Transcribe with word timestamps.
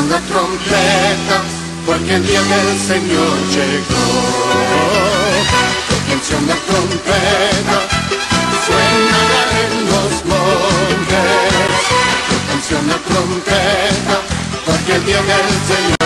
una 0.00 0.18
trompeta, 0.20 1.36
porque 1.86 2.14
el 2.14 2.26
día 2.26 2.42
del 2.42 2.78
Señor 2.78 3.36
llegó. 3.54 4.06
Toquense 5.88 6.36
una 6.36 6.54
trompeta, 6.66 7.76
suénala 8.66 9.42
en 9.62 9.72
los 9.90 10.12
montes, 10.30 11.30
toquense 12.30 12.74
una 12.84 12.96
trompeta, 13.08 14.16
porque 14.64 14.94
el 14.94 15.04
día 15.04 15.22
del 15.22 15.48
Señor 15.68 15.99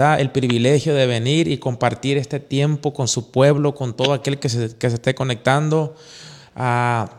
da 0.00 0.20
el 0.20 0.30
privilegio 0.30 0.94
de 0.94 1.08
venir 1.08 1.48
y 1.48 1.58
compartir 1.58 2.18
este 2.18 2.38
tiempo 2.38 2.92
con 2.92 3.08
su 3.08 3.32
pueblo, 3.32 3.74
con 3.74 3.96
todo 3.96 4.12
aquel 4.12 4.38
que 4.38 4.48
se, 4.48 4.76
que 4.76 4.86
esté 4.86 5.12
conectando. 5.16 5.96
Ah, 6.54 7.10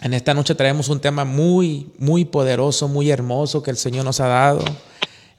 en 0.00 0.14
esta 0.14 0.32
noche 0.32 0.54
traemos 0.54 0.88
un 0.88 1.00
tema 1.00 1.24
muy, 1.24 1.90
muy 1.98 2.24
poderoso, 2.24 2.86
muy 2.86 3.10
hermoso 3.10 3.60
que 3.60 3.72
el 3.72 3.76
Señor 3.76 4.04
nos 4.04 4.20
ha 4.20 4.28
dado. 4.28 4.64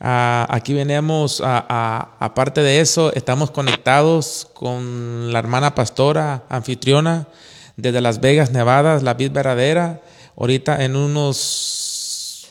Ah, 0.01 0.45
aquí 0.49 0.73
venimos, 0.73 1.41
aparte 1.41 2.59
de 2.59 2.81
eso, 2.81 3.13
estamos 3.13 3.49
conectados 3.49 4.49
con 4.53 5.31
la 5.31 5.39
hermana 5.39 5.73
pastora, 5.73 6.43
anfitriona 6.49 7.29
desde 7.77 8.01
Las 8.01 8.19
Vegas, 8.19 8.51
Nevada, 8.51 8.99
la 8.99 9.13
vid 9.13 9.31
verdadera. 9.31 10.01
Ahorita 10.35 10.83
en 10.83 10.97
unos 10.97 11.76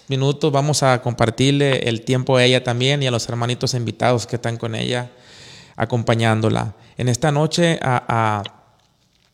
minutos 0.08 0.52
vamos 0.52 0.82
a 0.82 1.00
compartirle 1.02 1.88
el 1.88 2.02
tiempo 2.02 2.36
a 2.36 2.44
ella 2.44 2.62
también 2.62 3.02
y 3.02 3.06
a 3.06 3.10
los 3.10 3.28
hermanitos 3.28 3.74
invitados 3.74 4.26
que 4.26 4.36
están 4.36 4.56
con 4.56 4.74
ella 4.74 5.10
acompañándola. 5.76 6.74
En 6.96 7.08
esta 7.08 7.30
noche 7.30 7.78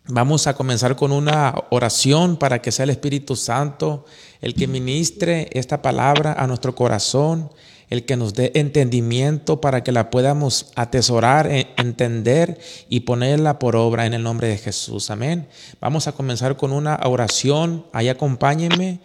vamos 0.07 0.47
a 0.47 0.55
comenzar 0.55 0.97
con 0.97 1.13
una 1.13 1.55
oración 1.71 2.37
para 2.37 2.61
que 2.61 2.73
sea 2.73 2.85
el 2.85 2.91
Espíritu 2.91 3.37
Santo 3.37 4.05
el 4.41 4.55
que 4.55 4.67
ministre 4.67 5.49
esta 5.53 5.83
palabra 5.83 6.33
a 6.33 6.47
nuestro 6.49 6.75
corazón, 6.75 7.51
el 7.91 8.05
que 8.05 8.17
nos 8.17 8.35
dé 8.35 8.51
entendimiento 8.55 9.61
para 9.61 9.85
que 9.85 9.93
la 9.93 10.11
podamos 10.11 10.73
atesorar, 10.75 11.47
e- 11.47 11.69
entender 11.77 12.59
y 12.89 13.01
ponerla 13.01 13.59
por 13.59 13.77
obra 13.77 14.05
en 14.07 14.15
el 14.15 14.23
nombre 14.23 14.49
de 14.49 14.59
Jesús. 14.59 15.11
Amén. 15.11 15.47
Vamos 15.81 16.09
a 16.09 16.13
comenzar 16.13 16.57
con 16.57 16.73
una 16.73 16.99
oración. 17.05 17.87
Ahí 17.93 18.09
acompáñenme. 18.09 18.99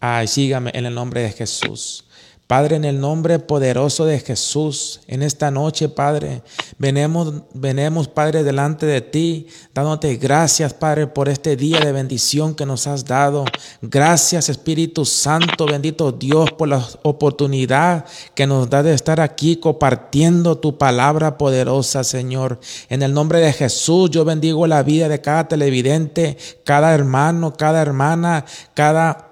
Ay, 0.00 0.26
sígame 0.26 0.70
en 0.74 0.86
el 0.86 0.94
nombre 0.94 1.22
de 1.22 1.30
Jesús. 1.30 2.04
Padre, 2.50 2.74
en 2.74 2.84
el 2.84 2.98
nombre 2.98 3.38
poderoso 3.38 4.06
de 4.06 4.18
Jesús, 4.18 5.02
en 5.06 5.22
esta 5.22 5.52
noche, 5.52 5.88
Padre, 5.88 6.42
venemos, 6.78 7.32
venemos, 7.54 8.08
Padre, 8.08 8.42
delante 8.42 8.86
de 8.86 9.02
ti, 9.02 9.46
dándote 9.72 10.16
gracias, 10.16 10.74
Padre, 10.74 11.06
por 11.06 11.28
este 11.28 11.54
día 11.54 11.78
de 11.78 11.92
bendición 11.92 12.56
que 12.56 12.66
nos 12.66 12.88
has 12.88 13.04
dado. 13.04 13.44
Gracias, 13.82 14.48
Espíritu 14.48 15.04
Santo, 15.04 15.64
bendito 15.66 16.10
Dios, 16.10 16.50
por 16.50 16.66
la 16.66 16.84
oportunidad 17.02 18.04
que 18.34 18.48
nos 18.48 18.68
da 18.68 18.82
de 18.82 18.94
estar 18.94 19.20
aquí 19.20 19.54
compartiendo 19.54 20.58
tu 20.58 20.76
palabra 20.76 21.38
poderosa, 21.38 22.02
Señor. 22.02 22.58
En 22.88 23.02
el 23.02 23.14
nombre 23.14 23.38
de 23.38 23.52
Jesús, 23.52 24.10
yo 24.10 24.24
bendigo 24.24 24.66
la 24.66 24.82
vida 24.82 25.08
de 25.08 25.20
cada 25.20 25.46
televidente, 25.46 26.36
cada 26.64 26.92
hermano, 26.94 27.52
cada 27.52 27.80
hermana, 27.80 28.44
cada 28.74 29.29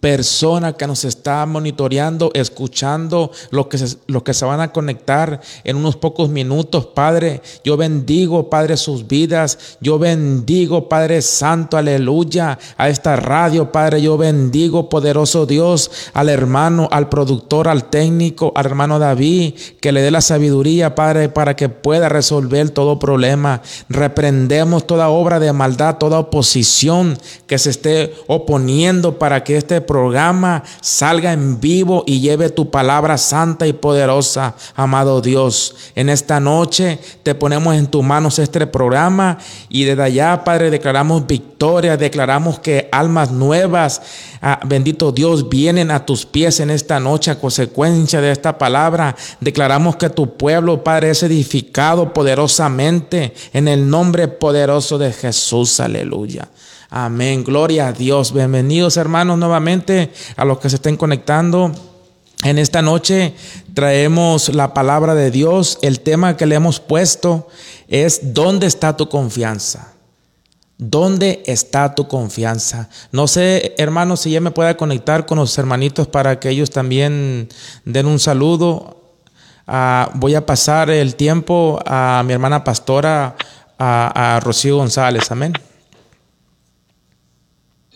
persona 0.00 0.74
que 0.74 0.86
nos 0.86 1.04
está 1.04 1.46
monitoreando, 1.46 2.30
escuchando, 2.34 3.30
lo 3.50 3.68
que, 3.68 3.78
se, 3.78 3.96
lo 4.06 4.24
que 4.24 4.34
se 4.34 4.44
van 4.44 4.60
a 4.60 4.72
conectar 4.72 5.40
en 5.64 5.76
unos 5.76 5.96
pocos 5.96 6.28
minutos, 6.28 6.86
Padre. 6.86 7.42
Yo 7.64 7.76
bendigo, 7.76 8.50
Padre, 8.50 8.76
sus 8.76 9.06
vidas. 9.06 9.78
Yo 9.80 9.98
bendigo, 9.98 10.88
Padre 10.88 11.22
Santo, 11.22 11.76
aleluya, 11.76 12.58
a 12.76 12.88
esta 12.88 13.16
radio, 13.16 13.70
Padre. 13.70 14.02
Yo 14.02 14.18
bendigo, 14.18 14.88
poderoso 14.88 15.46
Dios, 15.46 15.90
al 16.12 16.28
hermano, 16.28 16.88
al 16.90 17.08
productor, 17.08 17.68
al 17.68 17.88
técnico, 17.88 18.52
al 18.56 18.66
hermano 18.66 18.98
David, 18.98 19.54
que 19.80 19.92
le 19.92 20.02
dé 20.02 20.10
la 20.10 20.20
sabiduría, 20.20 20.96
Padre, 20.96 21.28
para 21.28 21.54
que 21.54 21.68
pueda 21.68 22.08
resolver 22.08 22.70
todo 22.70 22.98
problema. 22.98 23.62
Reprendemos 23.88 24.86
toda 24.86 25.08
obra 25.08 25.38
de 25.38 25.52
maldad, 25.52 25.96
toda 25.98 26.18
oposición 26.18 27.16
que 27.46 27.58
se 27.58 27.70
esté 27.70 28.14
oponiendo 28.26 29.18
para 29.18 29.44
que 29.44 29.56
este 29.56 29.67
programa 29.80 30.62
salga 30.80 31.32
en 31.32 31.60
vivo 31.60 32.04
y 32.06 32.20
lleve 32.20 32.50
tu 32.50 32.70
palabra 32.70 33.18
santa 33.18 33.66
y 33.66 33.72
poderosa, 33.72 34.54
amado 34.74 35.20
Dios. 35.20 35.76
En 35.94 36.08
esta 36.08 36.40
noche 36.40 36.98
te 37.22 37.34
ponemos 37.34 37.74
en 37.76 37.86
tus 37.86 38.02
manos 38.02 38.38
este 38.38 38.66
programa 38.66 39.38
y 39.68 39.84
desde 39.84 40.02
allá, 40.02 40.44
Padre, 40.44 40.70
declaramos 40.70 41.26
victoria, 41.26 41.96
declaramos 41.96 42.58
que 42.58 42.88
almas 42.90 43.30
nuevas, 43.30 44.02
ah, 44.40 44.60
bendito 44.66 45.12
Dios, 45.12 45.48
vienen 45.48 45.90
a 45.90 46.04
tus 46.04 46.26
pies 46.26 46.60
en 46.60 46.70
esta 46.70 46.98
noche 47.00 47.30
a 47.30 47.38
consecuencia 47.38 48.20
de 48.20 48.32
esta 48.32 48.58
palabra. 48.58 49.14
Declaramos 49.40 49.96
que 49.96 50.10
tu 50.10 50.36
pueblo, 50.36 50.82
Padre, 50.82 51.10
es 51.10 51.22
edificado 51.22 52.12
poderosamente 52.12 53.34
en 53.52 53.68
el 53.68 53.88
nombre 53.88 54.28
poderoso 54.28 54.98
de 54.98 55.12
Jesús. 55.12 55.80
Aleluya. 55.80 56.48
Amén. 56.90 57.44
Gloria 57.44 57.88
a 57.88 57.92
Dios. 57.92 58.32
Bienvenidos 58.32 58.96
hermanos 58.96 59.36
nuevamente 59.36 60.10
a 60.36 60.46
los 60.46 60.58
que 60.58 60.70
se 60.70 60.76
estén 60.76 60.96
conectando. 60.96 61.70
En 62.44 62.56
esta 62.56 62.80
noche 62.80 63.34
traemos 63.74 64.48
la 64.54 64.72
palabra 64.72 65.14
de 65.14 65.30
Dios. 65.30 65.78
El 65.82 66.00
tema 66.00 66.38
que 66.38 66.46
le 66.46 66.54
hemos 66.54 66.80
puesto 66.80 67.48
es 67.88 68.32
¿dónde 68.32 68.66
está 68.66 68.96
tu 68.96 69.10
confianza? 69.10 69.92
¿Dónde 70.78 71.42
está 71.44 71.94
tu 71.94 72.08
confianza? 72.08 72.88
No 73.12 73.26
sé, 73.26 73.74
hermanos, 73.76 74.20
si 74.20 74.30
ya 74.30 74.40
me 74.40 74.52
pueda 74.52 74.78
conectar 74.78 75.26
con 75.26 75.36
los 75.36 75.58
hermanitos 75.58 76.08
para 76.08 76.40
que 76.40 76.48
ellos 76.48 76.70
también 76.70 77.50
den 77.84 78.06
un 78.06 78.18
saludo. 78.18 79.02
Ah, 79.66 80.10
voy 80.14 80.34
a 80.34 80.46
pasar 80.46 80.88
el 80.88 81.16
tiempo 81.16 81.80
a 81.84 82.22
mi 82.24 82.32
hermana 82.32 82.64
pastora, 82.64 83.36
a, 83.78 84.36
a 84.36 84.40
Rocío 84.40 84.78
González. 84.78 85.30
Amén. 85.30 85.52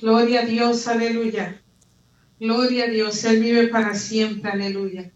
Gloria 0.03 0.41
a 0.41 0.45
Dios, 0.45 0.89
aleluya. 0.89 1.63
Gloria 2.41 2.87
a 2.87 2.89
Dios, 2.89 3.23
Él 3.23 3.39
vive 3.39 3.69
para 3.69 3.95
siempre, 3.95 4.51
aleluya. 4.51 5.13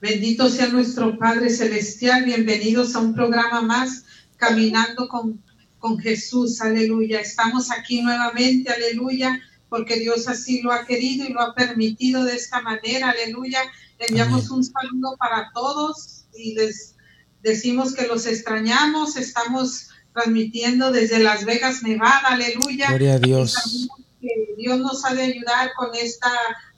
Bendito 0.00 0.48
sea 0.48 0.68
nuestro 0.68 1.18
Padre 1.18 1.50
Celestial, 1.50 2.24
bienvenidos 2.24 2.94
a 2.94 3.00
un 3.00 3.14
programa 3.14 3.60
más, 3.60 4.06
Caminando 4.38 5.06
con, 5.06 5.44
con 5.78 5.98
Jesús, 5.98 6.62
aleluya. 6.62 7.20
Estamos 7.20 7.70
aquí 7.70 8.00
nuevamente, 8.00 8.72
aleluya, 8.72 9.38
porque 9.68 9.98
Dios 9.98 10.26
así 10.26 10.62
lo 10.62 10.72
ha 10.72 10.86
querido 10.86 11.26
y 11.26 11.34
lo 11.34 11.42
ha 11.42 11.54
permitido 11.54 12.24
de 12.24 12.34
esta 12.34 12.62
manera, 12.62 13.10
aleluya. 13.10 13.60
Le 14.00 14.06
enviamos 14.06 14.48
un 14.48 14.64
saludo 14.64 15.14
para 15.18 15.50
todos 15.52 16.24
y 16.34 16.54
les 16.54 16.96
decimos 17.42 17.94
que 17.94 18.06
los 18.06 18.24
extrañamos, 18.24 19.18
estamos 19.18 19.90
transmitiendo 20.14 20.90
desde 20.90 21.18
Las 21.18 21.44
Vegas, 21.44 21.82
Nevada, 21.82 22.28
aleluya. 22.28 22.88
Gloria 22.88 23.12
a 23.12 23.18
Dios. 23.18 23.88
Que 24.22 24.54
Dios 24.56 24.78
nos 24.78 25.04
ha 25.04 25.14
de 25.14 25.22
ayudar 25.24 25.72
con 25.76 25.94
esta 25.94 26.30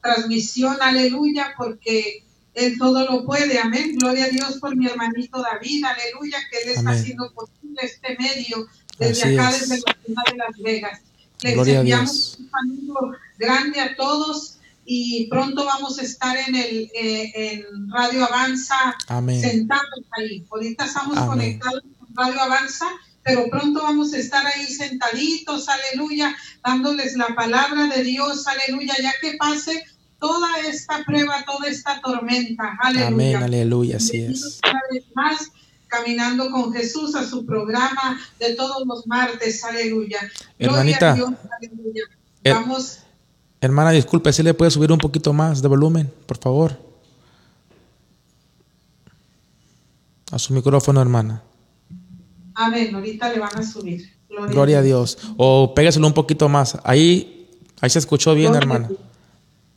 transmisión, 0.03 0.77
aleluya, 0.81 1.55
porque 1.57 2.25
Él 2.55 2.77
todo 2.79 3.05
lo 3.05 3.25
puede, 3.25 3.59
amén. 3.59 3.97
Gloria 3.97 4.25
a 4.25 4.29
Dios 4.29 4.59
por 4.61 4.75
mi 4.75 4.87
hermanito 4.87 5.41
David, 5.41 5.85
aleluya, 5.85 6.39
que 6.51 6.63
Él 6.63 6.69
está 6.71 6.81
Amén. 6.81 6.95
haciendo 6.95 7.33
posible 7.33 7.81
este 7.83 8.17
medio 8.19 8.67
desde 8.99 9.35
acá, 9.35 9.53
desde 9.53 9.77
la 9.77 9.97
ciudad 10.05 10.23
de 10.31 10.37
Las 10.37 10.59
Vegas. 10.63 11.01
Les 11.43 11.69
enviamos 11.69 12.39
un 12.39 12.51
saludo 12.51 13.13
grande 13.39 13.81
a 13.81 13.95
todos 13.97 14.59
y 14.87 15.27
pronto 15.29 15.65
vamos 15.65 15.99
a 15.99 16.03
estar 16.03 16.37
en 16.37 16.55
el 16.55 16.91
eh, 16.95 17.33
en 17.35 17.91
Radio 17.91 18.25
Avanza 18.25 18.97
sentados 19.09 20.05
ahí. 20.13 20.47
Ahorita 20.51 20.85
estamos 20.85 21.19
conectados 21.21 21.83
con 21.99 22.09
Radio 22.15 22.41
Avanza, 22.41 22.87
pero 23.25 23.49
pronto 23.51 23.83
vamos 23.83 24.13
a 24.13 24.19
estar 24.19 24.47
ahí 24.47 24.67
sentaditos, 24.67 25.67
aleluya, 25.69 26.37
dándoles 26.63 27.17
la 27.17 27.29
palabra 27.35 27.87
de 27.87 28.05
Dios, 28.05 28.47
aleluya, 28.47 28.95
ya 29.03 29.13
que 29.21 29.37
pase 29.39 29.83
toda 30.21 30.59
esta 30.61 31.03
prueba, 31.05 31.45
toda 31.47 31.69
esta 31.69 32.01
tormenta, 32.03 32.77
aleluya. 32.81 33.09
Amén, 33.09 33.37
aleluya, 33.37 33.97
así 33.97 34.19
es. 34.23 34.61
Una 34.63 34.81
vez 34.93 35.05
más, 35.15 35.51
caminando 35.87 36.51
con 36.51 36.73
Jesús 36.73 37.15
a 37.15 37.27
su 37.27 37.47
programa 37.47 38.21
de 38.39 38.55
todos 38.55 38.87
los 38.87 39.07
martes, 39.07 39.65
aleluya. 39.65 40.21
Hermanita, 40.59 41.15
Dios, 41.15 41.31
aleluya. 41.59 42.05
Eh, 42.45 42.53
vamos. 42.53 42.99
Hermana, 43.61 43.93
disculpe, 43.93 44.33
si 44.35 44.43
le 44.43 44.53
puede 44.53 44.71
subir 44.71 44.93
un 44.93 44.99
poquito 44.99 45.33
más 45.33 45.63
de 45.63 45.69
volumen, 45.69 46.13
por 46.27 46.37
favor? 46.37 46.79
A 50.31 50.39
su 50.39 50.53
micrófono, 50.53 51.01
hermana. 51.01 51.43
Amén, 52.55 52.95
ahorita 52.95 53.33
le 53.33 53.39
van 53.41 53.57
a 53.59 53.63
subir. 53.63 54.13
Gloria, 54.29 54.79
a 54.79 54.83
Dios. 54.83 55.19
O 55.37 55.75
pégaselo 55.75 56.07
un 56.07 56.15
poquito 56.15 56.49
más. 56.49 56.79
Ahí, 56.85 57.49
ahí 57.81 57.91
se 57.91 57.99
escuchó 57.99 58.35
bien, 58.35 58.55
hermana. 58.55 58.89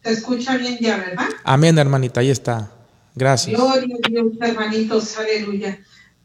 Se 0.03 0.11
escucha 0.11 0.57
bien 0.57 0.77
ya, 0.79 0.97
¿verdad? 0.97 1.27
Amén, 1.43 1.77
hermanita, 1.77 2.21
ahí 2.21 2.29
está. 2.29 2.71
Gracias. 3.15 3.55
Gloria 3.59 3.95
a 4.03 4.09
Dios, 4.09 4.27
hermanitos, 4.39 5.17
aleluya. 5.17 5.79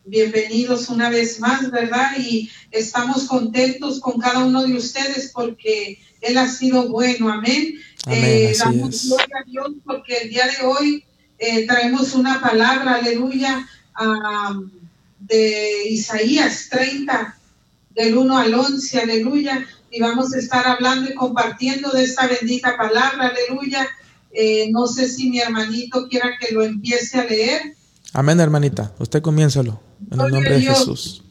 Bienvenidos 0.04 0.88
una 0.88 1.10
vez 1.10 1.40
más, 1.40 1.70
¿verdad? 1.70 2.12
Y 2.18 2.50
estamos 2.70 3.24
contentos 3.24 4.00
con 4.00 4.20
cada 4.20 4.44
uno 4.44 4.64
de 4.64 4.74
ustedes 4.74 5.30
porque 5.32 5.98
Él 6.20 6.38
ha 6.38 6.48
sido 6.48 6.88
bueno, 6.88 7.30
amén. 7.30 7.74
eh, 8.08 8.54
damos 8.58 9.06
gloria 9.06 9.36
a 9.40 9.48
Dios 9.48 9.68
porque 9.84 10.16
el 10.22 10.30
día 10.30 10.46
de 10.46 10.66
hoy 10.66 11.04
eh, 11.38 11.66
traemos 11.66 12.14
una 12.14 12.40
palabra, 12.40 12.96
aleluya, 12.96 13.66
de 15.26 15.88
Isaías 15.88 16.68
30, 16.70 17.36
del 17.94 18.16
1 18.16 18.38
al 18.38 18.54
11, 18.54 19.00
aleluya. 19.00 19.66
Y 19.90 20.00
vamos 20.00 20.32
a 20.34 20.38
estar 20.38 20.66
hablando 20.66 21.10
y 21.10 21.14
compartiendo 21.14 21.90
de 21.90 22.04
esta 22.04 22.26
bendita 22.26 22.76
palabra, 22.76 23.28
aleluya. 23.28 23.86
Eh, 24.32 24.70
no 24.70 24.86
sé 24.86 25.08
si 25.08 25.28
mi 25.28 25.38
hermanito 25.38 26.08
quiera 26.08 26.30
que 26.40 26.54
lo 26.54 26.62
empiece 26.62 27.18
a 27.18 27.24
leer. 27.24 27.74
Amén, 28.12 28.40
hermanita. 28.40 28.92
Usted 28.98 29.20
comiénzalo. 29.20 29.80
En 30.10 30.20
el 30.20 30.30
nombre 30.30 30.54
de 30.54 30.62
Jesús. 30.62 31.22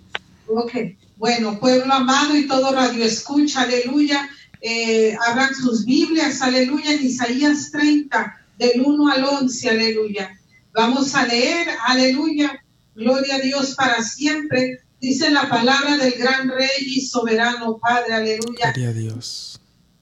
Ok. 0.47 0.73
Bueno, 1.17 1.59
pueblo 1.59 1.93
amado 1.93 2.35
y 2.35 2.47
todo 2.47 2.71
radio 2.71 3.03
escucha, 3.03 3.61
aleluya. 3.61 4.29
Eh, 4.61 5.15
abran 5.27 5.53
sus 5.55 5.85
Biblias, 5.85 6.41
aleluya, 6.41 6.93
en 6.93 7.05
Isaías 7.05 7.71
30, 7.71 8.37
del 8.57 8.81
1 8.81 9.11
al 9.11 9.23
11, 9.23 9.69
aleluya. 9.69 10.37
Vamos 10.73 11.15
a 11.15 11.25
leer, 11.25 11.67
aleluya. 11.87 12.60
Gloria 13.01 13.35
a 13.35 13.39
Dios 13.39 13.75
para 13.75 14.01
siempre. 14.03 14.79
Dice 14.99 15.29
la 15.31 15.49
palabra 15.49 15.97
del 15.97 16.13
gran 16.13 16.49
rey 16.49 16.69
y 16.85 17.01
soberano 17.01 17.77
Padre, 17.77 18.13
aleluya. 18.13 18.71
Gloria 18.71 18.89
a 18.89 18.93
Dios. 18.93 19.59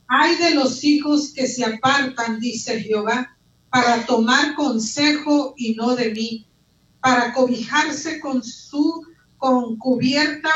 Hay 0.08 0.36
de 0.38 0.56
los 0.56 0.84
hijos 0.84 1.32
que 1.34 1.48
se 1.48 1.64
apartan, 1.64 2.40
dice 2.40 2.82
Jehová, 2.82 3.36
para 3.70 4.06
tomar 4.06 4.56
consejo 4.56 5.54
y 5.58 5.76
no 5.76 5.96
de 5.96 6.12
mí 6.14 6.46
para 7.00 7.34
cobijarse 7.34 8.20
con 8.20 8.44
su 8.44 9.06
con 9.38 9.78
cubierta 9.78 10.52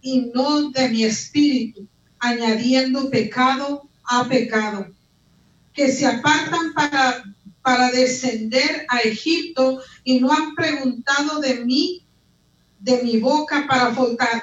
y 0.00 0.30
no 0.34 0.70
de 0.70 0.88
mi 0.88 1.04
espíritu, 1.04 1.86
añadiendo 2.18 3.10
pecado 3.10 3.88
a 4.04 4.26
pecado, 4.26 4.86
que 5.74 5.92
se 5.92 6.06
apartan 6.06 6.72
para, 6.74 7.22
para 7.64 7.90
descender 7.90 8.84
a 8.90 8.98
Egipto 8.98 9.80
y 10.04 10.20
no 10.20 10.30
han 10.30 10.54
preguntado 10.54 11.40
de 11.40 11.64
mí, 11.64 12.06
de 12.78 13.02
mi 13.02 13.16
boca, 13.16 13.66
para 13.66 13.94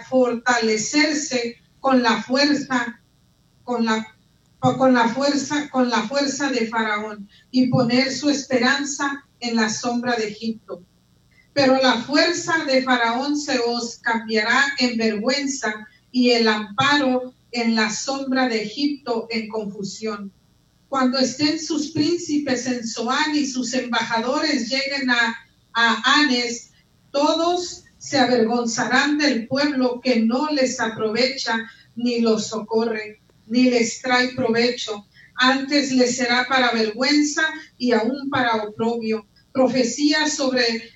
fortalecerse 0.10 1.58
con 1.80 2.02
la 2.02 2.24
fuerza, 2.24 3.00
con 3.64 3.86
la 3.86 4.08
con 4.60 4.94
la 4.94 5.08
fuerza, 5.08 5.70
con 5.72 5.90
la 5.90 6.04
fuerza 6.04 6.52
de 6.52 6.68
Faraón 6.68 7.28
y 7.50 7.68
poner 7.68 8.12
su 8.12 8.30
esperanza 8.30 9.26
en 9.40 9.56
la 9.56 9.70
sombra 9.70 10.16
de 10.16 10.28
Egipto. 10.28 10.84
Pero 11.54 11.82
la 11.82 11.96
fuerza 11.96 12.64
de 12.66 12.84
Faraón 12.84 13.38
se 13.38 13.58
os 13.58 13.98
cambiará 13.98 14.64
en 14.78 14.98
vergüenza 14.98 15.88
y 16.12 16.30
el 16.32 16.48
amparo 16.48 17.34
en 17.52 17.76
la 17.76 17.90
sombra 17.90 18.48
de 18.48 18.62
Egipto 18.62 19.28
en 19.32 19.50
confusión. 19.50 20.32
Cuando 20.92 21.20
estén 21.20 21.58
sus 21.58 21.92
príncipes 21.92 22.66
en 22.66 22.86
Zoán 22.86 23.34
y 23.34 23.48
sus 23.48 23.74
embajadores 23.74 24.70
lleguen 24.70 25.10
a, 25.10 25.38
a 25.72 26.20
Anes, 26.20 26.72
todos 27.12 27.86
se 27.98 28.20
avergonzarán 28.20 29.18
del 29.18 29.48
pueblo 29.48 30.02
que 30.04 30.20
no 30.20 30.50
les 30.50 30.82
aprovecha 30.82 31.58
ni 31.96 32.20
los 32.20 32.48
socorre, 32.48 33.22
ni 33.48 33.70
les 33.70 34.02
trae 34.02 34.34
provecho. 34.36 35.08
Antes 35.36 35.94
les 35.94 36.18
será 36.18 36.46
para 36.50 36.74
vergüenza 36.74 37.44
y 37.78 37.94
aún 37.94 38.30
para 38.30 38.58
oprobio 38.58 39.26
profecía 39.54 40.28
sobre 40.28 40.92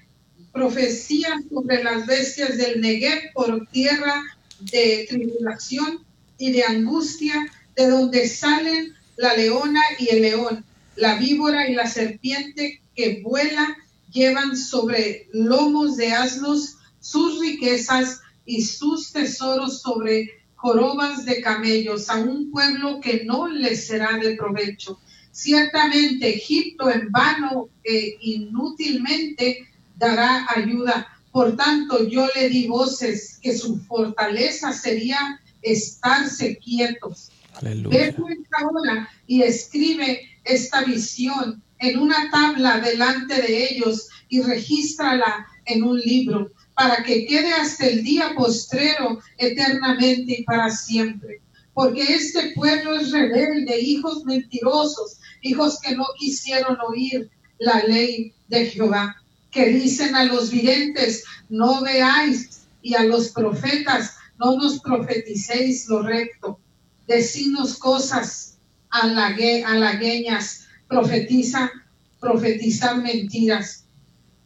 profecía 0.51 1.41
sobre 1.49 1.81
las 1.85 2.05
bestias 2.05 2.57
del 2.57 2.81
Negev 2.81 3.31
por 3.33 3.65
tierra 3.67 4.21
de 4.59 5.05
tribulación 5.07 6.05
y 6.37 6.51
de 6.51 6.65
angustia, 6.65 7.49
de 7.77 7.87
donde 7.87 8.27
salen 8.27 8.94
la 9.17 9.35
leona 9.35 9.81
y 9.99 10.09
el 10.09 10.21
león, 10.21 10.65
la 10.95 11.15
víbora 11.15 11.69
y 11.69 11.73
la 11.73 11.87
serpiente 11.87 12.81
que 12.95 13.21
vuela, 13.21 13.77
llevan 14.11 14.55
sobre 14.55 15.27
lomos 15.33 15.97
de 15.97 16.13
asnos 16.13 16.77
sus 16.99 17.39
riquezas 17.39 18.21
y 18.45 18.61
sus 18.61 19.11
tesoros 19.11 19.81
sobre 19.81 20.31
jorobas 20.55 21.25
de 21.25 21.41
camellos, 21.41 22.09
a 22.09 22.15
un 22.15 22.49
pueblo 22.49 22.99
que 23.01 23.23
no 23.25 23.47
les 23.47 23.87
será 23.87 24.17
de 24.17 24.35
provecho. 24.35 24.99
Ciertamente 25.31 26.29
Egipto 26.35 26.89
en 26.89 27.11
vano 27.11 27.69
e 27.83 28.17
inútilmente 28.21 29.67
dará 29.97 30.47
ayuda. 30.55 31.07
Por 31.31 31.55
tanto, 31.57 32.07
yo 32.07 32.27
le 32.35 32.49
di 32.49 32.67
voces 32.67 33.37
que 33.41 33.55
su 33.55 33.79
fortaleza 33.81 34.71
sería 34.71 35.41
estarse 35.61 36.57
quietos. 36.57 37.31
Ve 37.61 38.15
ahora 38.59 39.09
y 39.27 39.41
escribe 39.41 40.21
esta 40.43 40.83
visión 40.83 41.63
en 41.79 41.99
una 41.99 42.29
tabla 42.31 42.79
delante 42.79 43.41
de 43.41 43.69
ellos 43.71 44.09
y 44.29 44.41
regístrala 44.41 45.47
en 45.65 45.83
un 45.83 45.99
libro 45.99 46.51
para 46.73 47.03
que 47.03 47.25
quede 47.25 47.53
hasta 47.53 47.87
el 47.87 48.03
día 48.03 48.33
postrero 48.35 49.19
eternamente 49.37 50.39
y 50.39 50.43
para 50.43 50.69
siempre. 50.69 51.41
Porque 51.73 52.03
este 52.03 52.51
pueblo 52.55 52.95
es 52.95 53.11
rebelde, 53.11 53.79
hijos 53.79 54.23
mentirosos, 54.25 55.19
hijos 55.41 55.79
que 55.81 55.95
no 55.95 56.05
quisieron 56.17 56.77
oír 56.87 57.29
la 57.59 57.83
ley 57.83 58.33
de 58.47 58.65
Jehová, 58.67 59.15
que 59.51 59.67
dicen 59.69 60.15
a 60.15 60.25
los 60.25 60.51
videntes, 60.51 61.23
no 61.49 61.81
veáis, 61.81 62.65
y 62.85 62.93
a 62.93 63.03
los 63.03 63.29
profetas, 63.29 64.15
no 64.37 64.57
nos 64.57 64.79
profeticéis 64.79 65.87
lo 65.87 66.03
recto, 66.03 66.59
decinos 67.07 67.77
cosas 67.77 68.57
halagueñas, 68.89 70.67
profetiza, 70.87 71.71
profetizan 72.19 73.03
mentiras, 73.03 73.85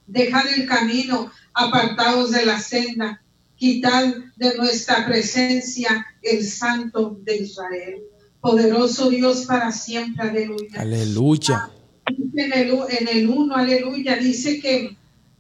dejad 0.08 0.48
el 0.48 0.68
camino, 0.68 1.32
apartados 1.54 2.32
de 2.32 2.46
la 2.46 2.60
senda, 2.60 3.22
quitad 3.56 4.14
de 4.38 4.56
nuestra 4.56 5.06
presencia 5.06 6.06
el 6.22 6.46
santo 6.46 7.20
de 7.24 7.38
Israel 7.38 8.02
poderoso 8.42 9.10
Dios 9.10 9.46
para 9.46 9.72
siempre, 9.72 10.30
aleluya. 10.30 10.82
Aleluya. 10.82 11.70
En 12.08 12.54
el, 12.54 12.70
en 12.90 13.08
el 13.08 13.30
uno, 13.30 13.56
aleluya, 13.56 14.16
dice 14.16 14.60
que, 14.60 14.98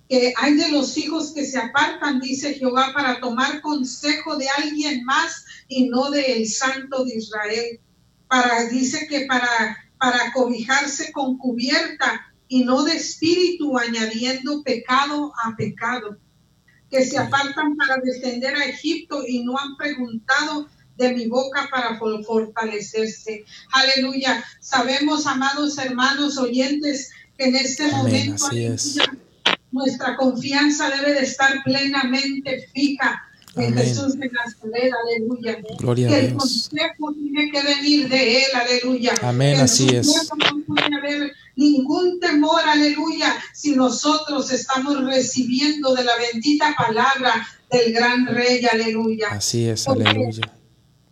que 0.07 0.33
hay 0.35 0.55
de 0.55 0.69
los 0.69 0.97
hijos 0.97 1.31
que 1.31 1.45
se 1.45 1.57
apartan, 1.57 2.19
dice 2.19 2.53
Jehová, 2.53 2.91
para 2.93 3.19
tomar 3.19 3.61
consejo 3.61 4.35
de 4.37 4.47
alguien 4.57 5.03
más 5.05 5.45
y 5.69 5.87
no 5.87 6.11
del 6.11 6.45
santo 6.47 7.05
de 7.05 7.15
Israel. 7.15 7.79
Para, 8.27 8.67
dice 8.67 9.07
que 9.07 9.25
para, 9.25 9.77
para 9.97 10.33
cobijarse 10.33 11.13
con 11.13 11.37
cubierta 11.37 12.33
y 12.49 12.65
no 12.65 12.83
de 12.83 12.95
espíritu, 12.95 13.77
añadiendo 13.77 14.61
pecado 14.63 15.31
a 15.45 15.55
pecado. 15.55 16.17
Que 16.89 17.05
se 17.05 17.17
apartan 17.17 17.77
para 17.77 17.97
descender 18.03 18.55
a 18.55 18.65
Egipto 18.65 19.23
y 19.25 19.43
no 19.43 19.57
han 19.57 19.77
preguntado 19.77 20.67
de 20.97 21.13
mi 21.13 21.27
boca 21.27 21.69
para 21.71 21.97
fortalecerse. 21.97 23.45
Aleluya. 23.71 24.43
Sabemos, 24.59 25.27
amados 25.27 25.77
hermanos 25.77 26.37
oyentes, 26.37 27.11
que 27.37 27.45
en 27.45 27.55
este 27.55 27.87
momento 27.91 28.45
Nuestra 29.71 30.17
confianza 30.17 30.89
debe 30.89 31.13
de 31.13 31.21
estar 31.21 31.63
plenamente 31.63 32.67
fija 32.73 33.21
Amén. 33.55 33.73
Jesús 33.75 34.17
de 34.17 34.29
Nazaret, 34.29 34.91
aleluya. 35.03 35.57
Gloria 35.79 36.07
a 36.07 36.11
que 36.11 36.19
el 36.19 36.27
Dios. 36.29 36.43
consejo 36.43 37.13
tiene 37.13 37.51
que 37.51 37.61
venir 37.63 38.09
de 38.09 38.37
Él, 38.37 38.43
aleluya. 38.53 39.13
Amén, 39.21 39.55
En 39.55 39.61
así 39.61 39.89
es. 39.89 40.07
No 40.07 40.63
puede 40.65 40.95
haber 40.95 41.31
ningún 41.55 42.19
temor, 42.19 42.61
aleluya, 42.65 43.35
si 43.53 43.75
nosotros 43.75 44.51
estamos 44.51 45.03
recibiendo 45.03 45.93
de 45.93 46.03
la 46.03 46.13
bendita 46.17 46.75
palabra 46.77 47.47
del 47.71 47.91
gran 47.93 48.27
rey, 48.27 48.65
aleluya. 48.65 49.27
Así 49.31 49.65
es, 49.67 49.83
Porque 49.83 50.07
aleluya. 50.07 50.53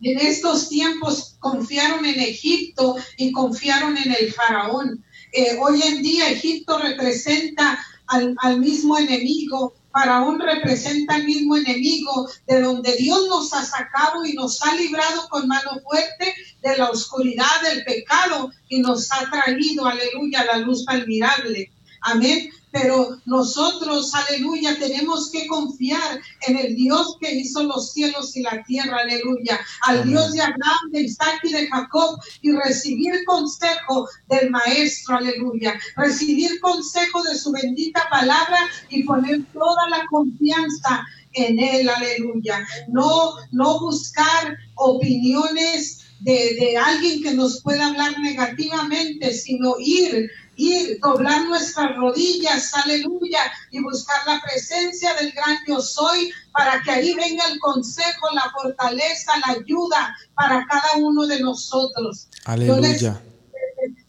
En 0.01 0.20
estos 0.20 0.70
tiempos 0.70 1.38
confiaron 1.39 2.06
en 2.06 2.20
Egipto 2.20 2.96
y 3.17 3.32
confiaron 3.32 3.98
en 3.98 4.12
el 4.12 4.32
faraón. 4.32 5.03
Eh, 5.34 5.58
hoy 5.60 5.82
en 5.82 6.03
día 6.03 6.29
Egipto 6.29 6.77
representa 6.77 7.84
al, 8.06 8.36
al 8.38 8.60
mismo 8.60 8.98
enemigo, 8.98 9.74
Faraón 9.98 10.39
representa 10.39 11.16
al 11.16 11.24
mismo 11.24 11.58
enemigo 11.58 12.30
de 12.46 12.62
donde 12.62 12.96
Dios 12.98 13.27
nos 13.30 13.51
ha 13.51 13.66
sacado 13.66 14.24
y 14.25 14.34
nos 14.34 14.62
ha 14.62 14.75
librado 14.75 15.27
con 15.27 15.48
mano 15.48 15.72
fuerte 15.84 16.36
de 16.62 16.77
la 16.77 16.92
oscuridad 16.92 17.62
del 17.63 17.84
pecado 17.84 18.51
y 18.70 18.80
nos 18.80 19.12
ha 19.12 19.27
traído, 19.32 19.88
aleluya, 19.88 20.46
la 20.46 20.58
luz 20.60 20.86
admirable. 20.88 21.72
Amén. 22.01 22.50
Pero 22.72 23.18
nosotros, 23.25 24.13
aleluya, 24.13 24.77
tenemos 24.77 25.32
que 25.32 25.48
confiar 25.48 26.20
en 26.48 26.58
el 26.58 26.75
Dios 26.75 27.18
que 27.20 27.34
hizo 27.34 27.63
los 27.63 27.94
cielos 27.94 28.36
y 28.36 28.42
la 28.42 28.62
tierra, 28.63 28.98
aleluya. 29.00 29.60
Al 29.84 30.01
Amén. 30.01 30.10
Dios 30.10 30.34
de 30.34 30.42
Abraham, 30.42 30.92
de 30.92 31.01
Isaac 31.01 31.39
y 31.44 31.54
de 31.54 31.68
Jacob 31.68 32.20
y 32.42 32.51
recibir 32.51 33.24
consejo 33.25 34.08
del 34.27 34.51
Maestro, 34.51 35.18
aleluya. 35.18 35.80
Recibir 35.96 36.60
consejo 36.60 37.24
de 37.24 37.38
su 37.38 37.51
bendita 37.51 38.04
palabra 38.12 38.60
y 38.89 39.04
poner 39.04 39.44
toda 39.54 39.89
la 39.89 40.06
confianza 40.10 41.06
en 41.34 41.60
Él, 41.60 41.89
aleluya. 41.89 42.68
No, 42.89 43.34
no 43.51 43.80
buscar 43.80 44.58
opiniones 44.75 46.00
de, 46.20 46.56
de 46.60 46.77
alguien 46.77 47.22
que 47.22 47.34
nos 47.34 47.62
pueda 47.62 47.88
hablar 47.88 48.20
negativamente, 48.20 49.34
sino 49.34 49.75
ir, 49.80 50.30
ir, 50.57 50.99
doblar 50.99 51.45
nuestras 51.45 51.95
rodillas, 51.95 52.73
aleluya, 52.73 53.39
y 53.71 53.81
buscar 53.81 54.17
la 54.25 54.41
presencia 54.41 55.13
del 55.15 55.31
gran 55.31 55.57
yo 55.67 55.79
soy 55.79 56.31
para 56.51 56.81
que 56.81 56.91
ahí 56.91 57.13
venga 57.13 57.45
el 57.47 57.59
consejo, 57.59 58.27
la 58.33 58.51
fortaleza, 58.51 59.33
la 59.45 59.53
ayuda 59.53 60.15
para 60.35 60.65
cada 60.65 60.97
uno 60.97 61.25
de 61.25 61.39
nosotros. 61.39 62.27
Aleluya. 62.45 63.21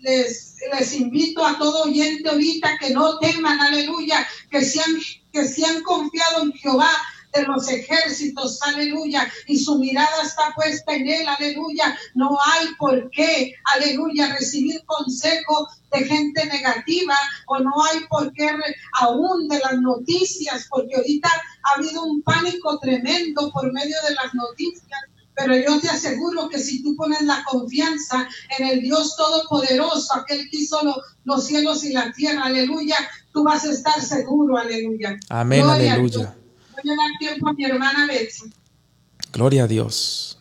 les, 0.00 0.56
les 0.72 0.94
invito 0.94 1.44
a 1.44 1.58
todo 1.58 1.84
oyente 1.84 2.28
ahorita 2.28 2.78
que 2.78 2.90
no 2.90 3.18
teman, 3.18 3.60
aleluya, 3.60 4.26
que 4.50 4.64
sean, 4.64 4.98
que 5.32 5.46
sean 5.46 5.82
confiado 5.82 6.42
en 6.42 6.52
Jehová 6.54 6.90
de 7.32 7.42
los 7.42 7.68
ejércitos, 7.68 8.58
aleluya, 8.62 9.30
y 9.46 9.58
su 9.58 9.78
mirada 9.78 10.22
está 10.22 10.52
puesta 10.54 10.94
en 10.94 11.06
él, 11.06 11.28
aleluya. 11.28 11.96
No 12.14 12.36
hay 12.52 12.68
por 12.78 13.10
qué, 13.10 13.54
aleluya, 13.76 14.34
recibir 14.34 14.82
consejo 14.86 15.68
de 15.92 16.04
gente 16.04 16.46
negativa 16.46 17.16
o 17.46 17.58
no 17.58 17.70
hay 17.84 18.00
por 18.08 18.32
qué 18.32 18.48
aún 19.00 19.48
de 19.48 19.58
las 19.58 19.78
noticias, 19.80 20.66
porque 20.70 20.96
ahorita 20.96 21.28
ha 21.28 21.78
habido 21.78 22.02
un 22.04 22.22
pánico 22.22 22.78
tremendo 22.78 23.50
por 23.52 23.72
medio 23.72 23.96
de 24.08 24.14
las 24.14 24.34
noticias. 24.34 25.00
Pero 25.34 25.54
yo 25.56 25.80
te 25.80 25.88
aseguro 25.88 26.48
que 26.48 26.58
si 26.58 26.82
tú 26.82 26.96
pones 26.96 27.22
la 27.22 27.44
confianza 27.44 28.26
en 28.58 28.66
el 28.66 28.80
Dios 28.80 29.14
Todopoderoso, 29.16 30.14
aquel 30.16 30.48
que 30.50 30.56
hizo 30.58 30.82
lo- 30.82 31.00
los 31.24 31.46
cielos 31.46 31.84
y 31.84 31.92
la 31.92 32.10
tierra, 32.12 32.46
aleluya, 32.46 32.96
tú 33.32 33.44
vas 33.44 33.64
a 33.64 33.70
estar 33.70 34.00
seguro, 34.02 34.56
aleluya. 34.58 35.16
Amén, 35.28 35.62
Gloria 35.62 35.92
aleluya. 35.92 36.34
Dios. 36.82 36.84
Voy 36.84 36.92
a 36.92 36.96
dar 36.96 37.18
tiempo 37.18 37.48
a 37.48 37.52
mi 37.52 37.64
hermana 37.64 38.06
Betsy. 38.06 38.52
Gloria 39.32 39.64
a 39.64 39.66
Dios. 39.66 40.38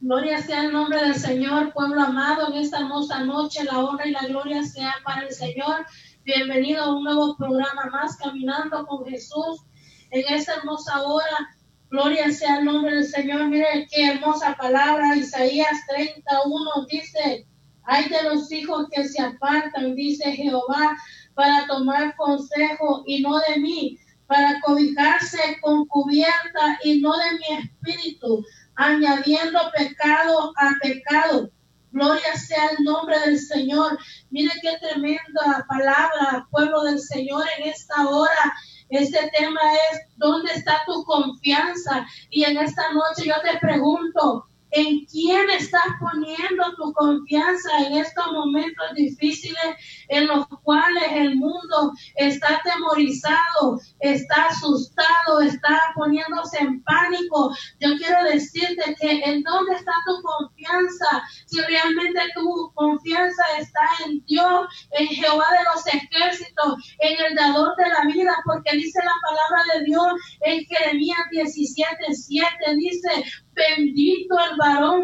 Gloria 0.00 0.42
sea 0.42 0.64
el 0.64 0.72
nombre 0.72 1.00
del 1.00 1.14
Señor, 1.14 1.72
pueblo 1.72 2.00
amado, 2.02 2.48
en 2.48 2.58
esta 2.58 2.80
hermosa 2.80 3.24
noche, 3.24 3.64
la 3.64 3.78
honra 3.78 4.06
y 4.06 4.10
la 4.10 4.26
gloria 4.26 4.62
sea 4.62 4.94
para 5.04 5.22
el 5.22 5.32
Señor. 5.32 5.86
Bienvenido 6.24 6.84
a 6.84 6.94
un 6.94 7.04
nuevo 7.04 7.36
programa 7.36 7.86
más, 7.90 8.16
Caminando 8.16 8.86
con 8.86 9.06
Jesús. 9.06 9.62
En 10.10 10.22
esta 10.34 10.54
hermosa 10.56 11.02
hora, 11.02 11.56
gloria 11.90 12.30
sea 12.30 12.58
el 12.58 12.66
nombre 12.66 12.94
del 12.96 13.06
Señor. 13.06 13.48
Mire 13.48 13.88
qué 13.90 14.12
hermosa 14.12 14.54
palabra, 14.56 15.16
Isaías 15.16 15.86
31 15.88 16.86
dice, 16.90 17.46
hay 17.84 18.08
de 18.08 18.22
los 18.24 18.50
hijos 18.52 18.86
que 18.90 19.08
se 19.08 19.22
apartan, 19.22 19.94
dice 19.94 20.32
Jehová, 20.32 20.96
para 21.34 21.66
tomar 21.66 22.14
consejo 22.16 23.02
y 23.06 23.22
no 23.22 23.38
de 23.38 23.60
mí, 23.60 23.98
para 24.26 24.60
cobijarse 24.60 25.58
con 25.60 25.86
cubierta 25.86 26.78
y 26.82 27.00
no 27.00 27.12
de 27.16 27.32
mi 27.38 27.58
espíritu 27.58 28.44
añadiendo 28.76 29.58
pecado 29.76 30.52
a 30.56 30.72
pecado. 30.82 31.50
Gloria 31.92 32.34
sea 32.36 32.70
el 32.76 32.84
nombre 32.84 33.18
del 33.20 33.38
Señor. 33.38 33.96
Mire 34.30 34.50
qué 34.62 34.76
tremenda 34.80 35.64
palabra, 35.68 36.46
pueblo 36.50 36.82
del 36.82 36.98
Señor, 36.98 37.44
en 37.58 37.68
esta 37.68 38.08
hora. 38.08 38.52
Este 38.88 39.30
tema 39.36 39.60
es, 39.92 40.00
¿dónde 40.16 40.52
está 40.52 40.82
tu 40.86 41.04
confianza? 41.04 42.04
Y 42.30 42.44
en 42.44 42.58
esta 42.58 42.92
noche 42.92 43.28
yo 43.28 43.34
te 43.42 43.58
pregunto, 43.58 44.46
¿en 44.74 45.04
quién 45.06 45.48
estás 45.50 45.84
poniendo 46.00 46.74
tu 46.76 46.92
confianza 46.92 47.78
en 47.86 47.98
estos 47.98 48.26
momentos 48.32 48.94
difíciles 48.94 49.76
en 50.08 50.26
los 50.26 50.46
cuales 50.62 51.04
el 51.12 51.36
mundo 51.36 51.92
está 52.16 52.56
atemorizado, 52.56 53.80
está 54.00 54.46
asustado, 54.46 55.40
está 55.42 55.80
poniéndose 55.94 56.58
en 56.58 56.82
pánico? 56.82 57.54
Yo 57.80 57.96
quiero 57.98 58.24
decirte 58.24 58.96
que 59.00 59.10
en 59.10 59.42
dónde 59.44 59.76
está 59.76 59.92
tu 60.06 60.20
confianza, 60.22 61.22
si 61.46 61.60
realmente 61.60 62.20
tu 62.34 62.72
confianza 62.74 63.44
está 63.58 63.80
en 64.06 64.24
Dios, 64.24 64.66
en 64.98 65.06
Jehová 65.06 65.46
de 65.52 65.64
los 65.72 65.86
ejércitos, 65.86 66.96
en 66.98 67.24
el 67.24 67.34
dador 67.36 67.76
de 67.76 67.88
la 67.88 68.12
vida, 68.12 68.34
porque 68.44 68.76
dice 68.76 68.98
la 69.04 69.14
palabra 69.22 69.74
de 69.74 69.84
Dios 69.84 70.12
en 70.40 70.64
Jeremías 70.64 71.20
17, 71.30 71.96
7, 72.12 72.48
dice, 72.76 73.24
bendito 73.54 74.34
el 74.50 74.56
varón 74.58 75.02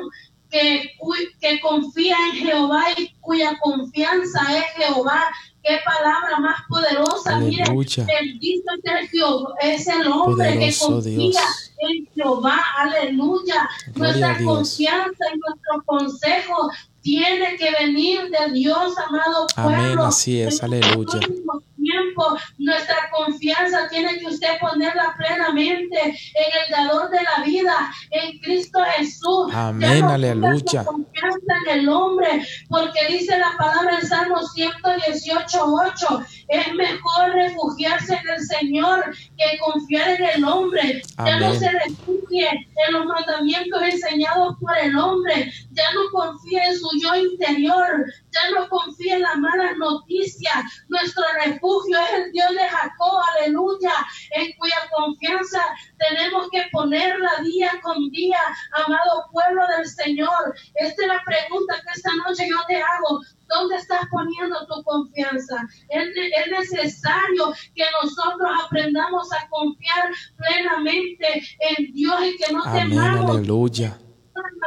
que, 0.50 0.90
que 1.40 1.60
confía 1.60 2.16
en 2.32 2.46
Jehová 2.46 2.84
y 2.96 3.14
cuya 3.20 3.58
confianza 3.62 4.40
es 4.58 4.64
Jehová. 4.76 5.24
Qué 5.62 5.78
palabra 5.84 6.38
más 6.40 6.62
poderosa, 6.70 7.38
mire, 7.38 7.64
bendito 7.68 8.72
es 8.82 8.92
el, 8.92 9.08
Jehová- 9.10 9.54
es 9.60 9.86
el 9.88 10.06
hombre 10.08 10.54
Poderoso 10.54 10.86
que 10.88 10.92
confía 10.94 11.12
Dios. 11.30 11.72
en 11.78 12.06
Jehová, 12.14 12.60
aleluya. 12.78 13.68
Gloria 13.92 14.28
Nuestra 14.28 14.44
confianza 14.44 15.24
y 15.34 15.38
nuestro 15.38 15.82
consejo 15.84 16.70
tiene 17.02 17.56
que 17.56 17.70
venir 17.78 18.30
de 18.30 18.52
Dios, 18.54 18.94
amado 19.06 19.46
Amén, 19.56 19.76
pueblo. 19.88 20.06
así 20.06 20.40
es, 20.40 20.62
aleluya. 20.62 21.20
Tiempos, 21.90 22.40
nuestra 22.58 23.10
confianza 23.10 23.88
tiene 23.88 24.18
que 24.18 24.26
usted 24.26 24.58
ponerla 24.60 25.14
plenamente 25.16 26.00
en 26.00 26.12
el 26.12 26.70
dador 26.70 27.10
de 27.10 27.18
la 27.22 27.44
vida, 27.44 27.92
en 28.10 28.38
Cristo 28.40 28.80
Jesús. 28.96 29.52
Amén, 29.52 30.00
no 30.00 30.10
aleluya. 30.10 30.84
confianza 30.84 31.52
en 31.66 31.80
el 31.80 31.88
hombre, 31.88 32.46
porque 32.68 33.06
dice 33.08 33.38
la 33.38 33.52
palabra 33.58 33.98
en 34.00 34.06
Salmo 34.06 34.42
118, 34.42 35.64
8, 35.64 36.26
es 36.50 36.74
mejor 36.74 37.32
refugiarse 37.32 38.14
en 38.14 38.28
el 38.28 38.40
Señor 38.40 39.16
que 39.38 39.58
confiar 39.58 40.10
en 40.10 40.24
el 40.24 40.44
hombre. 40.44 41.00
Ya 41.24 41.38
no 41.38 41.54
se 41.54 41.70
refugie 41.70 42.48
en 42.48 42.92
los 42.92 43.06
mandamientos 43.06 43.82
enseñados 43.82 44.56
por 44.60 44.76
el 44.78 44.98
hombre, 44.98 45.52
ya 45.70 45.84
no 45.94 46.10
confía 46.10 46.66
en 46.66 46.76
su 46.76 46.88
yo 47.00 47.14
interior, 47.14 48.04
ya 48.32 48.50
no 48.50 48.68
confía 48.68 49.16
en 49.16 49.22
las 49.22 49.36
malas 49.36 49.76
noticias. 49.78 50.84
Nuestro 50.88 51.22
refugio 51.44 51.98
es 51.98 52.24
el 52.24 52.32
Dios 52.32 52.50
de 52.50 52.68
Jacob, 52.68 53.20
aleluya, 53.38 53.92
en 54.32 54.52
cuya 54.58 54.76
confianza 54.96 55.60
tenemos 55.98 56.48
que 56.50 56.64
ponerla 56.72 57.30
día 57.44 57.70
con 57.82 58.10
día, 58.10 58.40
amado 58.72 59.28
pueblo 59.32 59.62
del 59.76 59.86
Señor. 59.86 60.54
Esta 60.74 61.02
es 61.02 61.08
la 61.08 61.22
pregunta 61.24 61.80
que 61.84 61.92
esta 61.94 62.10
noche 62.26 62.48
yo 62.48 62.56
te 62.66 62.76
hago. 62.76 63.20
¿Dónde 63.50 63.76
estás 63.76 64.00
poniendo 64.10 64.66
tu 64.66 64.82
confianza? 64.84 65.56
Es, 65.88 66.08
es 66.08 66.50
necesario 66.50 67.52
que 67.74 67.84
nosotros 68.02 68.50
aprendamos 68.64 69.32
a 69.32 69.48
confiar 69.48 70.10
plenamente 70.36 71.42
en 71.60 71.92
Dios 71.92 72.16
y 72.24 72.36
que 72.36 72.52
no 72.52 72.62
Amén, 72.64 72.90
temamos 72.90 73.36
aleluya. 73.36 73.98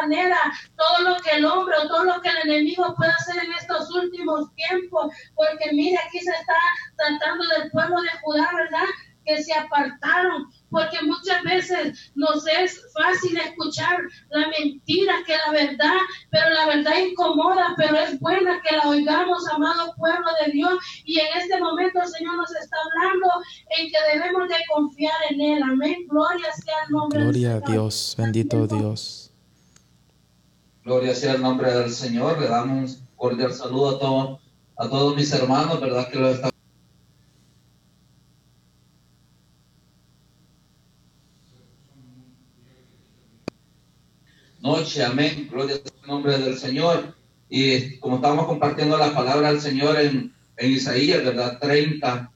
manera 0.01 0.37
todo 0.75 1.09
lo 1.09 1.21
que 1.21 1.31
el 1.37 1.45
hombre 1.45 1.75
o 1.77 1.87
todo 1.87 2.03
lo 2.03 2.21
que 2.21 2.29
el 2.29 2.49
enemigo 2.49 2.93
puede 2.95 3.11
hacer 3.11 3.43
en 3.43 3.53
estos 3.53 3.89
últimos 3.91 4.53
tiempos, 4.55 5.13
porque 5.35 5.71
mira, 5.71 6.01
aquí 6.05 6.19
se 6.19 6.31
está 6.31 6.55
tratando 6.97 7.43
del 7.47 7.71
pueblo 7.71 8.01
de 8.01 8.09
Judá, 8.21 8.49
¿verdad? 8.55 8.85
Que 9.25 9.43
se 9.43 9.53
apartaron, 9.53 10.47
porque 10.69 10.97
muchas 11.03 11.43
veces 11.43 12.11
nos 12.15 12.45
es 12.47 12.81
fácil 12.93 13.37
escuchar 13.37 13.97
la 14.29 14.47
mentira 14.49 15.13
que 15.25 15.35
la 15.37 15.51
verdad, 15.51 15.97
pero 16.31 16.49
la 16.49 16.65
verdad 16.67 16.97
incomoda, 16.97 17.73
pero 17.77 17.97
es 17.97 18.19
buena 18.19 18.61
que 18.61 18.75
la 18.75 18.89
oigamos, 18.89 19.47
amado 19.49 19.93
pueblo 19.97 20.27
de 20.43 20.51
Dios. 20.51 20.73
Y 21.05 21.19
en 21.19 21.27
este 21.37 21.59
momento 21.59 22.01
el 22.01 22.07
Señor 22.07 22.35
nos 22.37 22.53
está 22.55 22.77
hablando 22.83 23.27
en 23.77 23.89
que 23.89 23.97
debemos 24.13 24.49
de 24.49 24.55
confiar 24.73 25.15
en 25.29 25.41
Él. 25.41 25.63
Amén. 25.63 26.07
Gloria 26.09 26.51
sea 26.53 26.75
el 26.85 26.91
nombre 26.91 27.19
Gloria 27.19 27.55
a 27.55 27.59
Dios, 27.59 28.15
bendito 28.17 28.67
Dios. 28.67 29.31
Gloria 30.83 31.15
sea 31.15 31.33
el 31.33 31.41
nombre 31.41 31.71
del 31.71 31.91
Señor. 31.91 32.39
Le 32.39 32.47
damos 32.47 32.97
un 32.97 33.07
cordial 33.15 33.53
saludo 33.53 33.95
a 33.95 33.99
todos, 33.99 34.41
a 34.77 34.89
todos 34.89 35.15
mis 35.15 35.31
hermanos, 35.33 35.79
¿verdad? 35.79 36.09
Que 36.09 36.19
lo 36.19 36.29
están 36.29 36.52
noche, 44.63 45.03
amén. 45.03 45.47
Gloria 45.51 45.75
al 45.75 46.07
nombre 46.07 46.37
del 46.39 46.57
Señor. 46.57 47.13
Y 47.49 47.97
como 47.99 48.15
estamos 48.15 48.47
compartiendo 48.47 48.97
la 48.97 49.13
palabra 49.13 49.51
del 49.51 49.61
Señor 49.61 49.99
en, 49.99 50.33
en 50.57 50.71
Isaías, 50.71 51.23
¿verdad? 51.23 51.59
30. 51.59 52.31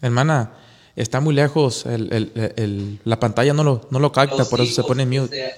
Hermana, 0.00 0.52
está 0.96 1.20
muy 1.20 1.34
lejos, 1.34 1.84
el, 1.86 2.12
el, 2.12 2.52
el, 2.56 2.98
la 3.04 3.20
pantalla 3.20 3.52
no 3.52 3.62
lo, 3.64 3.86
no 3.90 3.98
lo 3.98 4.10
capta, 4.12 4.44
por 4.46 4.60
eso 4.60 4.74
se 4.82 4.82
pone 4.82 5.04
mute. 5.06 5.52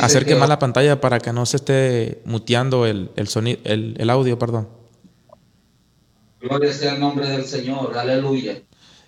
Acerque 0.00 0.34
que- 0.34 0.38
más 0.40 0.48
la 0.48 0.58
pantalla 0.58 1.00
para 1.00 1.18
que 1.20 1.32
no 1.32 1.44
se 1.46 1.56
esté 1.58 2.22
muteando 2.24 2.86
el, 2.86 3.10
el, 3.16 3.28
sonido, 3.28 3.60
el, 3.64 3.96
el 3.98 4.10
audio, 4.10 4.38
perdón. 4.38 4.68
Gloria 6.40 6.72
sea 6.72 6.94
el 6.94 7.00
nombre 7.00 7.28
del 7.28 7.44
Señor, 7.44 7.96
aleluya. 7.98 8.62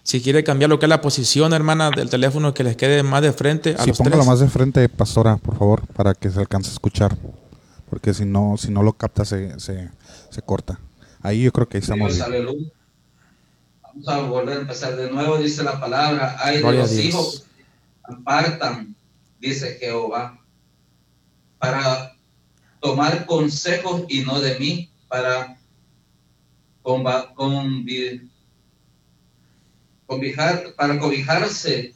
Si 0.08 0.22
quiere 0.22 0.42
cambiar 0.42 0.70
lo 0.70 0.78
que 0.78 0.86
es 0.86 0.88
la 0.88 1.02
posición, 1.02 1.52
hermana, 1.52 1.90
del 1.90 2.08
teléfono 2.08 2.54
que 2.54 2.64
les 2.64 2.76
quede 2.78 3.02
más 3.02 3.20
de 3.20 3.30
frente 3.30 3.74
a 3.78 3.82
Sí, 3.82 3.88
los 3.90 3.98
póngalo 3.98 4.16
tres. 4.16 4.26
más 4.26 4.40
de 4.40 4.48
frente, 4.48 4.88
pastora, 4.88 5.36
por 5.36 5.58
favor, 5.58 5.86
para 5.88 6.14
que 6.14 6.30
se 6.30 6.40
alcance 6.40 6.70
a 6.70 6.72
escuchar. 6.72 7.14
Porque 7.90 8.14
si 8.14 8.24
no, 8.24 8.56
si 8.56 8.70
no 8.70 8.82
lo 8.82 8.94
capta, 8.94 9.26
se, 9.26 9.60
se, 9.60 9.90
se 10.30 10.40
corta. 10.40 10.80
Ahí 11.20 11.42
yo 11.42 11.52
creo 11.52 11.68
que 11.68 11.76
ahí 11.76 11.82
estamos 11.82 12.14
Dios, 12.14 12.26
bien. 12.26 12.40
aleluya. 12.42 12.70
Vamos 13.82 14.08
a 14.08 14.18
volver 14.22 14.56
a 14.56 14.60
empezar 14.62 14.96
de 14.96 15.10
nuevo, 15.10 15.36
dice 15.36 15.62
la 15.62 15.78
palabra, 15.78 16.36
hay 16.38 16.62
de 16.62 16.72
los 16.72 16.90
Dios. 16.90 17.04
hijos 17.04 17.44
apartan, 18.02 18.96
dice 19.38 19.76
Jehová, 19.78 20.40
para 21.58 22.14
tomar 22.80 23.26
consejos 23.26 24.04
y 24.08 24.20
no 24.20 24.40
de 24.40 24.58
mí, 24.58 24.90
para 25.06 25.58
comba- 26.82 27.34
convi- 27.34 28.27
cobijar, 30.08 30.74
para 30.74 30.98
cobijarse 30.98 31.94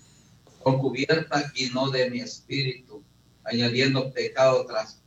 con 0.62 0.78
cubierta 0.78 1.50
y 1.57 1.71
no 1.71 1.90
de 1.90 2.11
mi 2.11 2.21
espíritu, 2.21 3.02
añadiendo 3.42 4.12
pecado 4.12 4.66
tras, 4.66 5.00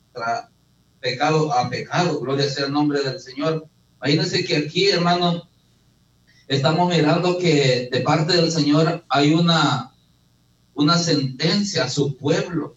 pecado 0.99 1.53
a 1.53 1.69
pecado. 1.69 2.19
Gloria 2.19 2.49
sea 2.49 2.65
el 2.65 2.73
nombre 2.73 3.01
del 3.01 3.19
Señor. 3.19 3.67
Imagínense 3.97 4.43
que 4.43 4.57
aquí, 4.57 4.89
hermano, 4.89 5.47
estamos 6.47 6.89
mirando 6.89 7.37
que 7.37 7.89
de 7.91 7.99
parte 8.01 8.33
del 8.33 8.51
Señor 8.51 9.05
hay 9.07 9.33
una, 9.33 9.93
una 10.73 10.97
sentencia 10.97 11.83
a 11.83 11.89
su 11.89 12.17
pueblo, 12.17 12.75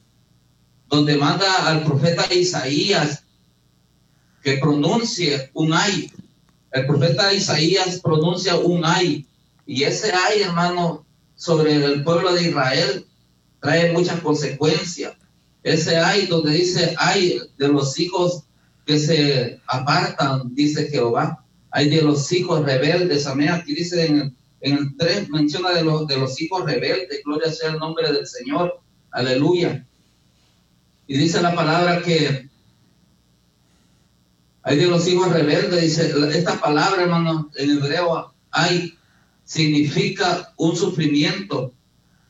donde 0.89 1.17
manda 1.17 1.67
al 1.67 1.85
profeta 1.85 2.33
Isaías 2.33 3.25
que 4.43 4.59
pronuncie 4.59 5.51
un 5.55 5.73
ay. 5.73 6.13
El 6.71 6.87
profeta 6.87 7.33
Isaías 7.33 8.01
pronuncia 8.01 8.57
un 8.57 8.85
ay. 8.85 9.27
Y 9.69 9.85
ese 9.85 10.11
ay, 10.11 10.41
hermano, 10.41 11.05
sobre 11.37 11.75
el 11.75 12.03
pueblo 12.03 12.33
de 12.33 12.49
Israel 12.49 13.07
trae 13.61 13.93
muchas 13.93 14.19
consecuencias. 14.21 15.13
Ese 15.63 15.99
ay 15.99 16.27
donde 16.27 16.53
dice 16.53 16.95
ay 16.97 17.39
de 17.59 17.69
los 17.69 18.01
hijos 18.01 18.45
que 18.87 18.99
se 18.99 19.61
apartan, 19.67 20.55
dice 20.55 20.89
Jehová. 20.89 21.45
Hay 21.71 21.91
de 21.91 22.01
los 22.01 22.33
hijos 22.33 22.65
rebeldes, 22.65 23.27
amén. 23.27 23.51
Aquí 23.51 23.75
dice 23.75 24.07
en 24.07 24.19
el, 24.19 24.37
en 24.63 24.79
el 24.79 24.97
3, 24.97 25.29
menciona 25.29 25.73
de 25.73 25.85
los, 25.85 26.07
de 26.07 26.17
los 26.17 26.41
hijos 26.41 26.65
rebeldes, 26.65 27.21
gloria 27.23 27.53
sea 27.53 27.73
el 27.73 27.79
nombre 27.79 28.11
del 28.11 28.27
Señor, 28.27 28.81
aleluya. 29.11 29.87
Y 31.07 31.19
dice 31.19 31.43
la 31.43 31.55
palabra 31.55 32.01
que 32.01 32.49
hay 34.63 34.77
de 34.79 34.87
los 34.87 35.07
hijos 35.07 35.31
rebeldes, 35.31 35.83
dice 35.83 36.15
esta 36.33 36.59
palabra, 36.59 37.03
hermano, 37.03 37.51
en 37.55 37.71
hebreo, 37.71 38.33
hay, 38.51 38.98
significa 39.49 40.53
un 40.59 40.77
sufrimiento, 40.77 41.73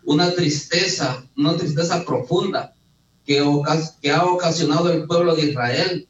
una 0.05 0.33
tristeza, 0.35 1.27
una 1.37 1.57
tristeza 1.57 2.05
profunda 2.05 2.77
que, 3.27 3.45
que 4.01 4.11
ha 4.13 4.25
ocasionado 4.25 4.93
el 4.93 5.05
pueblo 5.05 5.35
de 5.35 5.51
Israel. 5.51 6.09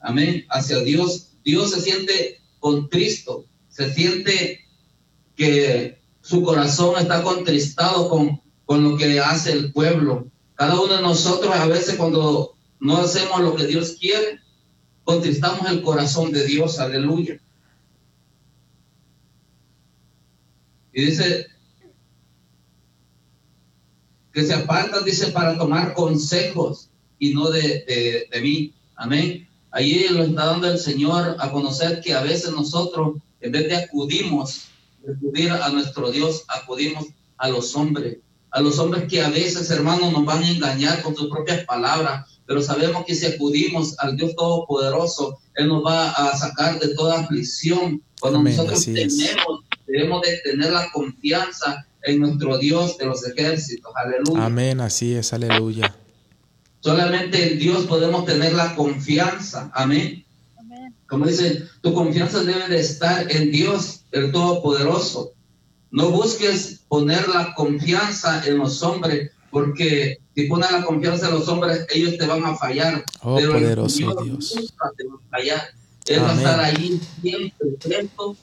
Amén, 0.00 0.44
hacia 0.50 0.80
Dios. 0.80 1.28
Dios 1.44 1.70
se 1.70 1.80
siente 1.80 2.40
contristo, 2.58 3.46
se 3.68 3.94
siente 3.94 4.66
que 5.36 6.00
su 6.20 6.42
corazón 6.42 6.96
está 6.98 7.22
contristado 7.22 8.08
con, 8.08 8.40
con 8.64 8.82
lo 8.82 8.96
que 8.96 9.20
hace 9.20 9.52
el 9.52 9.72
pueblo. 9.72 10.26
Cada 10.56 10.80
uno 10.80 10.96
de 10.96 11.02
nosotros 11.02 11.54
a 11.54 11.66
veces 11.66 11.94
cuando 11.94 12.56
no 12.80 12.96
hacemos 12.98 13.40
lo 13.40 13.54
que 13.54 13.66
Dios 13.68 13.96
quiere, 14.00 14.40
contristamos 15.04 15.70
el 15.70 15.80
corazón 15.80 16.32
de 16.32 16.44
Dios, 16.44 16.80
aleluya. 16.80 17.40
Y 20.92 21.06
dice 21.06 21.46
que 24.32 24.44
se 24.44 24.54
apartan, 24.54 25.04
dice, 25.04 25.28
para 25.28 25.58
tomar 25.58 25.94
consejos 25.94 26.90
y 27.18 27.34
no 27.34 27.50
de, 27.50 27.84
de, 27.86 28.28
de 28.30 28.40
mí. 28.40 28.74
Amén. 28.96 29.48
Allí 29.70 30.06
lo 30.08 30.22
está 30.22 30.46
dando 30.46 30.70
el 30.70 30.78
Señor 30.78 31.36
a 31.38 31.50
conocer 31.50 32.00
que 32.00 32.14
a 32.14 32.22
veces 32.22 32.52
nosotros, 32.52 33.16
en 33.40 33.52
vez 33.52 33.68
de 33.68 33.76
acudimos, 33.76 34.68
de 35.02 35.12
acudir 35.14 35.50
a 35.50 35.68
nuestro 35.70 36.10
Dios, 36.10 36.44
acudimos 36.48 37.06
a 37.38 37.48
los 37.48 37.74
hombres. 37.74 38.18
A 38.50 38.60
los 38.60 38.78
hombres 38.78 39.04
que 39.08 39.22
a 39.22 39.30
veces, 39.30 39.70
hermanos, 39.70 40.12
nos 40.12 40.26
van 40.26 40.42
a 40.42 40.50
engañar 40.50 41.02
con 41.02 41.16
sus 41.16 41.30
propias 41.30 41.64
palabras, 41.64 42.38
pero 42.46 42.60
sabemos 42.60 43.04
que 43.06 43.14
si 43.14 43.24
acudimos 43.24 43.98
al 43.98 44.16
Dios 44.16 44.36
Todopoderoso, 44.36 45.38
Él 45.54 45.68
nos 45.68 45.82
va 45.84 46.10
a 46.10 46.36
sacar 46.36 46.78
de 46.78 46.94
toda 46.94 47.20
aflicción. 47.20 48.02
Cuando 48.20 48.40
Amén, 48.40 48.54
nosotros 48.54 48.84
tenemos, 48.84 49.61
debemos 49.86 50.22
de 50.22 50.38
tener 50.38 50.72
la 50.72 50.90
confianza 50.92 51.86
en 52.02 52.20
nuestro 52.20 52.58
Dios 52.58 52.98
de 52.98 53.06
los 53.06 53.26
ejércitos. 53.26 53.92
Aleluya. 53.94 54.44
Amén, 54.46 54.80
así 54.80 55.14
es, 55.14 55.32
aleluya. 55.32 55.94
Solamente 56.80 57.52
en 57.52 57.58
Dios 57.58 57.86
podemos 57.86 58.24
tener 58.24 58.54
la 58.54 58.74
confianza. 58.74 59.70
Amén. 59.74 60.24
Como 61.06 61.26
dice, 61.26 61.64
tu 61.82 61.92
confianza 61.94 62.42
debe 62.42 62.68
de 62.68 62.80
estar 62.80 63.30
en 63.30 63.52
Dios, 63.52 64.04
el 64.12 64.32
Todopoderoso. 64.32 65.32
No 65.90 66.10
busques 66.10 66.80
poner 66.88 67.28
la 67.28 67.54
confianza 67.54 68.42
en 68.46 68.58
los 68.58 68.82
hombres, 68.82 69.30
porque 69.50 70.18
si 70.34 70.44
pones 70.46 70.72
la 70.72 70.82
confianza 70.84 71.28
en 71.28 71.34
los 71.34 71.46
hombres, 71.48 71.86
ellos 71.94 72.16
te 72.16 72.26
van 72.26 72.42
a 72.44 72.56
fallar. 72.56 73.04
Oh, 73.20 73.36
Pero 73.36 73.52
poderoso 73.52 73.98
Dios. 74.24 74.54
nunca 74.56 74.90
te 74.96 75.04
va 75.06 75.14
a 75.14 75.30
fallar. 75.30 75.62
Él 76.06 76.20
va 76.22 76.28
a 76.28 76.30
Amén. 76.32 76.44
estar 76.46 76.60
ahí 76.60 77.00
siempre 77.20 77.68
presto. 77.80 78.36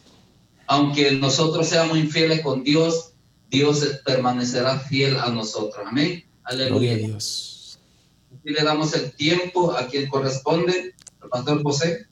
Aunque 0.72 1.14
nosotros 1.14 1.66
seamos 1.66 1.98
infieles 1.98 2.42
con 2.42 2.64
Dios, 2.64 3.14
Dios 3.50 3.84
permanecerá 4.06 4.78
fiel 4.78 5.18
a 5.18 5.32
nosotros. 5.32 5.84
Amén. 5.84 6.24
Gloria 6.48 6.68
Aleluya. 6.68 6.94
a 6.94 6.96
Dios. 6.96 7.80
Y 8.44 8.52
le 8.52 8.64
damos 8.64 8.94
el 8.94 9.12
tiempo 9.14 9.72
a 9.72 9.88
quien 9.88 10.08
corresponde, 10.08 10.94
al 11.22 11.30
pastor 11.30 11.64
José. 11.64 12.06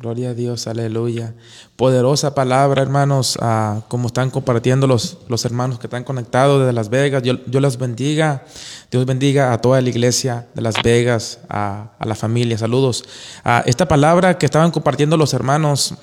Gloria 0.00 0.30
a 0.30 0.34
Dios, 0.34 0.66
aleluya. 0.66 1.36
Poderosa 1.76 2.34
palabra, 2.34 2.82
hermanos, 2.82 3.38
ah, 3.40 3.82
como 3.86 4.08
están 4.08 4.30
compartiendo 4.30 4.88
los, 4.88 5.18
los 5.28 5.44
hermanos 5.44 5.78
que 5.78 5.86
están 5.86 6.02
conectados 6.02 6.58
desde 6.58 6.72
Las 6.72 6.88
Vegas. 6.88 7.22
Yo, 7.22 7.34
yo 7.46 7.60
los 7.60 7.78
bendiga. 7.78 8.44
Dios 8.90 9.06
bendiga 9.06 9.52
a 9.52 9.60
toda 9.60 9.80
la 9.80 9.88
iglesia 9.88 10.48
de 10.54 10.62
Las 10.62 10.74
Vegas, 10.82 11.38
a, 11.48 11.92
a 12.00 12.04
la 12.04 12.16
familia. 12.16 12.58
Saludos. 12.58 13.04
Ah, 13.44 13.62
esta 13.64 13.86
palabra 13.86 14.38
que 14.38 14.46
estaban 14.46 14.72
compartiendo 14.72 15.16
los 15.16 15.34
hermanos 15.34 15.94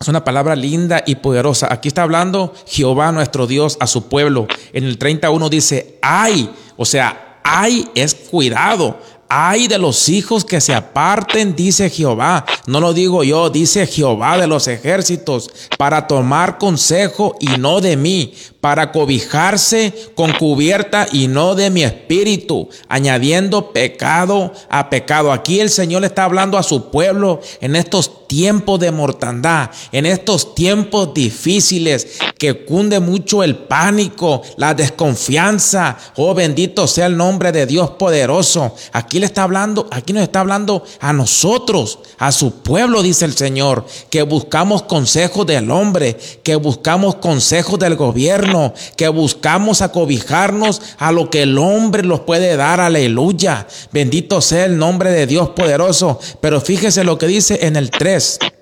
es 0.00 0.08
una 0.08 0.24
palabra 0.24 0.56
linda 0.56 1.02
y 1.06 1.16
poderosa. 1.16 1.72
Aquí 1.72 1.88
está 1.88 2.02
hablando 2.02 2.52
Jehová 2.66 3.12
nuestro 3.12 3.46
Dios 3.46 3.76
a 3.80 3.86
su 3.86 4.08
pueblo. 4.08 4.46
En 4.72 4.84
el 4.84 4.98
31 4.98 5.48
dice, 5.48 5.98
ay, 6.02 6.50
o 6.76 6.84
sea, 6.84 7.38
ay 7.44 7.88
es 7.94 8.14
cuidado. 8.14 8.98
Ay 9.34 9.66
de 9.66 9.78
los 9.78 10.10
hijos 10.10 10.44
que 10.44 10.60
se 10.60 10.74
aparten, 10.74 11.56
dice 11.56 11.88
Jehová. 11.88 12.44
No 12.66 12.80
lo 12.80 12.92
digo 12.92 13.24
yo, 13.24 13.48
dice 13.48 13.86
Jehová 13.86 14.36
de 14.36 14.46
los 14.46 14.68
ejércitos, 14.68 15.50
para 15.78 16.06
tomar 16.06 16.58
consejo 16.58 17.34
y 17.40 17.46
no 17.56 17.80
de 17.80 17.96
mí, 17.96 18.34
para 18.60 18.92
cobijarse 18.92 20.10
con 20.14 20.32
cubierta 20.32 21.06
y 21.10 21.28
no 21.28 21.54
de 21.54 21.70
mi 21.70 21.82
espíritu, 21.82 22.68
añadiendo 22.88 23.72
pecado 23.72 24.52
a 24.68 24.90
pecado. 24.90 25.32
Aquí 25.32 25.60
el 25.60 25.70
Señor 25.70 26.04
está 26.04 26.24
hablando 26.24 26.58
a 26.58 26.62
su 26.62 26.90
pueblo 26.90 27.40
en 27.62 27.74
estos 27.74 28.10
tiempos 28.32 28.80
de 28.80 28.90
mortandad, 28.90 29.68
en 29.92 30.06
estos 30.06 30.54
tiempos 30.54 31.12
difíciles 31.12 32.16
que 32.38 32.64
cunde 32.64 32.98
mucho 32.98 33.42
el 33.42 33.56
pánico, 33.56 34.40
la 34.56 34.72
desconfianza. 34.72 35.98
Oh, 36.16 36.32
bendito 36.32 36.86
sea 36.86 37.06
el 37.06 37.16
nombre 37.18 37.52
de 37.52 37.66
Dios 37.66 37.90
poderoso. 37.90 38.74
Aquí 38.94 39.18
le 39.18 39.26
está 39.26 39.42
hablando, 39.42 39.86
aquí 39.90 40.14
nos 40.14 40.22
está 40.22 40.40
hablando 40.40 40.82
a 41.00 41.12
nosotros, 41.12 41.98
a 42.18 42.32
su 42.32 42.62
pueblo, 42.62 43.02
dice 43.02 43.26
el 43.26 43.36
Señor, 43.36 43.84
que 44.08 44.22
buscamos 44.22 44.84
consejos 44.84 45.46
del 45.46 45.70
hombre, 45.70 46.16
que 46.42 46.56
buscamos 46.56 47.16
consejos 47.16 47.78
del 47.78 47.96
gobierno, 47.96 48.72
que 48.96 49.08
buscamos 49.08 49.82
acobijarnos 49.82 50.80
a 50.96 51.12
lo 51.12 51.28
que 51.28 51.42
el 51.42 51.58
hombre 51.58 52.02
nos 52.02 52.20
puede 52.20 52.56
dar. 52.56 52.80
Aleluya. 52.80 53.66
Bendito 53.92 54.40
sea 54.40 54.64
el 54.64 54.78
nombre 54.78 55.10
de 55.10 55.26
Dios 55.26 55.50
poderoso. 55.50 56.18
Pero 56.40 56.62
fíjese 56.62 57.04
lo 57.04 57.18
que 57.18 57.26
dice 57.26 57.66
en 57.66 57.76
el 57.76 57.90
3. 57.90 58.21
Yes. 58.22 58.61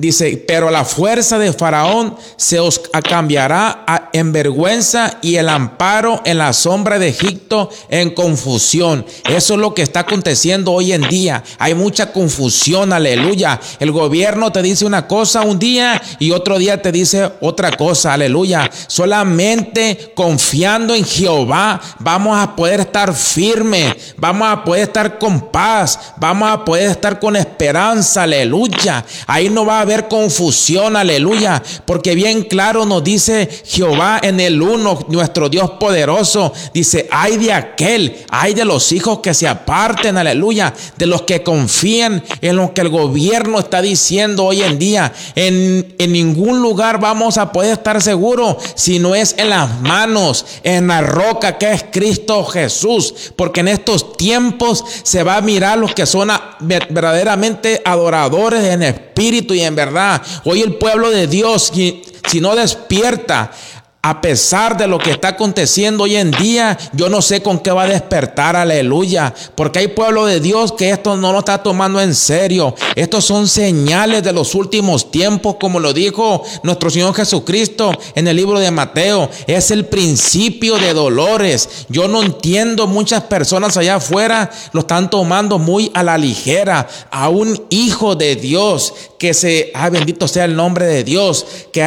Dice, 0.00 0.44
pero 0.46 0.70
la 0.70 0.84
fuerza 0.84 1.40
de 1.40 1.52
Faraón 1.52 2.14
se 2.36 2.60
os 2.60 2.80
cambiará 3.02 4.10
en 4.12 4.30
vergüenza 4.30 5.18
y 5.22 5.34
el 5.34 5.48
amparo 5.48 6.22
en 6.24 6.38
la 6.38 6.52
sombra 6.52 7.00
de 7.00 7.08
Egipto 7.08 7.68
en 7.88 8.10
confusión. 8.10 9.04
Eso 9.28 9.54
es 9.54 9.60
lo 9.60 9.74
que 9.74 9.82
está 9.82 10.00
aconteciendo 10.00 10.70
hoy 10.70 10.92
en 10.92 11.02
día. 11.08 11.42
Hay 11.58 11.74
mucha 11.74 12.12
confusión, 12.12 12.92
aleluya. 12.92 13.58
El 13.80 13.90
gobierno 13.90 14.52
te 14.52 14.62
dice 14.62 14.86
una 14.86 15.08
cosa 15.08 15.42
un 15.42 15.58
día 15.58 16.00
y 16.20 16.30
otro 16.30 16.58
día 16.58 16.80
te 16.80 16.92
dice 16.92 17.32
otra 17.40 17.72
cosa, 17.72 18.12
aleluya. 18.12 18.70
Solamente 18.86 20.12
confiando 20.14 20.94
en 20.94 21.04
Jehová 21.04 21.80
vamos 21.98 22.38
a 22.38 22.54
poder 22.54 22.78
estar 22.78 23.12
firmes, 23.12 24.14
vamos 24.16 24.48
a 24.48 24.62
poder 24.62 24.84
estar 24.84 25.18
con 25.18 25.50
paz, 25.50 25.98
vamos 26.18 26.48
a 26.52 26.64
poder 26.64 26.88
estar 26.88 27.18
con 27.18 27.34
esperanza, 27.34 28.22
aleluya. 28.22 29.04
Ahí 29.26 29.50
no 29.50 29.66
va 29.66 29.80
a 29.80 29.87
haber 29.88 30.08
confusión, 30.08 30.96
aleluya, 30.96 31.62
porque 31.86 32.14
bien 32.14 32.42
claro 32.42 32.84
nos 32.84 33.02
dice 33.02 33.48
Jehová 33.64 34.20
en 34.22 34.38
el 34.38 34.60
uno, 34.60 34.98
nuestro 35.08 35.48
Dios 35.48 35.70
poderoso, 35.80 36.52
dice, 36.74 37.08
hay 37.10 37.38
de 37.38 37.52
aquel, 37.52 38.24
hay 38.28 38.52
de 38.52 38.66
los 38.66 38.92
hijos 38.92 39.20
que 39.20 39.32
se 39.32 39.48
aparten, 39.48 40.18
aleluya, 40.18 40.74
de 40.96 41.06
los 41.06 41.22
que 41.22 41.42
confían 41.42 42.22
en 42.42 42.56
lo 42.56 42.74
que 42.74 42.82
el 42.82 42.90
gobierno 42.90 43.58
está 43.58 43.80
diciendo 43.80 44.44
hoy 44.44 44.62
en 44.62 44.78
día. 44.78 45.12
En, 45.34 45.94
en 45.98 46.12
ningún 46.12 46.60
lugar 46.60 47.00
vamos 47.00 47.38
a 47.38 47.50
poder 47.50 47.72
estar 47.72 48.02
seguros 48.02 48.56
si 48.74 48.98
no 48.98 49.14
es 49.14 49.34
en 49.38 49.50
las 49.50 49.80
manos, 49.80 50.44
en 50.62 50.88
la 50.88 51.00
roca 51.00 51.56
que 51.56 51.72
es 51.72 51.84
Cristo 51.90 52.44
Jesús, 52.44 53.32
porque 53.36 53.60
en 53.60 53.68
estos 53.68 54.16
tiempos 54.16 54.84
se 55.02 55.22
va 55.22 55.36
a 55.36 55.40
mirar 55.40 55.78
los 55.78 55.94
que 55.94 56.04
son 56.04 56.30
verdaderamente 56.60 57.80
adoradores 57.84 58.64
en 58.64 58.82
espíritu 58.82 59.54
y 59.54 59.60
en 59.60 59.77
verdad. 59.78 60.20
Hoy 60.44 60.62
el 60.62 60.74
pueblo 60.74 61.10
de 61.10 61.28
Dios, 61.28 61.70
si 61.72 62.40
no 62.40 62.56
despierta 62.56 63.52
a 64.00 64.20
pesar 64.20 64.76
de 64.76 64.86
lo 64.86 64.98
que 64.98 65.10
está 65.10 65.28
aconteciendo 65.28 66.04
hoy 66.04 66.16
en 66.16 66.30
día, 66.30 66.78
yo 66.92 67.10
no 67.10 67.20
sé 67.20 67.42
con 67.42 67.58
qué 67.58 67.72
va 67.72 67.82
a 67.82 67.88
despertar, 67.88 68.54
aleluya. 68.54 69.34
Porque 69.56 69.80
hay 69.80 69.88
pueblo 69.88 70.24
de 70.24 70.38
Dios 70.40 70.72
que 70.72 70.90
esto 70.90 71.16
no 71.16 71.32
lo 71.32 71.40
está 71.40 71.62
tomando 71.62 72.00
en 72.00 72.14
serio. 72.14 72.74
Estos 72.94 73.24
son 73.24 73.48
señales 73.48 74.22
de 74.22 74.32
los 74.32 74.54
últimos 74.54 75.10
tiempos, 75.10 75.56
como 75.60 75.80
lo 75.80 75.92
dijo 75.92 76.42
nuestro 76.62 76.90
Señor 76.90 77.12
Jesucristo 77.12 77.90
en 78.14 78.28
el 78.28 78.36
libro 78.36 78.60
de 78.60 78.70
Mateo. 78.70 79.28
Es 79.48 79.72
el 79.72 79.84
principio 79.84 80.78
de 80.78 80.94
dolores. 80.94 81.86
Yo 81.88 82.06
no 82.06 82.22
entiendo, 82.22 82.86
muchas 82.86 83.24
personas 83.24 83.76
allá 83.76 83.96
afuera 83.96 84.50
lo 84.72 84.80
están 84.80 85.10
tomando 85.10 85.58
muy 85.58 85.90
a 85.92 86.04
la 86.04 86.16
ligera. 86.16 86.88
A 87.10 87.28
un 87.28 87.62
hijo 87.68 88.14
de 88.14 88.36
Dios 88.36 88.94
que 89.18 89.34
se, 89.34 89.70
ah, 89.74 89.90
bendito 89.90 90.28
sea 90.28 90.44
el 90.44 90.56
nombre 90.56 90.86
de 90.86 91.04
Dios, 91.04 91.46
que 91.72 91.82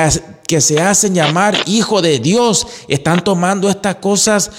que 0.47 0.59
se 0.59 0.81
hacen 0.81 1.15
llamar 1.15 1.57
hijo 1.65 2.01
de 2.01 2.19
Dios 2.19 2.67
están 2.89 3.23
tomando 3.23 3.69
estas 3.69 3.95
cosas 3.95 4.51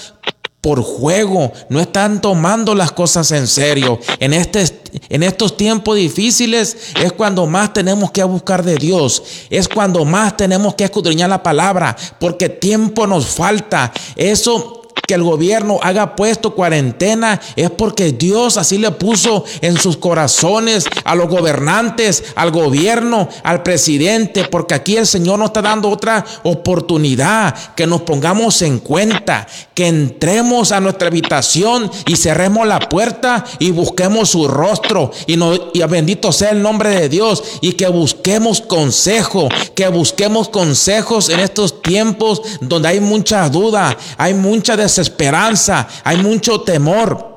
por 0.63 0.81
juego, 0.81 1.51
no 1.67 1.81
están 1.81 2.21
tomando 2.21 2.73
las 2.73 2.93
cosas 2.93 3.29
en 3.33 3.47
serio. 3.47 3.99
En, 4.19 4.33
este, 4.33 4.65
en 5.09 5.21
estos 5.21 5.57
tiempos 5.57 5.97
difíciles 5.97 6.77
es 6.99 7.11
cuando 7.11 7.45
más 7.45 7.73
tenemos 7.73 8.11
que 8.11 8.23
buscar 8.23 8.63
de 8.63 8.77
Dios, 8.77 9.21
es 9.49 9.67
cuando 9.67 10.05
más 10.05 10.37
tenemos 10.37 10.73
que 10.75 10.85
escudriñar 10.85 11.29
la 11.29 11.43
palabra, 11.43 11.97
porque 12.17 12.47
tiempo 12.47 13.05
nos 13.05 13.25
falta. 13.25 13.91
Eso 14.15 14.82
que 15.05 15.15
el 15.15 15.23
gobierno 15.23 15.79
haga 15.81 16.15
puesto 16.15 16.55
cuarentena 16.55 17.41
es 17.55 17.69
porque 17.71 18.13
Dios 18.13 18.57
así 18.57 18.77
le 18.77 18.91
puso 18.91 19.43
en 19.61 19.77
sus 19.77 19.97
corazones 19.97 20.85
a 21.03 21.15
los 21.15 21.27
gobernantes, 21.27 22.23
al 22.35 22.51
gobierno, 22.51 23.27
al 23.43 23.63
presidente, 23.63 24.45
porque 24.45 24.75
aquí 24.75 24.95
el 24.95 25.07
Señor 25.07 25.39
nos 25.39 25.47
está 25.47 25.61
dando 25.61 25.89
otra 25.89 26.23
oportunidad, 26.43 27.53
que 27.75 27.85
nos 27.85 28.03
pongamos 28.03 28.61
en 28.61 28.79
cuenta, 28.79 29.45
que 29.73 29.87
entremos 29.87 30.71
a 30.71 30.79
nuestra 30.79 31.09
habitación 31.09 31.91
y 32.05 32.15
cerremos 32.15 32.65
la 32.65 32.79
puerta 32.79 33.43
y 33.59 33.71
busquemos 33.71 34.29
su 34.29 34.47
rostro 34.47 35.11
y, 35.27 35.37
bendito 35.83 36.31
sea 36.31 36.51
el 36.51 36.61
nombre 36.61 36.89
de 36.89 37.09
Dios 37.09 37.43
y 37.61 37.73
que 37.73 37.87
busquemos 37.87 38.61
consejo, 38.61 39.49
que 39.75 39.87
busquemos 39.89 40.49
consejos 40.49 41.29
en 41.29 41.39
estos 41.39 41.81
tiempos 41.81 42.41
donde 42.61 42.87
hay 42.87 42.99
mucha 42.99 43.49
duda, 43.49 43.97
hay 44.17 44.33
mucha 44.33 44.77
desesperanza, 44.83 45.87
hay 46.03 46.17
mucho 46.17 46.61
temor. 46.61 47.33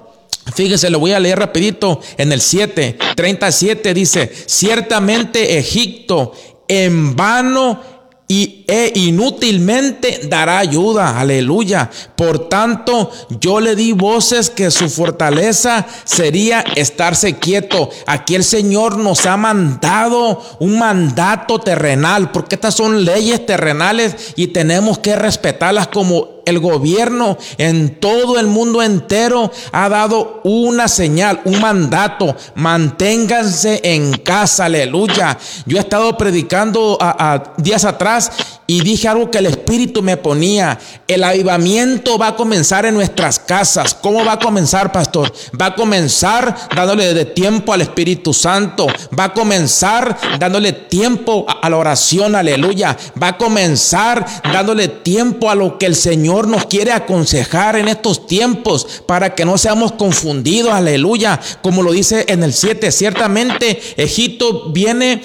Fíjese, 0.54 0.90
lo 0.90 1.00
voy 1.00 1.12
a 1.12 1.20
leer 1.20 1.38
rapidito 1.38 2.00
en 2.16 2.30
el 2.30 2.40
7, 2.40 2.98
37 3.16 3.94
dice, 3.94 4.30
ciertamente 4.46 5.58
Egipto 5.58 6.32
en 6.68 7.16
vano 7.16 7.80
y 8.28 8.64
e 8.66 8.92
inútilmente 8.94 10.22
dará 10.28 10.58
ayuda. 10.58 11.18
Aleluya. 11.18 11.90
Por 12.16 12.48
tanto, 12.48 13.10
yo 13.40 13.60
le 13.60 13.76
di 13.76 13.92
voces 13.92 14.50
que 14.50 14.70
su 14.70 14.88
fortaleza 14.88 15.86
sería 16.04 16.60
estarse 16.74 17.38
quieto. 17.38 17.90
Aquí 18.06 18.34
el 18.34 18.44
Señor 18.44 18.98
nos 18.98 19.26
ha 19.26 19.36
mandado 19.36 20.42
un 20.58 20.78
mandato 20.78 21.60
terrenal, 21.60 22.32
porque 22.32 22.56
estas 22.56 22.74
son 22.74 23.04
leyes 23.04 23.44
terrenales 23.46 24.34
y 24.36 24.48
tenemos 24.48 24.98
que 24.98 25.16
respetarlas 25.16 25.88
como 25.88 26.36
el 26.46 26.60
gobierno 26.60 27.36
en 27.58 28.00
todo 28.00 28.38
el 28.38 28.46
mundo 28.46 28.80
entero 28.82 29.50
ha 29.72 29.88
dado 29.88 30.40
una 30.44 30.88
señal, 30.88 31.40
un 31.44 31.60
mandato. 31.60 32.34
Manténganse 32.54 33.80
en 33.82 34.12
casa, 34.18 34.66
aleluya. 34.66 35.36
Yo 35.66 35.76
he 35.76 35.80
estado 35.80 36.16
predicando 36.16 36.96
a, 37.00 37.52
días 37.58 37.84
atrás 37.84 38.55
y 38.66 38.80
dije 38.80 39.08
algo 39.08 39.30
que 39.30 39.38
el 39.38 39.46
Espíritu 39.46 40.02
me 40.02 40.16
ponía. 40.16 40.78
El 41.06 41.22
avivamiento 41.22 42.18
va 42.18 42.28
a 42.28 42.36
comenzar 42.36 42.84
en 42.84 42.94
nuestras 42.94 43.38
casas. 43.38 43.94
¿Cómo 43.94 44.24
va 44.24 44.32
a 44.32 44.38
comenzar, 44.38 44.90
pastor? 44.90 45.32
Va 45.60 45.66
a 45.66 45.74
comenzar 45.74 46.54
dándole 46.74 47.14
de 47.14 47.24
tiempo 47.26 47.72
al 47.72 47.82
Espíritu 47.82 48.34
Santo. 48.34 48.88
Va 49.18 49.24
a 49.24 49.32
comenzar 49.32 50.16
dándole 50.38 50.72
tiempo 50.72 51.46
a 51.62 51.70
la 51.70 51.76
oración, 51.76 52.34
aleluya. 52.34 52.96
Va 53.20 53.28
a 53.28 53.38
comenzar 53.38 54.26
dándole 54.42 54.88
tiempo 54.88 55.48
a 55.48 55.54
lo 55.54 55.78
que 55.78 55.86
el 55.86 55.94
Señor 55.94 56.48
nos 56.48 56.66
quiere 56.66 56.92
aconsejar 56.92 57.76
en 57.76 57.88
estos 57.88 58.26
tiempos 58.26 59.02
para 59.06 59.34
que 59.34 59.44
no 59.44 59.58
seamos 59.58 59.92
confundidos, 59.92 60.72
aleluya. 60.72 61.40
Como 61.62 61.82
lo 61.82 61.92
dice 61.92 62.24
en 62.28 62.42
el 62.42 62.52
7, 62.52 62.90
ciertamente 62.90 63.80
Egipto 63.96 64.70
viene 64.72 65.22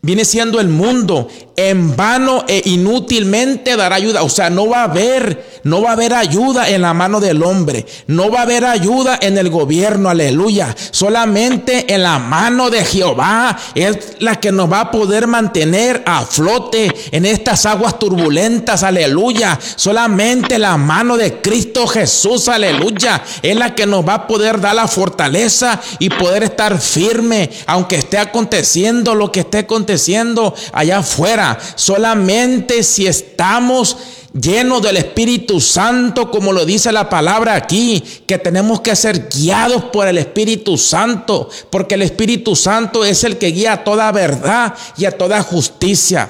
viene 0.00 0.24
siendo 0.24 0.60
el 0.60 0.68
mundo 0.68 1.28
en 1.58 1.96
vano 1.96 2.44
e 2.46 2.62
inútilmente 2.66 3.76
dará 3.76 3.96
ayuda. 3.96 4.22
O 4.22 4.28
sea, 4.28 4.48
no 4.48 4.68
va 4.68 4.82
a 4.82 4.84
haber, 4.84 5.58
no 5.64 5.82
va 5.82 5.90
a 5.90 5.92
haber 5.94 6.14
ayuda 6.14 6.68
en 6.68 6.82
la 6.82 6.94
mano 6.94 7.18
del 7.18 7.42
hombre. 7.42 7.84
No 8.06 8.30
va 8.30 8.38
a 8.38 8.42
haber 8.42 8.64
ayuda 8.64 9.18
en 9.20 9.36
el 9.36 9.50
gobierno, 9.50 10.08
aleluya. 10.08 10.74
Solamente 10.92 11.92
en 11.92 12.04
la 12.04 12.20
mano 12.20 12.70
de 12.70 12.84
Jehová 12.84 13.58
es 13.74 13.98
la 14.20 14.36
que 14.36 14.52
nos 14.52 14.70
va 14.70 14.82
a 14.82 14.90
poder 14.92 15.26
mantener 15.26 16.04
a 16.06 16.24
flote 16.24 16.94
en 17.10 17.26
estas 17.26 17.66
aguas 17.66 17.98
turbulentas, 17.98 18.84
aleluya. 18.84 19.58
Solamente 19.74 20.60
la 20.60 20.76
mano 20.76 21.16
de 21.16 21.40
Cristo 21.40 21.88
Jesús, 21.88 22.48
aleluya. 22.48 23.20
Es 23.42 23.56
la 23.56 23.74
que 23.74 23.84
nos 23.84 24.06
va 24.06 24.14
a 24.14 24.26
poder 24.28 24.60
dar 24.60 24.76
la 24.76 24.86
fortaleza 24.86 25.80
y 25.98 26.08
poder 26.08 26.44
estar 26.44 26.80
firme, 26.80 27.50
aunque 27.66 27.96
esté 27.96 28.18
aconteciendo 28.18 29.16
lo 29.16 29.32
que 29.32 29.40
esté 29.40 29.58
aconteciendo 29.58 30.54
allá 30.72 30.98
afuera 30.98 31.47
solamente 31.76 32.82
si 32.82 33.06
estamos 33.06 33.96
llenos 34.32 34.82
del 34.82 34.96
Espíritu 34.96 35.60
Santo, 35.60 36.30
como 36.30 36.52
lo 36.52 36.64
dice 36.64 36.92
la 36.92 37.08
palabra 37.08 37.54
aquí, 37.54 38.02
que 38.26 38.38
tenemos 38.38 38.80
que 38.80 38.94
ser 38.96 39.28
guiados 39.28 39.84
por 39.84 40.06
el 40.06 40.18
Espíritu 40.18 40.76
Santo, 40.76 41.48
porque 41.70 41.94
el 41.94 42.02
Espíritu 42.02 42.54
Santo 42.56 43.04
es 43.04 43.24
el 43.24 43.38
que 43.38 43.48
guía 43.48 43.74
a 43.74 43.84
toda 43.84 44.12
verdad 44.12 44.74
y 44.96 45.04
a 45.04 45.12
toda 45.16 45.42
justicia. 45.42 46.28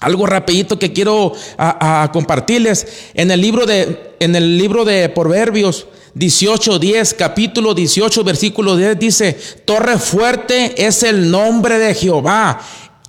Algo 0.00 0.26
rapidito 0.26 0.78
que 0.78 0.92
quiero 0.92 1.32
a, 1.56 2.08
compartirles 2.12 2.86
en 3.14 3.32
el 3.32 3.40
libro 3.40 3.66
de 3.66 4.14
en 4.20 4.36
el 4.36 4.58
libro 4.58 4.84
de 4.84 5.08
Proverbios 5.08 5.86
18, 6.14 6.78
10, 6.78 7.14
capítulo 7.14 7.74
18, 7.74 8.24
versículo 8.24 8.76
10 8.76 8.98
dice, 8.98 9.38
Torre 9.64 9.98
fuerte 9.98 10.86
es 10.86 11.02
el 11.02 11.30
nombre 11.30 11.78
de 11.78 11.94
Jehová 11.94 12.60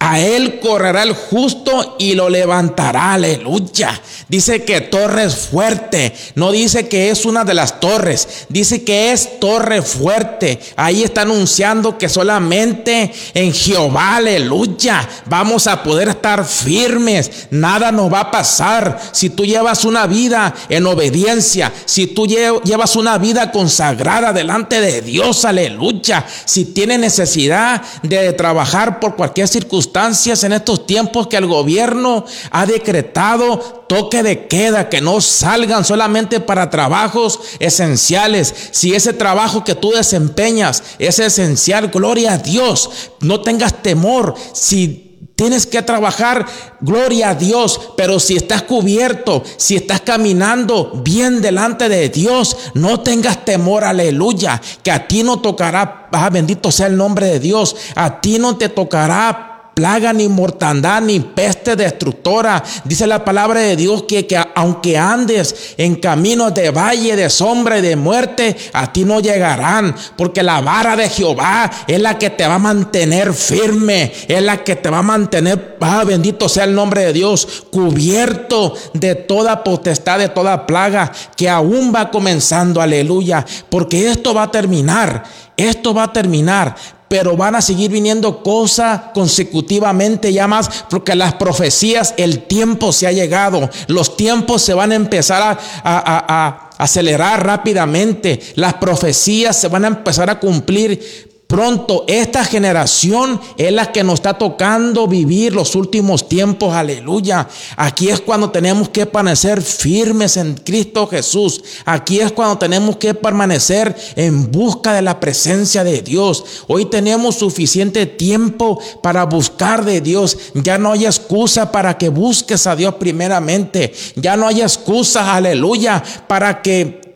a 0.10 0.20
él 0.20 0.60
correrá 0.60 1.04
el 1.04 1.14
justo 1.14 1.96
y 2.00 2.16
lo 2.16 2.30
levantará. 2.30 3.14
Aleluya. 3.14 4.02
Dice 4.28 4.64
que 4.64 4.82
torre 4.82 5.26
es 5.26 5.36
fuerte. 5.36 6.14
No 6.34 6.52
dice 6.52 6.88
que 6.88 7.12
es 7.12 7.26
una 7.26 7.44
de 7.44 7.54
las 7.54 7.69
torres. 7.80 8.46
Dice 8.50 8.84
que 8.84 9.12
es 9.12 9.40
torre 9.40 9.82
fuerte. 9.82 10.60
Ahí 10.76 11.04
está 11.04 11.22
anunciando 11.22 11.98
que 11.98 12.10
solamente 12.10 13.12
en 13.34 13.54
Jehová, 13.54 14.18
aleluya, 14.18 15.08
vamos 15.26 15.68
a 15.68 15.84
poder 15.84 16.10
estar 16.10 16.46
firmes. 16.46 17.48
Nada 17.52 17.92
nos 17.92 18.12
va 18.12 18.22
a 18.22 18.32
pasar. 18.32 19.00
Si 19.12 19.30
tú 19.30 19.46
llevas 19.46 19.86
una 19.86 20.08
vida 20.08 20.54
en 20.70 20.86
obediencia, 20.86 21.72
si 21.86 22.08
tú 22.08 22.28
llevas 22.28 22.96
una 22.96 23.18
vida 23.18 23.52
consagrada 23.52 24.34
delante 24.34 24.82
de 24.82 25.02
Dios, 25.02 25.46
aleluya. 25.46 26.26
Si 26.46 26.66
tienes 26.66 27.00
necesidad 27.00 27.82
de 28.04 28.34
trabajar 28.34 29.00
por 29.00 29.16
cualquier 29.16 29.48
circunstancia, 29.48 30.10
en 30.44 30.54
estos 30.54 30.86
tiempos 30.86 31.28
que 31.28 31.38
el 31.38 31.46
gobierno 31.46 32.26
ha 32.52 32.66
decretado 32.66 33.80
toque 33.88 34.22
de 34.22 34.48
queda, 34.48 34.88
que 34.88 35.02
no 35.02 35.20
salgan 35.20 35.84
solamente 35.84 36.40
para 36.40 36.70
trabajos 36.70 37.40
esenciales. 37.74 38.54
Si 38.72 38.94
ese 38.94 39.14
trabajo 39.14 39.64
que 39.64 39.76
tú 39.76 39.92
desempeñas 39.92 40.84
es 41.00 41.20
esencial, 41.20 41.90
gloria 41.90 42.34
a 42.34 42.38
Dios, 42.38 42.90
no 43.22 43.42
tengas 43.42 43.82
temor. 43.82 44.36
Si 44.54 45.10
Tienes 45.40 45.66
que 45.66 45.82
trabajar, 45.82 46.46
gloria 46.82 47.30
a 47.30 47.34
Dios, 47.34 47.80
pero 47.96 48.20
si 48.20 48.36
estás 48.36 48.64
cubierto, 48.64 49.42
si 49.56 49.78
estás 49.78 50.02
caminando 50.02 50.92
bien 51.02 51.42
delante 51.42 51.88
de 51.88 52.10
Dios, 52.10 52.58
no 52.74 53.00
tengas 53.00 53.46
temor, 53.46 53.86
aleluya, 53.86 54.62
que 54.84 54.92
a 54.92 55.08
ti 55.08 55.24
no 55.24 55.40
tocará, 55.40 56.10
ah, 56.12 56.30
bendito 56.30 56.74
sea 56.74 56.88
el 56.88 56.98
nombre 56.98 57.28
de 57.28 57.40
Dios, 57.40 57.74
a 57.96 58.20
ti 58.20 58.38
no 58.38 58.58
te 58.58 58.68
tocará 58.68 59.49
plaga, 59.80 60.12
ni 60.12 60.28
mortandad, 60.28 61.02
ni 61.02 61.22
peste 61.22 61.78
destructora. 61.78 62.62
Dice 62.84 63.08
la 63.08 63.24
palabra 63.24 63.62
de 63.62 63.78
Dios 63.78 64.04
que, 64.04 64.28
que 64.28 64.38
aunque 64.54 64.98
andes 64.98 65.74
en 65.78 65.96
caminos 65.96 66.54
de 66.54 66.70
valle, 66.72 67.16
de 67.16 67.30
sombra 67.30 67.80
y 67.80 67.82
de 67.82 67.96
muerte, 67.96 68.58
a 68.74 68.92
ti 68.92 69.06
no 69.06 69.22
llegarán. 69.22 69.96
Porque 70.18 70.44
la 70.44 70.60
vara 70.60 70.98
de 70.98 71.08
Jehová 71.08 71.72
es 71.88 72.02
la 72.02 72.18
que 72.18 72.30
te 72.30 72.46
va 72.46 72.56
a 72.56 72.60
mantener 72.60 73.34
firme, 73.34 74.12
es 74.28 74.42
la 74.44 74.66
que 74.66 74.76
te 74.76 74.90
va 74.90 74.98
a 74.98 75.02
mantener, 75.02 75.78
ah, 75.80 76.04
bendito 76.06 76.50
sea 76.50 76.66
el 76.66 76.76
nombre 76.76 77.06
de 77.06 77.14
Dios, 77.14 77.64
cubierto 77.72 78.74
de 78.94 79.16
toda 79.16 79.64
potestad, 79.64 80.20
de 80.20 80.28
toda 80.28 80.68
plaga 80.68 81.10
que 81.38 81.50
aún 81.50 81.94
va 81.96 82.12
comenzando, 82.12 82.82
aleluya. 82.82 83.46
Porque 83.70 84.12
esto 84.12 84.34
va 84.34 84.44
a 84.44 84.52
terminar, 84.52 85.24
esto 85.56 85.94
va 85.94 86.04
a 86.04 86.12
terminar 86.12 86.99
pero 87.10 87.36
van 87.36 87.56
a 87.56 87.62
seguir 87.62 87.92
viniendo 87.92 88.42
cosas 88.42 89.02
consecutivamente 89.14 90.32
ya 90.32 90.48
más, 90.48 90.86
porque 90.90 91.16
las 91.16 91.34
profecías, 91.34 92.14
el 92.16 92.44
tiempo 92.44 92.94
se 92.94 93.08
ha 93.08 93.12
llegado, 93.12 93.70
los 93.88 94.16
tiempos 94.16 94.62
se 94.62 94.74
van 94.74 94.94
a 94.94 94.96
empezar 94.96 95.42
a, 95.42 95.58
a 95.84 96.70
acelerar 96.78 97.46
rápidamente, 97.46 98.40
las 98.56 98.76
profecías 98.76 99.60
se 99.60 99.68
van 99.68 99.84
a 99.84 99.90
empezar 99.90 100.30
a 100.30 100.40
cumplir 100.40 101.29
Pronto 101.50 102.06
esta 102.08 102.46
generación 102.46 103.42
es 103.58 103.72
la 103.72 103.92
que 103.92 104.04
nos 104.04 104.20
está 104.20 104.36
tocando 104.36 105.08
vivir 105.08 105.52
los 105.52 105.74
últimos 105.74 106.30
tiempos, 106.30 106.76
aleluya. 106.76 107.48
Aquí 107.76 108.08
es 108.10 108.22
cuando 108.22 108.52
tenemos 108.52 108.90
que 108.90 109.08
permanecer 109.08 109.60
firmes 109.64 110.38
en 110.38 110.54
Cristo 110.54 111.08
Jesús. 111.08 111.64
Aquí 111.86 112.20
es 112.20 112.32
cuando 112.34 112.60
tenemos 112.60 112.98
que 112.98 113.16
permanecer 113.16 113.96
en 114.16 114.52
busca 114.52 114.94
de 114.94 115.02
la 115.02 115.20
presencia 115.20 115.84
de 115.84 116.04
Dios. 116.04 116.46
Hoy 116.68 116.86
tenemos 116.86 117.38
suficiente 117.40 118.06
tiempo 118.06 118.80
para 119.02 119.26
buscar 119.26 119.84
de 119.84 120.02
Dios. 120.02 120.38
Ya 120.54 120.78
no 120.78 120.92
hay 120.92 121.08
excusa 121.08 121.72
para 121.72 121.98
que 121.98 122.10
busques 122.10 122.68
a 122.68 122.76
Dios 122.76 122.94
primeramente. 123.00 123.92
Ya 124.16 124.38
no 124.38 124.48
hay 124.48 124.62
excusa, 124.62 125.34
aleluya, 125.34 126.04
para 126.28 126.62
que 126.62 127.09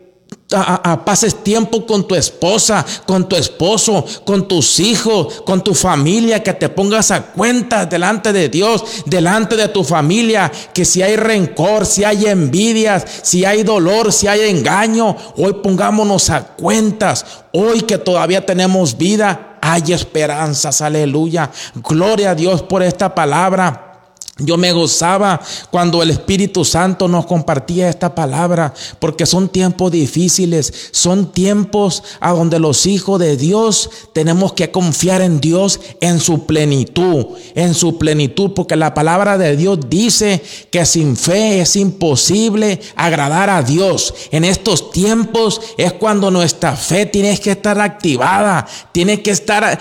a, 0.56 1.06
pases 1.06 1.44
tiempo 1.44 1.86
con 1.86 2.08
tu 2.08 2.16
esposa, 2.16 2.86
con 3.06 3.28
tu 3.28 3.36
esposo, 3.36 4.06
con 4.26 4.48
tus 4.48 4.80
hijos, 4.80 5.42
con 5.46 5.64
tu 5.64 5.74
familia, 5.74 6.44
que 6.44 6.54
te 6.54 6.70
pongas 6.70 7.12
a 7.12 7.24
cuenta 7.24 7.86
delante 7.86 8.34
de 8.34 8.50
Dios, 8.50 8.84
delante 9.06 9.56
de 9.56 9.68
tu 9.68 9.84
familia, 9.84 10.52
que 10.74 10.86
si 10.86 11.02
hay 11.02 11.16
rencor, 11.16 11.86
si 11.86 12.04
hay 12.04 12.26
envidias, 12.26 13.06
si 13.22 13.46
hay 13.46 13.64
dolor, 13.64 14.12
si 14.12 14.28
hay 14.28 14.50
engaño, 14.50 15.16
hoy 15.38 15.54
pongámonos 15.64 16.30
a 16.30 16.42
cuentas, 16.44 17.26
hoy 17.52 17.82
que 17.82 17.98
todavía 17.98 18.46
tenemos 18.46 18.98
vida, 18.98 19.58
hay 19.62 19.94
esperanzas, 19.94 20.82
aleluya, 20.82 21.50
gloria 21.76 22.32
a 22.32 22.36
Dios 22.36 22.62
por 22.64 22.84
esta 22.84 23.16
palabra. 23.16 23.93
Yo 24.40 24.58
me 24.58 24.72
gozaba 24.72 25.40
cuando 25.70 26.02
el 26.02 26.10
Espíritu 26.10 26.66
Santo 26.66 27.08
nos 27.08 27.28
compartía 27.28 27.88
esta 27.88 28.16
palabra, 28.16 28.74
porque 28.98 29.28
son 29.28 29.48
tiempos 29.48 29.92
difíciles, 29.92 30.90
son 30.90 31.32
tiempos 31.32 32.02
a 32.20 32.32
donde 32.32 32.58
los 32.58 32.88
hijos 32.88 33.20
de 33.20 33.38
Dios 33.38 33.92
tenemos 34.12 34.54
que 34.54 34.72
confiar 34.72 35.22
en 35.22 35.40
Dios 35.40 35.80
en 36.02 36.20
su 36.20 36.48
plenitud, 36.48 37.28
en 37.54 37.76
su 37.76 38.00
plenitud, 38.00 38.54
porque 38.56 38.76
la 38.76 38.96
palabra 38.96 39.38
de 39.38 39.56
Dios 39.56 39.78
dice 39.88 40.42
que 40.72 40.84
sin 40.88 41.16
fe 41.16 41.62
es 41.62 41.76
imposible 41.76 42.82
agradar 42.96 43.52
a 43.52 43.62
Dios. 43.62 44.16
En 44.32 44.46
estos 44.46 44.90
tiempos 44.90 45.62
es 45.78 45.94
cuando 45.94 46.32
nuestra 46.32 46.76
fe 46.76 47.06
tiene 47.06 47.38
que 47.38 47.52
estar 47.52 47.80
activada, 47.80 48.66
tiene 48.92 49.22
que 49.22 49.30
estar 49.30 49.78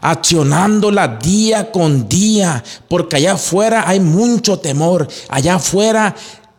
accionándola 0.00 1.18
día 1.22 1.70
con 1.70 2.08
día, 2.08 2.64
porque 2.88 3.25
allá 3.26 3.34
afuera 3.34 3.84
hay 3.86 3.98
mucho 3.98 4.58
temor, 4.58 5.08
allá 5.28 5.56
afuera 5.56 6.14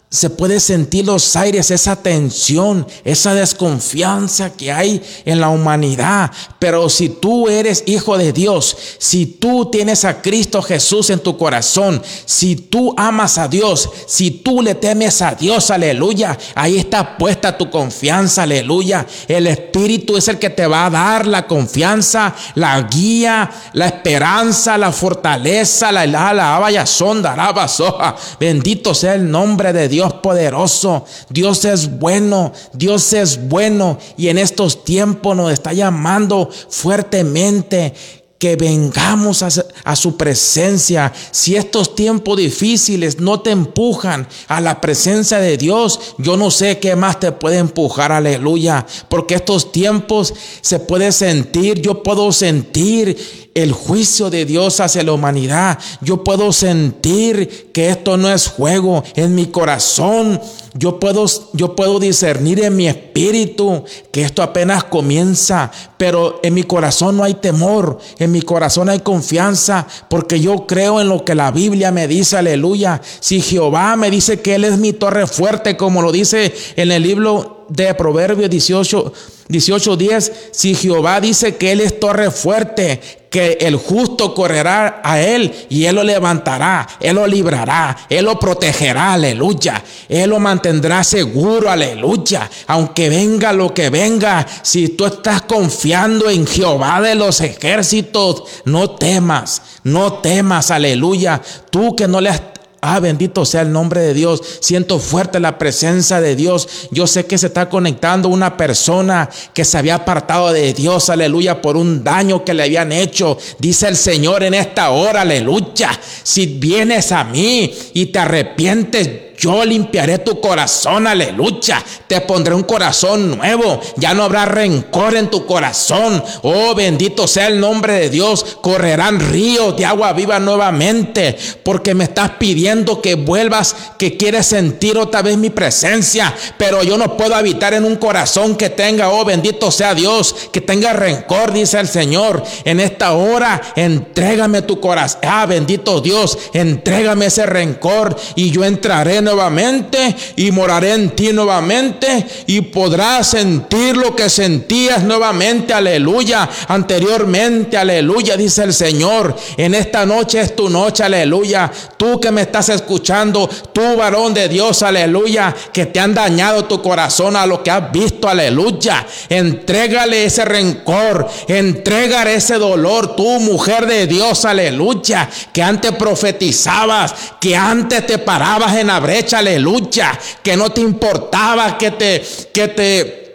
se 0.09 0.29
puede 0.29 0.61
sentir 0.61 1.05
los 1.05 1.35
aires, 1.35 1.69
esa 1.69 1.97
tensión, 1.97 2.87
esa 3.03 3.33
desconfianza 3.33 4.53
que 4.53 4.71
hay 4.71 5.01
en 5.25 5.41
la 5.41 5.49
humanidad. 5.49 6.31
Pero 6.59 6.89
si 6.89 7.09
tú 7.09 7.49
eres 7.49 7.83
hijo 7.85 8.17
de 8.17 8.31
Dios, 8.31 8.77
si 8.99 9.25
tú 9.25 9.69
tienes 9.69 10.05
a 10.05 10.21
Cristo 10.21 10.61
Jesús 10.61 11.09
en 11.09 11.19
tu 11.19 11.37
corazón, 11.37 12.01
si 12.25 12.55
tú 12.55 12.93
amas 12.95 13.37
a 13.37 13.49
Dios, 13.49 13.89
si 14.07 14.31
tú 14.31 14.61
le 14.61 14.75
temes 14.75 15.21
a 15.21 15.35
Dios, 15.35 15.71
aleluya, 15.71 16.37
ahí 16.55 16.77
está 16.77 17.17
puesta 17.17 17.57
tu 17.57 17.69
confianza, 17.69 18.43
aleluya. 18.43 19.05
El 19.27 19.45
Espíritu 19.45 20.15
es 20.15 20.29
el 20.29 20.39
que 20.39 20.49
te 20.49 20.67
va 20.67 20.85
a 20.85 20.89
dar 20.89 21.27
la 21.27 21.45
confianza, 21.47 22.33
la 22.55 22.81
guía, 22.83 23.51
la 23.73 23.87
esperanza, 23.87 24.77
la 24.77 24.93
fortaleza, 24.93 25.91
la 25.91 26.07
la, 26.07 26.33
la, 26.33 26.59
vaya 26.59 26.85
sonda, 26.85 27.35
la 27.35 27.67
soja. 27.67 28.15
Bendito 28.39 28.93
sea 28.93 29.15
el 29.15 29.29
nombre 29.29 29.73
de 29.73 29.89
Dios. 29.89 29.96
Dios 29.97 30.13
poderoso, 30.13 31.05
Dios 31.27 31.65
es 31.65 31.97
bueno, 31.97 32.53
Dios 32.71 33.13
es 33.13 33.47
bueno 33.49 33.97
y 34.15 34.27
en 34.27 34.37
estos 34.37 34.83
tiempos 34.83 35.35
nos 35.35 35.51
está 35.51 35.73
llamando 35.73 36.51
fuertemente 36.69 37.95
que 38.37 38.55
vengamos 38.55 39.41
a, 39.41 39.95
su 39.95 40.15
presencia. 40.15 41.11
Si 41.31 41.55
estos 41.55 41.95
tiempos 41.95 42.37
difíciles 42.37 43.19
no 43.19 43.39
te 43.39 43.49
empujan 43.49 44.27
a 44.47 44.61
la 44.61 44.79
presencia 44.79 45.39
de 45.39 45.57
Dios, 45.57 46.13
yo 46.19 46.37
no 46.37 46.51
sé 46.51 46.77
qué 46.77 46.95
más 46.95 47.19
te 47.19 47.31
puede 47.31 47.57
empujar, 47.57 48.11
aleluya. 48.11 48.85
Porque 49.09 49.33
estos 49.33 49.71
tiempos 49.71 50.31
se 50.61 50.77
puede 50.77 51.11
sentir, 51.11 51.81
yo 51.81 52.03
puedo 52.03 52.31
sentir 52.31 53.46
el 53.57 53.71
juicio 53.71 54.29
de 54.29 54.45
Dios 54.45 54.79
hacia 54.79 55.01
la 55.01 55.13
humanidad. 55.13 55.79
Yo 55.99 56.23
puedo 56.23 56.53
sentir 56.53 57.71
que 57.73 57.89
esto 57.89 58.15
no 58.15 58.31
es 58.31 58.47
juego 58.47 59.03
en 59.15 59.33
mi 59.33 59.47
corazón. 59.47 60.39
Yo 60.75 60.99
puedo, 60.99 61.25
yo 61.53 61.75
puedo 61.75 61.99
discernir 61.99 62.63
en 62.63 62.75
mi 62.75 62.87
espíritu 62.87 63.83
que 64.11 64.21
esto 64.21 64.43
apenas 64.43 64.83
comienza, 64.83 65.71
pero 65.97 66.39
en 66.43 66.53
mi 66.53 66.63
corazón 66.63 67.17
no 67.17 67.23
hay 67.23 67.33
temor, 67.33 67.97
en 68.19 68.31
mi 68.31 68.43
corazón 68.43 68.89
hay 68.89 68.99
confianza, 68.99 69.87
porque 70.07 70.39
yo 70.39 70.67
creo 70.67 71.01
en 71.01 71.09
lo 71.09 71.25
que 71.25 71.33
la 71.33 71.49
Biblia 71.49 71.91
me 71.91 72.07
dice, 72.07 72.37
aleluya. 72.37 73.01
Si 73.19 73.41
Jehová 73.41 73.95
me 73.95 74.11
dice 74.11 74.39
que 74.39 74.53
Él 74.53 74.65
es 74.65 74.77
mi 74.77 74.93
torre 74.93 75.25
fuerte, 75.25 75.75
como 75.75 76.03
lo 76.03 76.11
dice 76.11 76.53
en 76.75 76.91
el 76.91 77.01
libro 77.01 77.65
de 77.69 77.91
Proverbios 77.95 78.51
18, 78.51 79.13
18:10, 79.49 80.31
si 80.51 80.75
Jehová 80.75 81.21
dice 81.21 81.55
que 81.55 81.71
Él 81.71 81.81
es 81.81 81.99
torre 81.99 82.31
fuerte, 82.31 82.99
que 83.29 83.57
el 83.61 83.75
justo 83.75 84.33
correrá 84.33 85.01
a 85.03 85.21
Él 85.21 85.53
y 85.69 85.85
Él 85.85 85.95
lo 85.95 86.03
levantará, 86.03 86.87
Él 86.99 87.15
lo 87.15 87.27
librará, 87.27 87.95
Él 88.09 88.25
lo 88.25 88.39
protegerá, 88.39 89.13
aleluya. 89.13 89.83
Él 90.09 90.29
lo 90.29 90.39
mantendrá 90.39 91.03
seguro, 91.03 91.69
aleluya. 91.69 92.49
Aunque 92.67 93.09
venga 93.09 93.53
lo 93.53 93.73
que 93.73 93.89
venga, 93.89 94.45
si 94.61 94.89
tú 94.89 95.05
estás 95.05 95.43
confiando 95.43 96.29
en 96.29 96.45
Jehová 96.45 97.01
de 97.01 97.15
los 97.15 97.39
ejércitos, 97.41 98.43
no 98.65 98.91
temas, 98.91 99.61
no 99.83 100.13
temas, 100.13 100.71
aleluya. 100.71 101.41
Tú 101.69 101.95
que 101.95 102.07
no 102.07 102.19
le 102.19 102.29
has 102.29 102.41
Ah, 102.81 102.99
bendito 102.99 103.43
sea 103.43 103.61
el 103.61 103.71
nombre 103.71 104.01
de 104.01 104.13
Dios. 104.13 104.41
Siento 104.61 104.99
fuerte 104.99 105.39
la 105.39 105.57
presencia 105.57 106.21
de 106.21 106.35
Dios. 106.35 106.87
Yo 106.91 107.07
sé 107.07 107.25
que 107.25 107.37
se 107.37 107.47
está 107.47 107.69
conectando 107.69 108.29
una 108.29 108.55
persona 108.55 109.29
que 109.53 109.65
se 109.65 109.77
había 109.77 109.95
apartado 109.95 110.53
de 110.53 110.73
Dios, 110.73 111.09
aleluya, 111.09 111.61
por 111.61 111.75
un 111.75 112.03
daño 112.03 112.45
que 112.45 112.53
le 112.53 112.63
habían 112.63 112.91
hecho. 112.91 113.37
Dice 113.59 113.87
el 113.87 113.97
Señor 113.97 114.43
en 114.43 114.53
esta 114.53 114.91
hora, 114.91 115.21
aleluya. 115.21 115.99
Si 116.23 116.45
vienes 116.45 117.11
a 117.11 117.23
mí 117.23 117.73
y 117.93 118.07
te 118.07 118.19
arrepientes, 118.19 119.26
yo 119.37 119.63
limpiaré 119.63 120.17
tu 120.17 120.41
corazón, 120.41 121.05
aleluya. 121.05 121.83
Te 122.07 122.21
pondré 122.21 122.55
un 122.55 122.63
corazón 122.63 123.37
nuevo. 123.37 123.79
Ya 123.97 124.15
no 124.15 124.23
habrá 124.23 124.45
rencor 124.45 125.15
en 125.15 125.29
tu 125.29 125.45
corazón. 125.45 126.23
Oh, 126.41 126.73
bendito 126.73 127.27
sea 127.27 127.45
el 127.45 127.59
nombre 127.59 127.93
de 127.93 128.09
Dios. 128.09 128.57
Correrán 128.61 129.19
ríos 129.19 129.77
de 129.77 129.85
agua 129.85 130.13
viva 130.13 130.39
nuevamente. 130.39 131.37
Porque 131.61 131.93
me 131.93 132.05
estás 132.05 132.31
pidiendo 132.39 132.99
que 132.99 133.13
vuelvas, 133.13 133.75
que 133.99 134.17
quieres 134.17 134.47
sentir 134.47 134.97
otra 134.97 135.21
vez 135.21 135.37
mi 135.37 135.51
presencia. 135.51 136.33
Pero 136.57 136.81
yo 136.81 136.97
no 136.97 137.15
puedo 137.15 137.35
habitar 137.35 137.75
en 137.75 137.85
un 137.85 137.97
corazón 137.97 138.55
que 138.55 138.71
tenga, 138.71 139.09
oh, 139.09 139.23
bendito 139.23 139.69
sea 139.69 139.93
Dios, 139.93 140.35
que 140.51 140.61
tenga 140.61 140.93
rencor, 140.93 141.53
dice 141.53 141.79
el 141.79 141.87
Señor. 141.87 142.43
En 142.65 142.79
esta 142.79 143.13
hora, 143.13 143.61
entrégame 143.75 144.63
tu 144.63 144.79
corazón. 144.79 145.21
Ah, 145.23 145.45
bendito 145.45 146.01
Dios, 146.01 146.39
entrégame 146.53 147.27
ese 147.27 147.45
rencor 147.45 148.17
y 148.35 148.49
yo 148.49 148.65
entraré 148.65 149.17
en 149.17 149.26
nuevamente 149.27 150.15
y 150.37 150.51
moraré 150.51 150.93
en 150.93 151.09
ti 151.09 151.33
nuevamente 151.33 152.25
y 152.47 152.61
podrás 152.61 153.27
sentir 153.27 153.97
lo 153.97 154.15
que 154.15 154.29
sentías 154.29 155.03
nuevamente, 155.03 155.73
aleluya, 155.73 156.49
anteriormente, 156.67 157.77
aleluya, 157.77 158.37
dice 158.37 158.63
el 158.63 158.73
Señor. 158.73 159.35
En 159.57 159.75
esta 159.75 160.05
noche 160.05 160.39
es 160.39 160.55
tu 160.55 160.69
noche, 160.69 161.03
aleluya. 161.03 161.69
Tú 161.97 162.19
que 162.21 162.31
me 162.31 162.43
estás 162.43 162.69
escuchando, 162.69 163.49
tú 163.73 163.97
varón 163.97 164.33
de 164.33 164.47
Dios, 164.47 164.81
aleluya, 164.81 165.53
que 165.73 165.87
te 165.87 165.99
han 165.99 166.13
dañado 166.13 166.65
tu 166.65 166.81
corazón 166.81 167.35
a 167.35 167.45
lo 167.45 167.61
que 167.61 167.71
has 167.71 167.91
visto, 167.91 168.29
aleluya. 168.29 169.05
Entrégale 169.27 170.25
ese 170.25 170.45
rencor, 170.45 171.27
entrégale 171.47 172.35
ese 172.35 172.55
dolor, 172.55 173.15
tú 173.15 173.39
mujer 173.41 173.85
de 173.85 174.07
Dios, 174.07 174.45
aleluya, 174.45 175.29
que 175.51 175.61
antes 175.61 175.91
profetizabas, 175.91 177.13
que 177.41 177.55
antes 177.55 178.07
te 178.07 178.17
parabas 178.19 178.77
en 178.77 178.89
abre 178.89 179.16
aleluya, 179.33 180.17
que 180.43 180.55
no 180.55 180.69
te 180.69 180.81
importaba 180.81 181.77
que 181.77 181.91
te, 181.91 182.23
que 182.53 182.67
te 182.69 183.26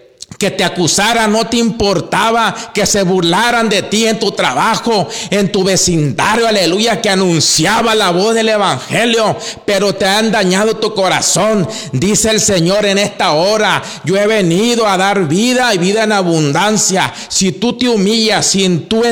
que 0.42 0.50
te 0.50 0.64
acusaran, 0.64 1.30
no 1.30 1.46
te 1.46 1.58
importaba 1.58 2.52
que 2.74 2.84
se 2.84 3.04
burlaran 3.04 3.68
de 3.68 3.82
ti 3.82 4.08
en 4.08 4.18
tu 4.18 4.32
trabajo, 4.32 5.08
en 5.30 5.52
tu 5.52 5.62
vecindario, 5.62 6.48
aleluya, 6.48 7.00
que 7.00 7.10
anunciaba 7.10 7.94
la 7.94 8.10
voz 8.10 8.34
del 8.34 8.48
Evangelio, 8.48 9.36
pero 9.64 9.94
te 9.94 10.04
han 10.04 10.32
dañado 10.32 10.78
tu 10.78 10.94
corazón. 10.94 11.68
Dice 11.92 12.30
el 12.30 12.40
Señor 12.40 12.86
en 12.86 12.98
esta 12.98 13.34
hora, 13.34 13.80
yo 14.02 14.16
he 14.16 14.26
venido 14.26 14.88
a 14.88 14.96
dar 14.96 15.28
vida 15.28 15.72
y 15.76 15.78
vida 15.78 16.02
en 16.02 16.10
abundancia. 16.10 17.14
Si 17.28 17.52
tú 17.52 17.78
te 17.78 17.88
humillas, 17.88 18.44
si 18.44 18.68
tú, 18.88 19.04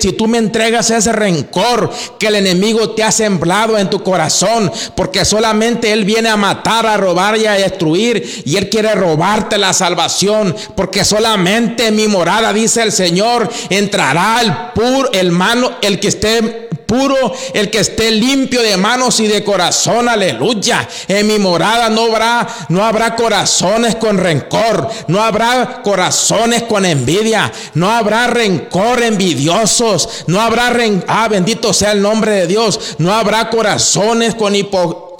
si 0.00 0.12
tú 0.12 0.28
me 0.28 0.38
entregas 0.38 0.88
ese 0.88 1.12
rencor 1.12 1.90
que 2.18 2.28
el 2.28 2.36
enemigo 2.36 2.92
te 2.92 3.02
ha 3.02 3.12
sembrado 3.12 3.76
en 3.76 3.90
tu 3.90 4.02
corazón, 4.02 4.72
porque 4.96 5.26
solamente 5.26 5.92
Él 5.92 6.06
viene 6.06 6.30
a 6.30 6.38
matar, 6.38 6.86
a 6.86 6.96
robar 6.96 7.36
y 7.36 7.44
a 7.44 7.52
destruir, 7.52 8.44
y 8.46 8.56
Él 8.56 8.70
quiere 8.70 8.94
robarte 8.94 9.58
la 9.58 9.74
salvación 9.74 10.56
porque 10.74 11.04
solamente 11.04 11.88
en 11.88 11.96
mi 11.96 12.08
morada, 12.08 12.52
dice 12.52 12.82
el 12.82 12.92
Señor, 12.92 13.50
entrará 13.68 14.40
el 14.40 14.52
puro, 14.74 15.10
el 15.12 15.30
mano, 15.30 15.78
el 15.82 16.00
que 16.00 16.08
esté 16.08 16.69
puro, 16.90 17.32
el 17.54 17.70
que 17.70 17.78
esté 17.78 18.10
limpio 18.10 18.60
de 18.62 18.76
manos 18.76 19.20
y 19.20 19.28
de 19.28 19.44
corazón, 19.44 20.08
aleluya. 20.08 20.88
En 21.06 21.24
mi 21.28 21.38
morada 21.38 21.88
no 21.88 22.06
habrá, 22.06 22.48
no 22.68 22.84
habrá 22.84 23.14
corazones 23.14 23.94
con 23.94 24.18
rencor, 24.18 24.88
no 25.06 25.22
habrá 25.22 25.82
corazones 25.84 26.64
con 26.64 26.84
envidia, 26.84 27.52
no 27.74 27.88
habrá 27.88 28.26
rencor 28.26 29.04
envidiosos, 29.04 30.24
no 30.26 30.40
habrá 30.40 30.70
rencor, 30.70 31.04
ah, 31.06 31.28
bendito 31.28 31.72
sea 31.72 31.92
el 31.92 32.02
nombre 32.02 32.32
de 32.32 32.46
Dios, 32.48 32.96
no 32.98 33.14
habrá 33.14 33.48
corazones 33.50 34.34
con 34.34 34.56
hipocresía 34.56 35.10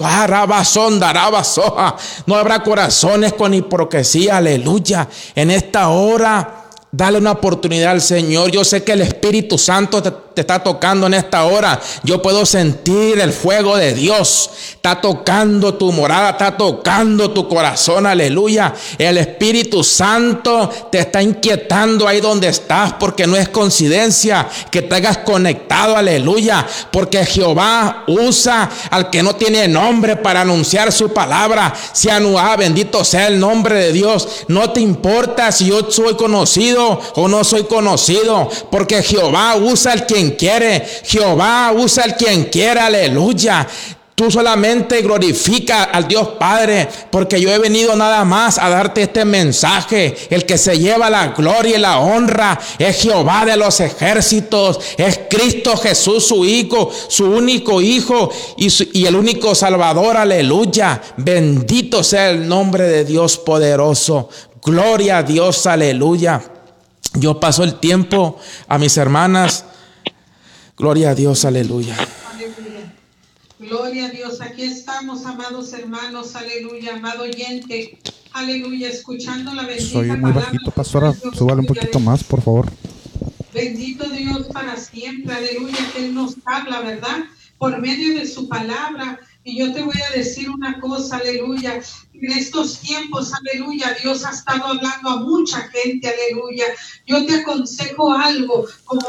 no 2.25 2.35
habrá 2.35 2.63
corazones 2.63 3.35
con 3.35 3.53
hipocresía, 3.53 4.39
aleluya. 4.39 5.07
En 5.35 5.51
esta 5.51 5.91
hora 5.91 6.61
Dale 6.93 7.19
una 7.19 7.31
oportunidad 7.31 7.93
al 7.93 8.01
Señor. 8.01 8.51
Yo 8.51 8.65
sé 8.65 8.83
que 8.83 8.93
el 8.93 9.03
Espíritu 9.03 9.57
Santo 9.57 10.03
te, 10.03 10.11
está 10.41 10.63
tocando 10.63 11.07
en 11.07 11.15
esta 11.15 11.45
hora. 11.45 11.81
Yo 12.03 12.21
puedo 12.23 12.47
sentir 12.47 13.19
el 13.21 13.33
fuego 13.33 13.77
de 13.77 13.95
Dios. 13.95 14.51
Está 14.75 15.01
tocando 15.01 15.75
tu 15.75 15.93
morada, 15.93 16.31
está 16.31 16.57
tocando 16.57 17.31
tu 17.31 17.49
corazón. 17.49 18.07
Aleluya. 18.07 18.75
El 18.99 19.19
Espíritu 19.19 19.83
Santo 19.85 20.71
te 20.91 21.01
está 21.01 21.23
inquietando 21.23 22.07
ahí 22.07 22.21
donde 22.21 22.49
estás 22.49 22.95
porque 22.95 23.27
no 23.27 23.37
es 23.37 23.49
coincidencia 23.49 24.49
que 24.71 24.83
te 24.83 24.95
hayas 24.95 25.19
conectado. 25.19 25.97
Aleluya. 25.97 26.67
Porque 26.91 27.25
Jehová 27.25 28.05
usa 28.07 28.69
al 28.91 29.11
que 29.11 29.23
no 29.23 29.35
tiene 29.37 29.69
nombre 29.69 30.17
para 30.17 30.43
anunciar 30.43 30.93
su 30.93 31.13
palabra. 31.13 31.75
Si 31.93 32.09
ah, 32.09 32.57
bendito 32.57 33.05
sea 33.05 33.29
el 33.29 33.39
nombre 33.39 33.77
de 33.77 33.93
Dios. 33.93 34.29
No 34.49 34.71
te 34.71 34.81
importa 34.81 35.53
si 35.53 35.67
yo 35.67 35.91
soy 35.91 36.15
conocido 36.15 37.01
o 37.15 37.29
no 37.29 37.45
soy 37.45 37.65
conocido, 37.65 38.49
porque 38.71 39.03
Jehová 39.03 39.57
usa 39.57 39.93
el 39.93 40.07
quien 40.07 40.30
quiere, 40.37 40.85
Jehová 41.05 41.73
usa 41.75 42.05
el 42.05 42.15
quien 42.15 42.45
quiere, 42.45 42.81
aleluya. 42.81 43.67
Tú 44.21 44.31
solamente 44.31 45.01
glorifica 45.01 45.85
al 45.85 46.07
Dios 46.07 46.29
Padre, 46.39 46.87
porque 47.11 47.41
yo 47.41 47.51
he 47.51 47.59
venido 47.59 47.97
nada 47.97 48.23
más 48.27 48.59
a 48.59 48.69
darte 48.69 49.01
este 49.05 49.25
mensaje. 49.25 50.15
El 50.29 50.45
que 50.45 50.59
se 50.59 50.79
lleva 50.79 51.09
la 51.09 51.29
gloria 51.29 51.79
y 51.79 51.81
la 51.81 52.01
honra 52.01 52.61
es 52.79 53.01
Jehová 53.01 53.47
de 53.47 53.57
los 53.57 53.81
ejércitos, 53.81 54.79
es 54.99 55.21
Cristo 55.31 55.75
Jesús, 55.79 56.27
su 56.27 56.45
Hijo, 56.45 56.93
su 57.09 57.31
único 57.31 57.81
Hijo 57.81 58.31
y 58.59 59.07
el 59.07 59.17
único 59.17 59.55
Salvador. 59.55 60.19
Aleluya. 60.19 61.01
Bendito 61.17 62.05
sea 62.05 62.29
el 62.29 62.47
nombre 62.47 62.85
de 62.89 63.07
Dios 63.07 63.39
poderoso. 63.39 64.29
Gloria 64.63 65.17
a 65.17 65.23
Dios, 65.23 65.67
aleluya. 65.67 66.43
Yo 67.15 67.41
paso 67.41 67.65
el 67.65 67.77
tiempo 67.77 68.39
a 68.69 68.77
mis 68.77 68.99
hermanas. 68.99 69.65
Gloria 70.81 71.11
a 71.11 71.15
Dios, 71.15 71.45
aleluya. 71.45 71.95
Aleluya. 72.33 72.95
Gloria 73.59 74.07
a 74.07 74.09
Dios. 74.09 74.41
Aquí 74.41 74.63
estamos, 74.63 75.27
amados 75.27 75.75
hermanos. 75.75 76.35
Aleluya, 76.35 76.95
amado 76.95 77.25
oyente. 77.25 77.99
Aleluya, 78.33 78.89
escuchando 78.89 79.53
la 79.53 79.65
bendita 79.67 79.91
Soy 79.91 80.09
muy 80.17 80.33
bajito, 80.33 80.71
pastora. 80.71 81.13
Súbale 81.35 81.61
un 81.61 81.67
poquito 81.67 82.01
más, 82.01 82.25
por 82.25 82.41
favor. 82.41 82.67
Bendito 83.53 84.09
Dios 84.09 84.47
para 84.55 84.79
siempre. 84.79 85.35
Aleluya, 85.35 85.77
que 85.93 86.07
Él 86.07 86.15
nos 86.15 86.37
habla, 86.47 86.81
¿verdad? 86.81 87.25
Por 87.59 87.79
medio 87.79 88.19
de 88.19 88.27
su 88.27 88.49
palabra. 88.49 89.21
Y 89.43 89.59
yo 89.59 89.73
te 89.73 89.83
voy 89.83 89.95
a 90.03 90.17
decir 90.17 90.51
una 90.51 90.79
cosa, 90.81 91.17
aleluya. 91.17 91.81
En 92.13 92.33
estos 92.33 92.81
tiempos, 92.81 93.33
aleluya, 93.33 93.97
Dios 94.03 94.25
ha 94.25 94.31
estado 94.31 94.65
hablando 94.67 95.09
a 95.09 95.17
mucha 95.21 95.61
gente, 95.69 96.09
aleluya. 96.09 96.67
Yo 97.07 97.25
te 97.25 97.37
aconsejo 97.37 98.13
algo 98.13 98.67
como, 98.85 99.09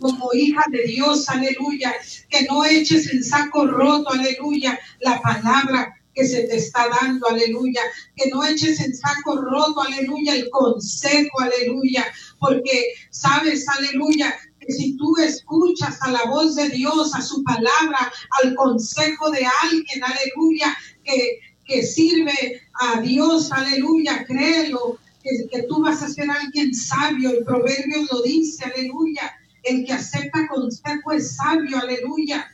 como 0.00 0.30
hija 0.34 0.64
de 0.70 0.82
Dios, 0.82 1.28
aleluya, 1.28 1.94
que 2.28 2.42
no 2.46 2.64
eches 2.64 3.12
en 3.12 3.22
saco 3.22 3.66
roto, 3.68 4.10
aleluya, 4.10 4.78
la 5.00 5.20
palabra 5.22 5.94
que 6.18 6.26
se 6.26 6.42
te 6.48 6.56
está 6.56 6.88
dando, 7.00 7.28
aleluya, 7.28 7.80
que 8.16 8.28
no 8.30 8.44
eches 8.44 8.80
en 8.80 8.96
saco 8.96 9.40
roto, 9.40 9.82
aleluya, 9.82 10.34
el 10.34 10.50
consejo, 10.50 11.40
aleluya, 11.40 12.04
porque 12.40 12.94
sabes, 13.10 13.68
aleluya, 13.68 14.34
si 14.72 14.96
tú 14.96 15.16
escuchas 15.16 15.98
a 16.02 16.10
la 16.10 16.24
voz 16.24 16.54
de 16.56 16.68
Dios, 16.68 17.14
a 17.14 17.22
su 17.22 17.42
palabra, 17.42 18.12
al 18.42 18.54
consejo 18.54 19.30
de 19.30 19.46
alguien, 19.62 20.04
aleluya, 20.04 20.76
que, 21.04 21.40
que 21.64 21.82
sirve 21.82 22.62
a 22.80 23.00
Dios, 23.00 23.50
aleluya, 23.50 24.24
créelo, 24.26 24.98
que, 25.22 25.48
que 25.50 25.62
tú 25.64 25.82
vas 25.82 26.02
a 26.02 26.08
ser 26.08 26.30
alguien 26.30 26.74
sabio. 26.74 27.30
El 27.30 27.44
proverbio 27.44 28.06
lo 28.10 28.22
dice, 28.22 28.64
aleluya. 28.64 29.32
El 29.62 29.84
que 29.84 29.92
acepta 29.92 30.48
consejo 30.48 31.12
es 31.12 31.36
sabio, 31.36 31.78
aleluya. 31.78 32.46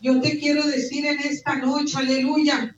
Yo 0.00 0.20
te 0.20 0.38
quiero 0.38 0.66
decir 0.66 1.06
en 1.06 1.18
esta 1.20 1.56
noche, 1.56 1.96
aleluya, 1.96 2.75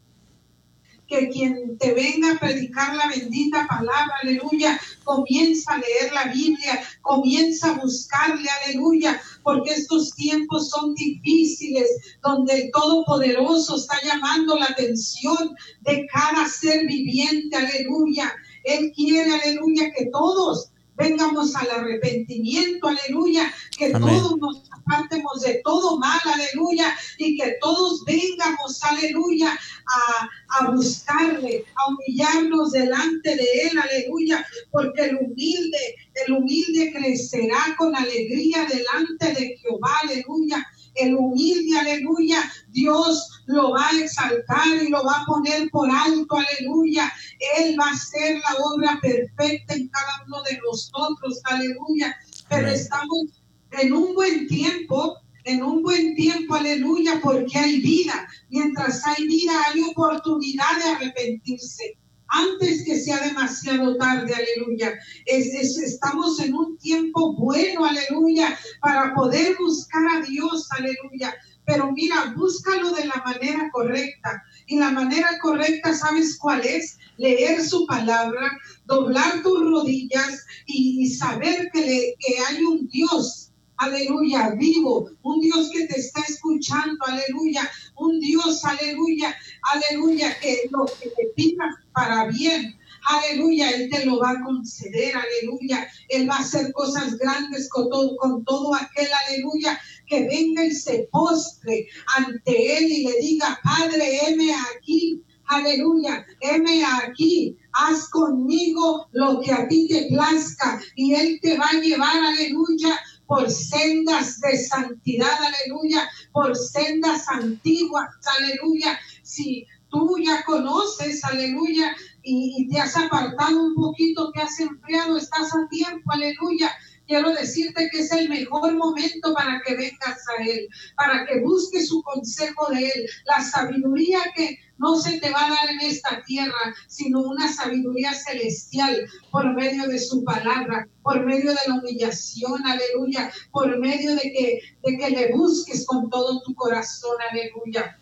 que 1.09 1.31
quien 1.31 1.79
te 1.79 1.95
venga 1.95 2.33
a 2.33 2.39
predicar 2.39 2.95
la 2.95 3.09
bendita 3.09 3.67
palabra, 3.67 4.15
aleluya, 4.23 4.79
comienza 5.05 5.73
a 5.73 5.79
leer 5.79 6.13
la 6.13 6.25
Biblia, 6.33 6.83
comienza 7.01 7.71
a 7.71 7.81
buscarle, 7.81 8.49
aleluya, 8.65 9.21
porque 9.43 9.73
estos 9.73 10.15
tiempos 10.15 10.69
son 10.69 10.95
difíciles, 10.95 11.89
donde 12.23 12.55
el 12.55 12.71
Todopoderoso 12.71 13.77
está 13.77 13.97
llamando 14.05 14.57
la 14.57 14.67
atención 14.67 15.57
de 15.81 16.07
cada 16.13 16.47
ser 16.47 16.87
viviente, 16.87 17.57
aleluya. 17.57 18.35
Él 18.65 18.93
quiere, 18.95 19.33
aleluya, 19.35 19.91
que 19.97 20.07
todos 20.13 20.71
vengamos 20.99 21.55
al 21.55 21.70
arrepentimiento, 21.70 22.88
aleluya, 22.88 23.53
que 23.76 23.86
Amén. 23.94 24.03
todos 24.03 24.38
nos 24.38 24.62
apartemos 24.72 25.40
de 25.42 25.61
todo 25.64 25.99
mal, 25.99 26.20
aleluya, 26.24 26.94
y 27.18 27.36
que 27.38 27.57
todos 27.61 28.05
vengamos, 28.05 28.82
aleluya, 28.82 29.53
a, 29.53 30.28
a 30.59 30.70
buscarle, 30.70 31.64
a 31.76 31.88
humillarnos 31.90 32.72
delante 32.72 33.36
de 33.36 33.68
él, 33.70 33.78
aleluya, 33.78 34.44
porque 34.70 35.05
el 35.05 35.16
humilde, 35.16 35.94
el 36.26 36.32
humilde 36.32 36.92
crecerá 36.92 37.76
con 37.78 37.94
alegría 37.94 38.66
delante 38.66 39.40
de 39.40 39.57
Jehová, 39.59 39.96
aleluya. 40.03 40.66
El 40.99 41.14
humilde, 41.14 41.78
aleluya, 41.78 42.51
Dios 42.68 43.42
lo 43.46 43.72
va 43.72 43.88
a 43.88 43.99
exaltar 43.99 44.66
y 44.82 44.88
lo 44.88 45.05
va 45.05 45.22
a 45.22 45.26
poner 45.26 45.70
por 45.70 45.90
alto, 45.90 46.36
aleluya. 46.36 47.12
Él 47.57 47.76
va 47.78 47.86
a 47.86 47.92
hacer 47.92 48.36
la 48.36 48.57
obra 48.64 48.99
perfecta 49.01 49.74
en 49.74 49.88
cada 49.88 50.24
uno 50.26 50.42
de 50.42 50.59
nosotros, 50.66 51.40
aleluya. 51.44 52.16
Pero 52.49 52.68
estamos 52.68 53.42
en 53.72 53.92
un 53.92 54.14
buen 54.14 54.46
tiempo, 54.49 55.18
en 55.44 55.62
un 55.62 55.82
buen 55.82 56.14
tiempo, 56.14 56.55
aleluya, 56.55 57.20
porque 57.22 57.59
hay 57.59 57.80
vida. 57.80 58.28
Mientras 58.51 59.07
hay 59.07 59.26
vida, 59.26 59.53
hay 59.66 59.82
oportunidad 59.82 60.76
de 60.78 60.90
arrepentirse. 60.90 61.99
Antes 62.29 62.85
que 62.85 62.99
sea 63.01 63.18
demasiado 63.20 63.97
tarde, 63.97 64.35
aleluya. 64.35 64.95
Es, 65.26 65.47
es- 65.55 65.79
estamos 65.79 66.39
en 66.41 66.55
un 66.55 66.76
tiempo 66.79 67.35
bueno, 67.37 67.85
aleluya, 67.85 68.59
para 68.81 69.14
poder 69.14 69.57
buscar 69.59 70.03
a 70.16 70.20
Dios, 70.26 70.68
aleluya. 70.72 71.35
Pero 71.64 71.93
mira, 71.93 72.33
búscalo 72.37 72.91
de 72.93 73.07
la 73.07 73.22
manera 73.24 73.68
correcta. 73.72 74.43
Y 74.66 74.79
la 74.79 74.91
manera 74.91 75.39
correcta, 75.43 75.95
¿sabes 75.95 76.39
cuál 76.39 76.64
es? 76.64 76.99
Leer 77.18 77.62
su 77.62 77.87
palabra, 77.87 78.51
doblar 78.87 79.43
tus 79.43 79.61
rodillas 79.61 80.45
y, 80.66 81.03
y 81.03 81.11
saber 81.11 81.68
que, 81.72 81.81
le- 81.81 82.14
que 82.18 82.39
hay 82.47 82.62
un 82.64 82.89
Dios 82.89 83.47
aleluya, 83.79 84.55
vivo, 84.57 85.11
un 85.22 85.41
Dios 85.41 85.70
que 85.72 85.87
te 85.87 85.99
está 85.99 86.20
escuchando, 86.29 86.97
aleluya, 87.07 87.68
un 87.97 88.20
Dios, 88.20 88.64
aleluya, 88.64 89.35
aleluya, 89.72 90.39
que 90.41 90.68
lo 90.70 90.85
que 90.87 91.09
te 91.11 91.29
pidas 91.35 91.74
para 91.93 92.26
bien, 92.26 92.79
aleluya, 93.09 93.70
Él 93.70 93.89
te 93.91 94.05
lo 94.05 94.18
va 94.18 94.31
a 94.31 94.45
conceder, 94.45 95.14
aleluya, 95.16 95.89
Él 96.09 96.29
va 96.29 96.37
a 96.37 96.41
hacer 96.41 96.72
cosas 96.72 97.16
grandes 97.18 97.68
con 97.68 97.89
todo, 97.89 98.16
con 98.16 98.45
todo 98.45 98.74
aquel, 98.74 99.09
aleluya, 99.26 99.81
que 100.07 100.26
venga 100.26 100.64
y 100.64 100.72
se 100.72 101.09
postre 101.11 101.87
ante 102.16 102.79
Él 102.79 102.85
y 102.85 103.05
le 103.05 103.20
diga, 103.20 103.59
Padre, 103.62 104.20
heme 104.26 104.53
aquí, 104.76 105.22
Aleluya, 105.49 106.26
heme 106.41 106.85
aquí, 106.85 107.57
haz 107.72 108.11
conmigo 108.11 109.09
lo 109.12 109.41
que 109.41 109.51
a 109.51 109.66
ti 109.66 109.89
te 109.89 110.09
plazca 110.11 110.79
y 110.95 111.14
Él 111.14 111.39
te 111.41 111.57
va 111.57 111.70
a 111.70 111.81
llevar, 111.81 112.16
aleluya, 112.16 113.01
por 113.29 113.51
sendas 113.51 114.41
de 114.41 114.57
santidad, 114.57 115.39
aleluya, 115.45 116.09
por 116.33 116.57
sendas 116.57 117.29
antiguas, 117.29 118.09
aleluya. 118.39 118.99
Si 119.22 119.66
tú 119.91 120.16
ya 120.18 120.43
conoces, 120.45 121.22
aleluya, 121.24 121.95
y, 122.22 122.55
y 122.57 122.68
te 122.68 122.81
has 122.81 122.97
apartado 122.97 123.62
un 123.62 123.74
poquito, 123.74 124.33
te 124.33 124.41
has 124.41 124.59
enfriado, 124.59 125.18
estás 125.18 125.55
a 125.55 125.68
tiempo, 125.68 126.11
aleluya. 126.11 126.72
Quiero 127.07 127.31
decirte 127.33 127.89
que 127.93 128.01
es 128.01 128.12
el 128.12 128.31
mejor 128.31 128.74
momento 128.74 129.35
para 129.35 129.61
que 129.64 129.76
vengas 129.76 130.24
a 130.39 130.43
Él, 130.43 130.66
para 130.97 131.26
que 131.26 131.41
busques 131.41 131.89
su 131.89 132.03
consejo 132.03 132.66
de 132.70 132.87
Él, 132.87 133.11
la 133.26 133.43
sabiduría 133.43 134.20
que 134.35 134.59
no 134.79 134.97
se 134.97 135.20
te 135.20 135.31
va 135.31 135.47
a 135.47 135.51
dar 135.51 135.70
en 135.70 135.81
esta 135.81 136.22
tierra, 136.24 136.74
sino 136.87 137.20
una 137.20 137.53
sabiduría 137.53 138.14
celestial 138.14 138.97
por 139.31 139.55
medio 139.55 139.87
de 139.87 139.99
su 139.99 140.24
palabra, 140.24 140.89
por 141.03 141.24
medio 141.24 141.51
de 141.51 141.61
la 141.66 141.74
humillación, 141.74 142.66
aleluya, 142.66 143.31
por 143.51 143.79
medio 143.79 144.14
de 144.14 144.22
que, 144.22 144.61
de 144.85 144.99
que 144.99 145.11
le 145.11 145.33
busques 145.33 145.85
con 145.87 146.09
todo 146.11 146.41
tu 146.43 146.55
corazón, 146.55 147.16
aleluya. 147.31 147.99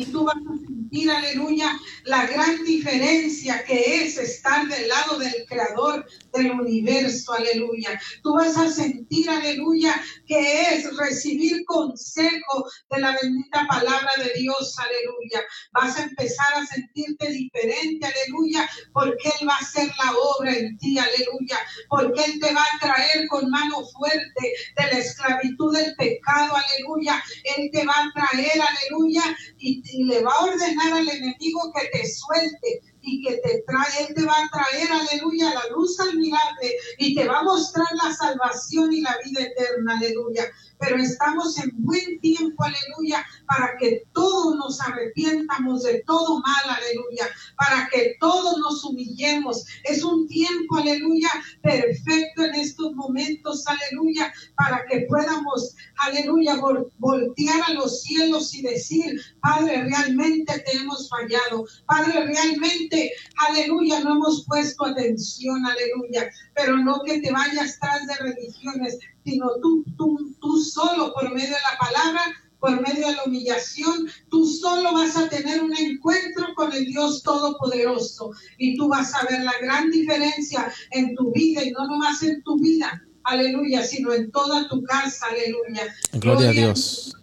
Y 0.00 0.06
tú 0.06 0.24
vas 0.24 0.34
a 0.34 0.56
sentir, 0.66 1.10
aleluya, 1.10 1.78
la 2.04 2.24
gran 2.24 2.64
diferencia 2.64 3.62
que 3.64 4.02
es 4.02 4.16
estar 4.16 4.66
del 4.66 4.88
lado 4.88 5.18
del 5.18 5.44
creador 5.46 6.06
del 6.32 6.52
universo, 6.52 7.34
aleluya. 7.34 8.00
Tú 8.22 8.32
vas 8.32 8.56
a 8.56 8.70
sentir, 8.70 9.28
aleluya, 9.28 9.94
que 10.26 10.62
es 10.62 10.96
recibir 10.96 11.66
consejo 11.66 12.66
de 12.90 12.98
la 12.98 13.14
bendita 13.20 13.66
palabra 13.68 14.10
de 14.16 14.32
Dios, 14.40 14.74
aleluya. 14.78 15.46
Vas 15.72 15.98
a 15.98 16.04
empezar 16.04 16.54
a 16.54 16.64
sentirte 16.64 17.28
diferente, 17.30 18.06
aleluya, 18.06 18.66
porque 18.94 19.28
Él 19.38 19.46
va 19.46 19.56
a 19.56 19.58
hacer 19.58 19.86
la 20.02 20.12
obra 20.16 20.56
en 20.56 20.78
ti, 20.78 20.98
aleluya, 20.98 21.58
porque 21.90 22.24
Él 22.24 22.40
te 22.40 22.54
va 22.54 22.62
a 22.62 22.78
traer 22.80 23.28
con 23.28 23.50
mano 23.50 23.84
fuerte 23.98 24.54
de 24.78 24.82
la 24.82 24.98
esclavitud 24.98 25.76
del 25.76 25.94
pecado, 25.96 26.54
aleluya. 26.56 27.22
Él 27.58 27.68
te 27.70 27.84
va 27.84 27.92
a 27.92 28.12
traer, 28.14 28.62
aleluya, 28.62 29.36
y, 29.58 29.82
y 29.92 30.04
le 30.04 30.22
va 30.22 30.32
a 30.32 30.44
ordenar 30.44 30.92
al 30.92 31.08
enemigo 31.08 31.72
que 31.74 31.88
te 31.88 32.08
suelte 32.08 32.82
y 33.02 33.22
que 33.22 33.36
te 33.36 33.62
trae, 33.66 34.06
Él 34.06 34.14
te 34.14 34.24
va 34.24 34.34
a 34.34 34.48
traer, 34.50 34.88
aleluya, 34.92 35.54
la 35.54 35.66
luz 35.74 35.98
admirable 36.00 36.74
y 36.98 37.14
te 37.14 37.26
va 37.26 37.40
a 37.40 37.44
mostrar 37.44 37.88
la 38.02 38.12
salvación 38.12 38.92
y 38.92 39.00
la 39.00 39.16
vida 39.24 39.42
eterna, 39.42 39.96
aleluya. 39.96 40.50
Pero 40.80 40.96
estamos 40.96 41.58
en 41.58 41.70
buen 41.76 42.18
tiempo, 42.20 42.64
aleluya, 42.64 43.24
para 43.46 43.76
que 43.78 44.02
todos 44.14 44.56
nos 44.56 44.80
arrepientamos 44.80 45.82
de 45.82 46.02
todo 46.06 46.40
mal, 46.40 46.76
aleluya, 46.76 47.28
para 47.56 47.88
que 47.92 48.14
todos 48.18 48.58
nos 48.58 48.82
humillemos. 48.84 49.64
Es 49.84 50.02
un 50.02 50.26
tiempo, 50.26 50.76
aleluya, 50.78 51.28
perfecto 51.62 52.44
en 52.44 52.54
estos 52.54 52.94
momentos, 52.94 53.64
aleluya, 53.66 54.32
para 54.56 54.84
que 54.88 55.02
podamos, 55.08 55.74
aleluya, 55.98 56.56
vol- 56.56 56.90
voltear 56.98 57.60
a 57.66 57.74
los 57.74 58.02
cielos 58.02 58.54
y 58.54 58.62
decir, 58.62 59.20
Padre, 59.42 59.84
realmente 59.84 60.58
te 60.60 60.76
hemos 60.78 61.08
fallado. 61.08 61.66
Padre, 61.86 62.24
realmente, 62.26 63.12
aleluya, 63.48 64.00
no 64.00 64.14
hemos 64.14 64.44
puesto 64.46 64.86
atención, 64.86 65.64
aleluya, 65.66 66.30
pero 66.54 66.76
no 66.78 67.02
que 67.04 67.20
te 67.20 67.30
vayas 67.30 67.78
tras 67.80 68.06
de 68.06 68.14
religiones, 68.16 68.98
sino 69.24 69.46
tú, 69.62 69.84
tú, 69.96 70.34
tú 70.40 70.56
solo 70.62 71.12
por 71.12 71.32
medio 71.32 71.48
de 71.48 71.62
la 71.72 71.78
palabra, 71.78 72.22
por 72.58 72.80
medio 72.80 73.06
de 73.08 73.16
la 73.16 73.24
humillación, 73.24 74.06
tú 74.30 74.46
solo 74.46 74.92
vas 74.92 75.16
a 75.16 75.28
tener 75.28 75.62
un 75.62 75.74
encuentro 75.76 76.54
con 76.54 76.72
el 76.72 76.84
Dios 76.86 77.22
Todopoderoso 77.22 78.30
y 78.58 78.76
tú 78.76 78.88
vas 78.88 79.14
a 79.14 79.24
ver 79.24 79.42
la 79.42 79.54
gran 79.62 79.90
diferencia 79.90 80.72
en 80.90 81.14
tu 81.14 81.32
vida 81.32 81.64
y 81.64 81.70
no 81.70 81.86
nomás 81.86 82.22
en 82.22 82.42
tu 82.42 82.58
vida, 82.58 83.02
aleluya, 83.24 83.82
sino 83.82 84.12
en 84.12 84.30
toda 84.30 84.68
tu 84.68 84.82
casa, 84.82 85.26
aleluya. 85.30 85.94
Gloria 86.12 86.50
a 86.50 86.52
Dios. 86.52 87.14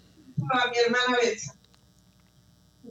A 0.52 0.70
mi 0.72 0.78
hermana 0.78 1.18
Betsa. 1.22 1.57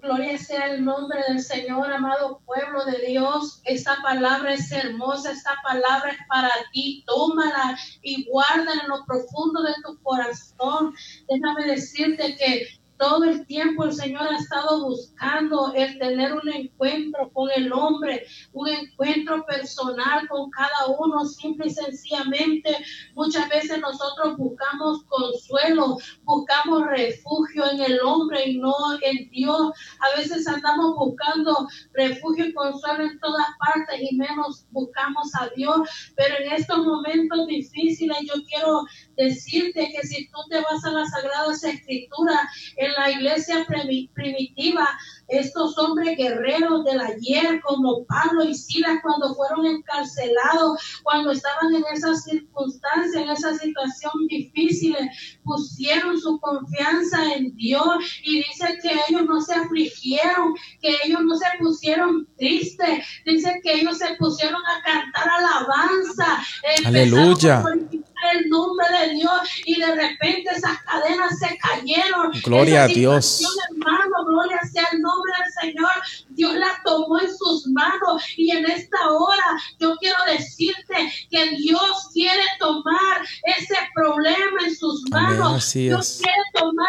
Gloria 0.06 0.38
sea 0.38 0.66
el 0.66 0.84
nombre 0.84 1.18
del 1.26 1.40
Señor, 1.40 1.92
amado 1.92 2.40
pueblo 2.46 2.84
de 2.84 3.08
Dios. 3.08 3.60
Esta 3.64 3.96
palabra 4.04 4.54
es 4.54 4.70
hermosa, 4.70 5.32
esta 5.32 5.56
palabra 5.64 6.12
es 6.12 6.18
para 6.28 6.48
ti. 6.72 7.02
Tómala 7.08 7.76
y 8.02 8.24
guárdala 8.30 8.82
en 8.84 8.88
lo 8.88 9.04
profundo 9.04 9.64
de 9.64 9.74
tu 9.84 10.00
corazón. 10.04 10.94
Déjame 11.28 11.66
decirte 11.66 12.36
que 12.36 12.68
todo 12.98 13.24
el 13.24 13.46
tiempo 13.46 13.84
el 13.84 13.92
Señor 13.92 14.22
ha 14.28 14.38
estado 14.38 14.84
buscando 14.84 15.72
el 15.74 15.98
tener 15.98 16.32
un 16.32 16.48
encuentro 16.48 17.30
con 17.32 17.50
el 17.54 17.72
hombre, 17.72 18.26
un 18.52 18.68
encuentro 18.68 19.44
personal 19.44 20.26
con 20.28 20.50
cada 20.50 20.86
uno, 20.98 21.24
simple 21.24 21.66
y 21.66 21.70
sencillamente. 21.70 22.76
Muchas 23.14 23.48
veces 23.48 23.80
nosotros 23.80 24.36
buscamos 24.36 25.04
consuelo, 25.04 25.98
buscamos 26.26 26.86
refugio 26.88 27.64
en 27.72 27.80
el 27.80 28.00
hombre 28.00 28.50
y 28.50 28.58
no 28.58 28.74
en 29.00 29.30
Dios. 29.30 29.72
A 30.00 30.18
veces 30.18 30.46
andamos 30.46 30.96
buscando 30.96 31.66
refugio 31.94 32.46
y 32.46 32.52
consuelo 32.52 33.04
en 33.04 33.18
todas 33.20 33.46
partes 33.58 34.00
y 34.10 34.16
menos 34.16 34.66
buscamos 34.70 35.30
a 35.40 35.48
Dios. 35.56 35.88
Pero 36.16 36.34
en 36.44 36.52
estos 36.52 36.84
momentos 36.84 37.46
difíciles 37.46 38.18
yo 38.22 38.42
quiero 38.48 38.82
decirte 39.16 39.90
que 39.94 40.06
si 40.06 40.28
tú 40.28 40.38
te 40.50 40.60
vas 40.60 40.84
a 40.84 40.90
las 40.90 41.10
Sagradas 41.10 41.64
Escrituras, 41.64 42.40
en 42.76 42.92
la 42.92 43.10
iglesia 43.10 43.64
primi- 43.66 44.10
primitiva, 44.12 44.86
estos 45.28 45.76
hombres 45.78 46.16
guerreros 46.16 46.84
del 46.84 47.00
ayer, 47.00 47.60
como 47.62 48.04
Pablo 48.06 48.44
y 48.44 48.54
Silas, 48.54 48.98
cuando 49.02 49.34
fueron 49.34 49.66
encarcelados, 49.66 51.00
cuando 51.02 51.32
estaban 51.32 51.74
en 51.74 51.84
esas 51.92 52.24
circunstancias, 52.24 53.14
en 53.14 53.30
esa 53.30 53.54
situación 53.54 54.12
difícil, 54.28 54.96
pusieron 55.44 56.18
su 56.18 56.38
confianza 56.40 57.34
en 57.34 57.54
Dios 57.56 58.20
y 58.24 58.38
dice 58.38 58.78
que 58.82 58.92
ellos 59.08 59.24
no 59.26 59.40
se 59.40 59.54
afligieron, 59.54 60.54
que 60.80 60.96
ellos 61.04 61.20
no 61.24 61.36
se 61.36 61.46
pusieron 61.58 62.26
tristes, 62.36 63.04
dice 63.24 63.60
que 63.62 63.80
ellos 63.80 63.98
se 63.98 64.14
pusieron 64.18 64.60
a 64.60 64.82
cantar 64.82 65.28
alabanza, 65.28 66.44
empezaron 66.76 66.96
Aleluya. 66.96 67.60
glorificar 67.60 68.05
el 68.32 68.48
nombre 68.48 68.86
de 69.00 69.14
Dios 69.14 69.40
y 69.64 69.80
de 69.80 69.94
repente 69.94 70.50
esas 70.50 70.82
cadenas 70.82 71.38
se 71.38 71.56
cayeron. 71.58 72.32
Gloria 72.44 72.84
a 72.84 72.88
Dios. 72.88 73.42
hermano, 73.70 74.24
gloria 74.26 74.60
sea 74.72 74.88
el 74.92 75.00
nombre 75.00 75.32
del 75.42 75.72
Señor. 75.72 75.92
Dios 76.30 76.54
la 76.54 76.80
tomó 76.84 77.18
en 77.20 77.36
sus 77.36 77.66
manos 77.68 78.22
y 78.36 78.50
en 78.50 78.70
esta 78.70 79.10
hora 79.10 79.58
yo 79.78 79.96
quiero 79.96 80.18
decirte 80.26 81.12
que 81.30 81.50
Dios 81.56 82.08
quiere 82.12 82.42
tomar 82.58 83.22
ese 83.58 83.76
problema 83.94 84.62
en 84.64 84.76
sus 84.76 85.08
manos. 85.10 85.72
Dios 85.72 86.20
quiere 86.22 86.35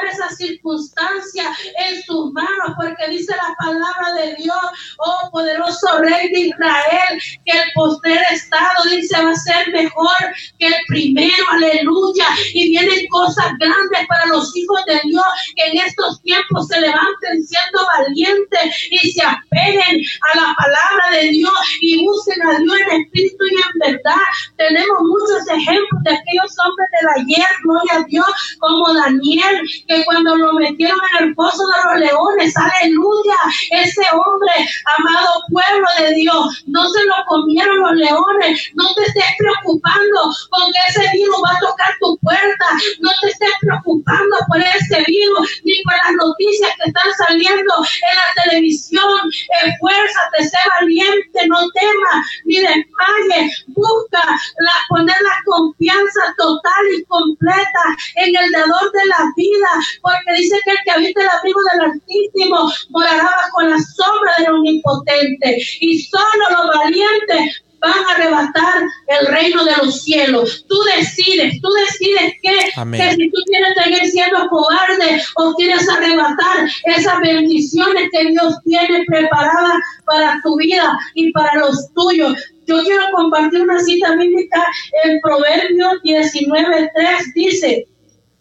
esa 0.07 0.29
circunstancia 0.29 1.45
en 1.87 2.01
sus 2.03 2.31
manos 2.33 2.73
porque 2.77 3.07
dice 3.09 3.35
la 3.35 3.55
palabra 3.55 4.13
de 4.13 4.35
Dios, 4.35 4.57
oh 4.97 5.29
poderoso 5.31 5.99
rey 5.99 6.29
de 6.31 6.39
Israel, 6.39 7.21
que 7.45 7.57
el 7.57 7.65
postrer 7.75 8.21
estado 8.31 8.83
dice 8.89 9.23
va 9.23 9.31
a 9.31 9.35
ser 9.35 9.71
mejor 9.71 10.17
que 10.59 10.67
el 10.67 10.75
primero, 10.87 11.43
aleluya. 11.51 12.27
Y 12.53 12.69
vienen 12.69 13.07
cosas 13.09 13.45
grandes 13.59 14.07
para 14.07 14.25
los 14.27 14.55
hijos 14.55 14.79
de 14.85 14.99
Dios 15.03 15.25
que 15.55 15.71
en 15.71 15.77
estos 15.85 16.21
tiempos 16.21 16.67
se 16.67 16.79
levanten 16.79 17.43
siendo 17.43 17.85
valientes 17.97 18.87
y 18.91 19.11
se 19.11 19.23
apeguen 19.23 20.01
a 20.33 20.37
la 20.37 20.55
palabra 20.55 21.17
de 21.17 21.29
Dios 21.29 21.53
y 21.81 22.05
busquen 22.05 22.41
a 22.47 22.59
Dios 22.59 22.75
en 22.81 23.01
espíritu 23.01 23.45
y 23.45 23.55
en 23.55 23.93
verdad. 23.93 24.25
Tenemos 24.57 24.97
muchos 25.01 25.47
ejemplos 25.47 26.03
de 26.03 26.11
aquellos 26.11 26.55
hombres 26.65 26.87
del 26.99 27.23
ayer, 27.23 27.47
gloria 27.63 27.93
a 27.95 28.03
Dios, 28.03 28.57
como 28.59 28.93
Daniel, 28.93 29.61
que 29.87 29.96
cuando 30.05 30.35
lo 30.35 30.53
metieron 30.53 30.99
en 31.19 31.27
el 31.27 31.35
pozo 31.35 31.63
de 31.67 31.89
los 31.89 31.99
leones, 31.99 32.53
aleluya, 32.57 33.35
ese 33.71 34.01
hombre, 34.13 34.53
amado 34.97 35.43
pueblo 35.51 35.87
de 35.99 36.13
Dios, 36.15 36.63
no 36.67 36.89
se 36.89 37.05
lo 37.05 37.13
comieron 37.27 37.79
los 37.79 37.93
leones, 37.93 38.71
no 38.75 38.93
te 38.95 39.03
estés 39.03 39.35
preocupando 39.37 40.21
con 40.49 40.71
que 40.71 40.79
ese 40.89 41.09
virus 41.13 41.35
va 41.45 41.55
a 41.55 41.59
tocar 41.59 41.93
tu 41.99 42.17
puerta, 42.19 42.65
no 42.99 43.09
te 43.21 43.29
estés 43.29 43.51
preocupando 43.61 44.37
por 44.47 44.59
ese 44.59 45.03
virus, 45.07 45.61
ni 45.63 45.81
por 45.83 45.93
las 45.93 46.13
noticias 46.25 46.71
que 46.77 46.89
están 46.89 47.11
saliendo 47.27 47.73
en 47.77 48.15
la 48.15 48.43
televisión, 48.43 49.19
esfuérzate, 49.65 50.43
sé 50.43 50.57
valiente, 50.79 51.47
no 51.47 51.57
temas, 51.71 52.25
ni 52.45 52.55
desmayes, 52.57 53.65
busca 53.67 54.23
la, 54.59 54.73
poner 54.89 55.15
la 55.21 55.37
confianza 55.45 56.21
total 56.37 56.83
y 56.97 57.03
completa 57.05 57.83
en 58.15 58.35
el 58.35 58.51
dador 58.51 58.91
de 58.91 59.05
la 59.05 59.31
vida, 59.35 59.69
porque 60.01 60.41
dice 60.41 60.57
que 60.65 60.71
el 60.71 60.77
que 60.85 60.91
habita 60.91 61.21
el 61.21 61.29
abrigo 61.29 61.59
del 61.73 61.91
Altísimo 61.91 62.71
morará 62.89 63.23
bajo 63.23 63.61
la 63.61 63.77
sombra 63.79 64.33
del 64.39 64.53
Omnipotente, 64.53 65.57
y 65.81 65.99
solo 66.01 66.49
los 66.49 66.75
valientes 66.75 67.63
van 67.79 67.93
a 67.93 68.11
arrebatar 68.11 68.83
el 69.07 69.27
reino 69.27 69.63
de 69.63 69.71
los 69.83 70.03
cielos. 70.03 70.65
Tú 70.67 70.75
decides, 70.95 71.61
tú 71.61 71.69
decides 71.85 72.33
que, 72.41 72.97
que 72.97 73.11
si 73.11 73.29
tú 73.29 73.37
quieres 73.45 73.73
seguir 73.75 74.11
siendo 74.11 74.47
cobarde 74.49 75.21
o 75.35 75.53
quieres 75.53 75.87
arrebatar 75.89 76.67
esas 76.85 77.19
bendiciones 77.21 78.09
que 78.11 78.29
Dios 78.29 78.55
tiene 78.63 79.05
preparadas 79.05 79.77
para 80.05 80.39
tu 80.43 80.57
vida 80.57 80.97
y 81.13 81.31
para 81.31 81.55
los 81.59 81.93
tuyos. 81.93 82.35
Yo 82.65 82.83
quiero 82.83 83.03
compartir 83.13 83.61
una 83.61 83.79
cita 83.79 84.15
bíblica 84.15 84.65
en 85.05 85.19
Proverbios 85.21 86.01
19.3. 86.03 87.33
Dice, 87.33 87.87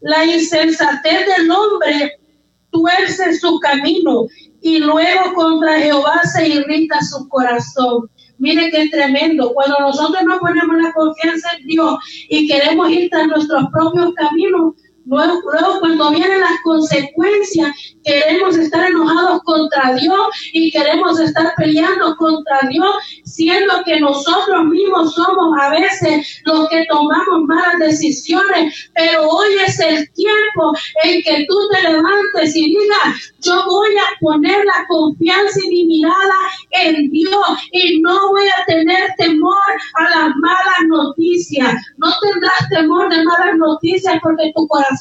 la 0.06 0.24
insensatez 0.24 1.26
del 1.26 1.50
hombre 1.50 2.12
tuerce 2.70 3.34
su 3.38 3.58
camino 3.58 4.26
y 4.62 4.78
luego 4.78 5.34
contra 5.34 5.80
Jehová 5.80 6.20
se 6.32 6.48
irrita 6.48 7.00
su 7.02 7.28
corazón. 7.28 8.08
Mire 8.38 8.70
qué 8.70 8.88
tremendo. 8.88 9.52
Cuando 9.52 9.80
nosotros 9.80 10.22
no 10.24 10.38
ponemos 10.38 10.76
la 10.80 10.92
confianza 10.92 11.48
en 11.58 11.66
Dios 11.66 11.96
y 12.28 12.46
queremos 12.46 12.88
ir 12.90 13.12
a 13.16 13.26
nuestros 13.26 13.64
propios 13.72 14.14
caminos, 14.14 14.74
luego, 15.06 15.40
luego 15.52 15.80
cuando 15.80 16.10
vienen 16.10 16.40
las 16.40 16.60
consecuencias, 16.62 17.70
queremos 18.04 18.56
estar 18.56 18.88
enojados 18.88 19.40
contra 19.44 19.94
Dios 19.94 20.26
y 20.52 20.70
queremos 20.70 21.18
estar 21.20 21.54
peleando 21.56 22.16
contra 22.16 22.60
Dios, 22.68 22.96
siendo 23.24 23.82
que 23.84 24.00
nosotros 24.00 24.64
mismos 24.64 25.14
somos 25.14 25.56
a 25.60 25.70
veces 25.70 26.40
los 26.44 26.68
que 26.68 26.84
tomamos 26.88 27.42
malas 27.46 27.78
decisiones. 27.78 28.90
Pero 28.94 29.28
hoy 29.28 29.54
es 29.66 29.78
el 29.80 30.10
tiempo 30.12 30.72
en 31.04 31.22
que 31.22 31.46
tú 31.48 31.56
te 31.72 31.82
levantes 31.82 32.56
y 32.56 32.66
digas, 32.66 33.32
yo 33.40 33.64
voy 33.66 33.96
a 33.96 34.20
poner 34.20 34.64
la 34.64 34.86
confianza 34.88 35.60
y 35.64 35.68
mi 35.68 35.86
mirada 35.86 36.34
en 36.70 37.10
Dios 37.10 37.46
y 37.72 38.00
no 38.00 38.30
voy 38.30 38.46
a 38.48 38.64
tener 38.66 39.10
temor 39.18 39.56
a 39.94 40.02
las 40.02 40.34
malas 40.36 40.80
noticias. 40.88 41.74
No 41.98 42.08
tendrás 42.20 42.68
temor 42.70 43.08
de 43.08 43.22
malas 43.24 43.56
noticias 43.56 44.18
porque 44.22 44.52
tu 44.54 44.66
corazón 44.66 44.95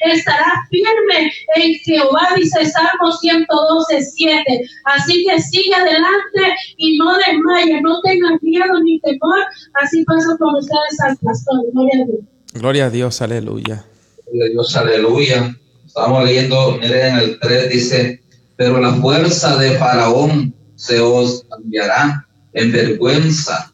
estará 0.00 0.66
firme 0.70 1.32
en 1.56 1.74
Jehová 1.74 2.28
dice 2.36 2.64
Salmo 2.66 3.12
112, 3.20 4.02
7. 4.02 4.44
Así 4.84 5.24
que 5.24 5.40
sigue 5.40 5.74
adelante 5.74 6.54
y 6.76 6.96
no 6.98 7.16
desmayes, 7.16 7.82
no 7.82 8.00
tengas 8.02 8.42
miedo 8.42 8.82
ni 8.82 9.00
temor. 9.00 9.38
Así 9.82 10.04
pasa 10.04 10.36
con 10.38 10.54
ustedes 10.56 11.00
al 11.04 11.16
pastor. 11.18 11.60
Gloria 11.72 12.02
a 12.02 12.06
Dios. 12.06 12.20
Gloria 12.54 12.86
a 12.86 12.90
Dios, 12.90 13.22
aleluya. 13.22 13.84
Gloria 14.26 14.46
a 14.46 14.50
Dios, 14.50 14.76
aleluya. 14.76 15.56
Estamos 15.86 16.24
leyendo, 16.24 16.78
miren 16.80 17.06
en 17.06 17.18
el 17.18 17.38
3 17.38 17.70
dice, 17.70 18.20
pero 18.56 18.80
la 18.80 18.94
fuerza 18.94 19.56
de 19.56 19.78
Faraón 19.78 20.54
se 20.74 21.00
os 21.00 21.44
cambiará 21.48 22.26
en 22.52 22.72
vergüenza 22.72 23.72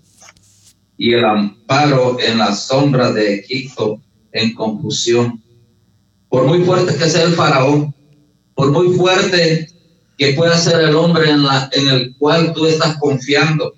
y 0.96 1.14
el 1.14 1.24
amparo 1.24 2.18
en 2.20 2.38
la 2.38 2.54
sombra 2.54 3.10
de 3.12 3.36
Egipto 3.36 4.00
en 4.32 4.54
confusión. 4.54 5.39
Por 6.30 6.46
muy 6.46 6.64
fuerte 6.64 6.96
que 6.96 7.10
sea 7.10 7.24
el 7.24 7.34
faraón, 7.34 7.94
por 8.54 8.70
muy 8.70 8.96
fuerte 8.96 9.68
que 10.16 10.32
pueda 10.32 10.56
ser 10.56 10.80
el 10.80 10.96
hombre 10.96 11.28
en, 11.28 11.42
la, 11.44 11.68
en 11.72 11.88
el 11.88 12.16
cual 12.16 12.54
tú 12.54 12.66
estás 12.66 12.96
confiando, 12.98 13.74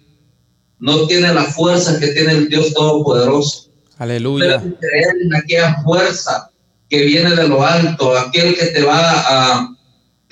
no 0.79 1.07
tiene 1.07 1.35
la 1.35 1.45
fuerza 1.45 1.99
que 1.99 2.09
tiene 2.09 2.33
el 2.33 2.49
Dios 2.49 2.73
Todopoderoso. 2.75 3.71
Aleluya. 3.99 4.61
creer 4.81 5.15
en 5.25 5.35
aquella 5.35 5.81
fuerza 5.83 6.51
que 6.91 7.05
viene 7.05 7.35
de 7.35 7.49
lo 7.49 7.65
alto, 7.65 8.17
aquel 8.17 8.55
que 8.57 8.67
te 8.67 8.83
va 8.83 8.99
a 9.01 9.69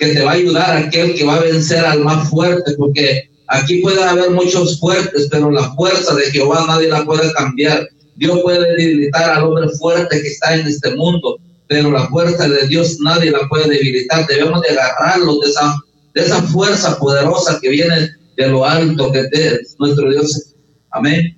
que 0.01 0.07
te 0.07 0.23
va 0.23 0.31
a 0.31 0.33
ayudar, 0.33 0.77
aquel 0.77 1.13
que 1.13 1.23
va 1.23 1.35
a 1.35 1.41
vencer 1.41 1.85
al 1.85 2.03
más 2.03 2.27
fuerte, 2.27 2.73
porque 2.75 3.29
aquí 3.47 3.81
puede 3.81 4.03
haber 4.03 4.31
muchos 4.31 4.79
fuertes, 4.79 5.27
pero 5.29 5.51
la 5.51 5.73
fuerza 5.75 6.15
de 6.15 6.23
Jehová 6.31 6.65
nadie 6.67 6.89
la 6.89 7.05
puede 7.05 7.31
cambiar. 7.33 7.87
Dios 8.15 8.39
puede 8.41 8.75
debilitar 8.75 9.29
al 9.29 9.43
hombre 9.43 9.69
fuerte 9.77 10.21
que 10.21 10.27
está 10.27 10.55
en 10.55 10.67
este 10.67 10.95
mundo, 10.95 11.37
pero 11.71 11.89
la 11.89 12.05
fuerza 12.09 12.49
de 12.49 12.67
Dios 12.67 12.97
nadie 12.99 13.31
la 13.31 13.47
puede 13.47 13.69
debilitar. 13.69 14.27
Debemos 14.27 14.59
de 14.59 14.77
agarrarlo 14.77 15.39
de 15.39 15.49
esa, 15.49 15.81
de 16.13 16.21
esa 16.21 16.43
fuerza 16.43 16.99
poderosa 16.99 17.59
que 17.61 17.69
viene 17.69 18.09
de 18.35 18.47
lo 18.49 18.65
alto 18.65 19.09
que 19.13 19.25
es 19.31 19.77
nuestro 19.79 20.11
Dios. 20.11 20.53
Amén. 20.89 21.33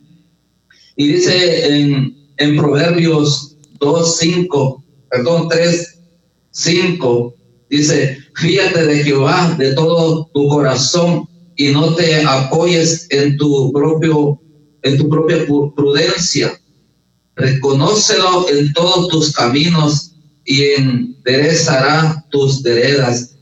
Y 0.95 1.09
dice 1.09 1.67
en, 1.67 2.17
en 2.38 2.57
Proverbios 2.57 3.57
2, 3.79 4.17
5, 4.17 4.84
perdón, 5.11 5.49
3, 5.49 5.99
5, 6.49 7.36
dice, 7.69 8.17
fíjate 8.34 8.88
de 8.88 9.03
Jehová 9.03 9.55
de 9.59 9.73
todo 9.75 10.31
tu 10.34 10.47
corazón 10.47 11.29
y 11.57 11.67
no 11.67 11.93
te 11.93 12.23
apoyes 12.23 13.05
en 13.11 13.38
tu 13.38 13.71
propio, 13.71 14.41
en 14.81 14.97
tu 14.97 15.07
propia 15.09 15.45
prudencia. 15.75 16.59
Reconócelo 17.36 18.49
en 18.49 18.73
todos 18.73 19.09
tus 19.09 19.31
caminos 19.31 20.12
y 20.45 20.61
enderezará 20.71 22.25
tus 22.29 22.61
veredas. 22.61 23.35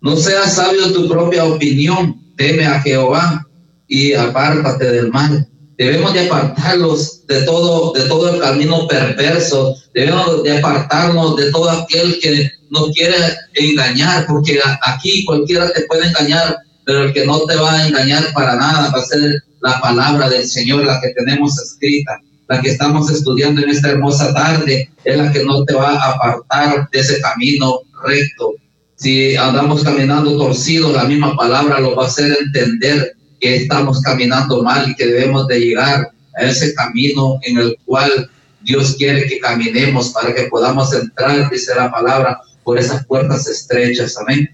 No 0.00 0.16
seas 0.16 0.54
sabio 0.54 0.92
tu 0.92 1.08
propia 1.08 1.44
opinión, 1.44 2.20
teme 2.36 2.66
a 2.66 2.80
Jehová 2.80 3.46
y 3.88 4.12
apártate 4.12 4.92
del 4.92 5.10
mal. 5.10 5.48
Debemos 5.78 6.14
de 6.14 6.26
apartarlos 6.26 7.26
de 7.26 7.42
todo, 7.42 7.92
de 7.92 8.04
todo 8.06 8.34
el 8.34 8.40
camino 8.40 8.86
perverso. 8.88 9.74
Debemos 9.94 10.42
de 10.42 10.58
apartarnos 10.58 11.36
de 11.36 11.50
todo 11.50 11.70
aquel 11.70 12.18
que 12.20 12.50
nos 12.70 12.90
quiere 12.92 13.16
engañar, 13.54 14.26
porque 14.26 14.58
aquí 14.82 15.24
cualquiera 15.24 15.70
te 15.72 15.82
puede 15.82 16.06
engañar, 16.06 16.56
pero 16.84 17.04
el 17.04 17.12
que 17.12 17.26
no 17.26 17.40
te 17.40 17.56
va 17.56 17.72
a 17.74 17.88
engañar 17.88 18.32
para 18.32 18.56
nada 18.56 18.90
va 18.90 19.00
a 19.00 19.04
ser 19.04 19.42
la 19.60 19.80
palabra 19.80 20.28
del 20.30 20.48
Señor, 20.48 20.84
la 20.84 21.00
que 21.00 21.10
tenemos 21.10 21.58
escrita 21.60 22.20
la 22.48 22.60
que 22.60 22.70
estamos 22.70 23.10
estudiando 23.10 23.62
en 23.62 23.70
esta 23.70 23.90
hermosa 23.90 24.32
tarde, 24.32 24.90
es 25.04 25.16
la 25.16 25.32
que 25.32 25.44
no 25.44 25.64
te 25.64 25.74
va 25.74 25.90
a 25.90 26.12
apartar 26.12 26.88
de 26.90 27.00
ese 27.00 27.20
camino 27.20 27.80
recto. 28.04 28.54
Si 28.94 29.36
andamos 29.36 29.82
caminando 29.82 30.36
torcidos, 30.38 30.92
la 30.92 31.04
misma 31.04 31.36
palabra 31.36 31.80
lo 31.80 31.96
va 31.96 32.04
a 32.04 32.08
hacer 32.08 32.36
entender 32.40 33.16
que 33.40 33.56
estamos 33.56 34.00
caminando 34.00 34.62
mal 34.62 34.90
y 34.90 34.94
que 34.94 35.06
debemos 35.06 35.46
de 35.48 35.60
llegar 35.60 36.10
a 36.36 36.42
ese 36.44 36.74
camino 36.74 37.38
en 37.42 37.58
el 37.58 37.76
cual 37.84 38.30
Dios 38.62 38.96
quiere 38.96 39.26
que 39.26 39.38
caminemos 39.38 40.10
para 40.10 40.34
que 40.34 40.44
podamos 40.44 40.92
entrar, 40.92 41.50
dice 41.50 41.74
la 41.74 41.90
palabra, 41.90 42.40
por 42.64 42.78
esas 42.78 43.06
puertas 43.06 43.46
estrechas. 43.46 44.16
Amén. 44.18 44.48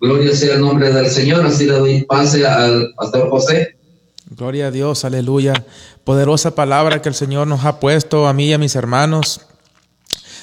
Gloria 0.00 0.34
sea 0.34 0.56
el 0.56 0.60
nombre 0.60 0.92
del 0.92 1.08
Señor. 1.08 1.46
Así 1.46 1.64
le 1.64 1.72
doy 1.72 2.04
pase 2.04 2.44
al 2.44 2.92
pastor 2.96 3.30
José. 3.30 3.76
Gloria 4.34 4.68
a 4.68 4.70
Dios, 4.70 5.04
aleluya. 5.04 5.52
Poderosa 6.04 6.54
palabra 6.54 7.02
que 7.02 7.10
el 7.10 7.14
Señor 7.14 7.46
nos 7.46 7.66
ha 7.66 7.80
puesto 7.80 8.26
a 8.26 8.32
mí 8.32 8.46
y 8.46 8.52
a 8.54 8.58
mis 8.58 8.76
hermanos. 8.76 9.42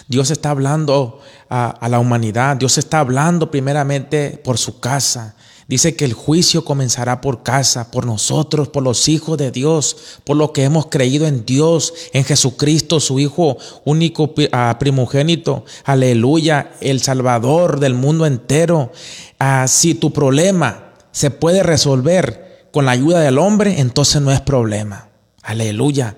Dios 0.07 0.29
está 0.29 0.51
hablando 0.51 1.21
a, 1.49 1.87
la 1.89 1.97
humanidad. 1.97 2.57
Dios 2.57 2.77
está 2.77 2.99
hablando 2.99 3.49
primeramente 3.49 4.39
por 4.43 4.59
su 4.59 4.79
casa. 4.79 5.35
Dice 5.67 5.95
que 5.95 6.05
el 6.05 6.13
juicio 6.13 6.63
comenzará 6.63 7.19
por 7.19 7.41
casa, 7.41 7.89
por 7.89 8.05
nosotros, 8.05 8.67
por 8.67 8.83
los 8.83 9.07
hijos 9.07 9.39
de 9.39 9.49
Dios, 9.49 9.97
por 10.23 10.37
lo 10.37 10.53
que 10.53 10.65
hemos 10.65 10.85
creído 10.87 11.25
en 11.25 11.43
Dios, 11.43 11.93
en 12.13 12.25
Jesucristo, 12.25 12.99
su 12.99 13.19
Hijo 13.19 13.57
único 13.85 14.35
ah, 14.51 14.77
primogénito. 14.79 15.65
Aleluya, 15.83 16.73
el 16.81 17.01
Salvador 17.01 17.79
del 17.79 17.95
mundo 17.95 18.27
entero. 18.27 18.91
Ah, 19.39 19.65
si 19.67 19.95
tu 19.95 20.13
problema 20.13 20.93
se 21.11 21.31
puede 21.31 21.63
resolver 21.63 22.48
con 22.71 22.85
la 22.85 22.91
ayuda 22.91 23.19
del 23.21 23.37
hombre, 23.37 23.79
entonces 23.79 24.21
no 24.21 24.31
es 24.31 24.41
problema. 24.41 25.09
Aleluya. 25.41 26.15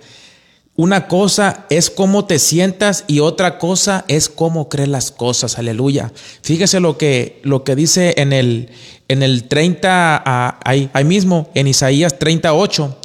Una 0.76 1.08
cosa 1.08 1.66
es 1.70 1.90
cómo 1.90 2.26
te 2.26 2.40
sientas 2.40 3.04
y 3.08 3.20
otra 3.20 3.58
cosa 3.58 4.06
es 4.08 4.30
cómo 4.30 4.70
crees 4.70 4.90
las 4.90 5.12
cosas. 5.12 5.60
Aleluya. 5.60 6.12
Fíjese 6.42 6.80
lo 6.80 6.98
que, 6.98 7.40
lo 7.44 7.64
que 7.64 7.76
dice 7.76 8.16
en 8.18 8.34
el, 8.34 8.70
en 9.08 9.22
el 9.22 9.48
30, 9.48 10.24
ah, 10.26 10.60
ahí, 10.64 10.90
ahí 10.94 11.04
mismo, 11.04 11.50
en 11.54 11.68
Isaías 11.68 12.18
38, 12.18 12.98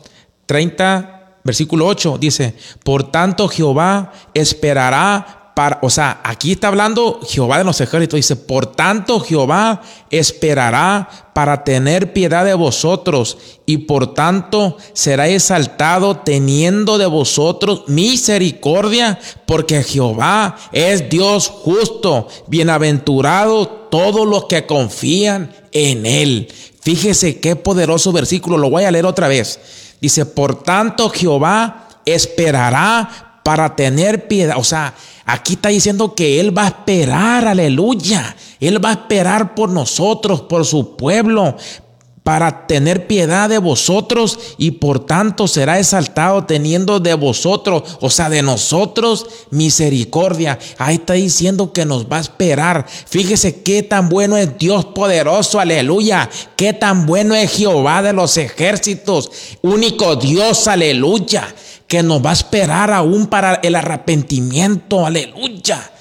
30, 0.47 1.41
versículo 1.45 1.87
8, 1.87 2.19
dice, 2.19 2.55
por 2.83 3.11
tanto 3.11 3.49
Jehová 3.49 4.13
esperará 4.33 5.46
o 5.81 5.89
sea, 5.89 6.21
aquí 6.23 6.53
está 6.53 6.69
hablando 6.69 7.21
Jehová 7.27 7.57
de 7.57 7.65
los 7.65 7.81
ejércitos, 7.81 8.19
dice, 8.19 8.37
por 8.37 8.67
tanto 8.67 9.21
Jehová 9.21 9.81
esperará 10.11 11.31
para 11.33 11.65
tener 11.65 12.13
piedad 12.13 12.45
de 12.45 12.53
vosotros 12.53 13.39
y 13.65 13.79
por 13.79 14.13
tanto 14.13 14.77
será 14.93 15.29
exaltado 15.29 16.19
teniendo 16.19 16.99
de 16.99 17.07
vosotros 17.07 17.85
misericordia, 17.87 19.19
porque 19.47 19.83
Jehová 19.83 20.57
es 20.73 21.09
Dios 21.09 21.49
justo, 21.49 22.29
bienaventurado 22.49 23.67
todos 23.91 24.27
los 24.27 24.45
que 24.45 24.67
confían 24.67 25.55
en 25.73 26.05
él. 26.05 26.53
Fíjese 26.83 27.41
qué 27.41 27.57
poderoso 27.57 28.13
versículo, 28.13 28.59
lo 28.59 28.69
voy 28.69 28.85
a 28.85 28.91
leer 28.91 29.07
otra 29.07 29.27
vez. 29.27 29.59
Dice, 30.03 30.27
por 30.27 30.63
tanto 30.63 31.09
Jehová 31.09 31.89
esperará 32.05 33.41
para 33.43 33.75
tener 33.75 34.29
piedad, 34.29 34.57
o 34.59 34.65
sea, 34.65 34.93
Aquí 35.29 35.55
está 35.55 35.71
diciendo 35.71 36.15
que 36.15 36.39
Él 36.39 36.57
va 36.57 36.65
a 36.65 36.69
esperar, 36.69 37.49
aleluya. 37.49 38.37
Él 38.61 38.83
va 38.83 38.91
a 38.91 38.93
esperar 38.93 39.57
por 39.57 39.71
nosotros, 39.71 40.43
por 40.43 40.65
su 40.65 40.97
pueblo, 40.97 41.57
para 42.27 42.67
tener 42.67 43.07
piedad 43.07 43.49
de 43.49 43.59
vosotros 43.59 44.57
y 44.59 44.73
por 44.73 45.07
tanto 45.07 45.47
será 45.47 45.79
exaltado 45.79 46.43
teniendo 46.43 46.99
de 46.99 47.15
vosotros, 47.15 47.99
o 48.01 48.11
sea, 48.11 48.29
de 48.29 48.43
nosotros 48.43 49.27
misericordia. 49.51 50.59
Ahí 50.77 50.97
está 50.97 51.13
diciendo 51.13 51.73
que 51.73 51.85
nos 51.85 52.07
va 52.07 52.17
a 52.17 52.23
esperar. 52.23 52.85
Fíjese 52.89 53.63
qué 53.63 53.85
tan 53.85 54.09
bueno 54.09 54.37
es 54.37 54.59
Dios 54.59 54.87
poderoso, 54.87 55.61
aleluya. 55.61 56.29
Qué 56.57 56.73
tan 56.73 57.07
bueno 57.07 57.33
es 57.37 57.53
Jehová 57.53 58.03
de 58.03 58.13
los 58.13 58.37
ejércitos, 58.39 59.31
único 59.63 60.17
Dios, 60.17 60.67
aleluya 60.67 61.47
que 61.87 62.03
nos 62.03 62.27
va 62.27 62.31
a 62.31 62.33
esperar 62.33 62.91
aún 62.91 63.29
para 63.29 63.61
el 63.63 63.77
arrepentimiento, 63.77 65.07
aleluya. 65.07 65.93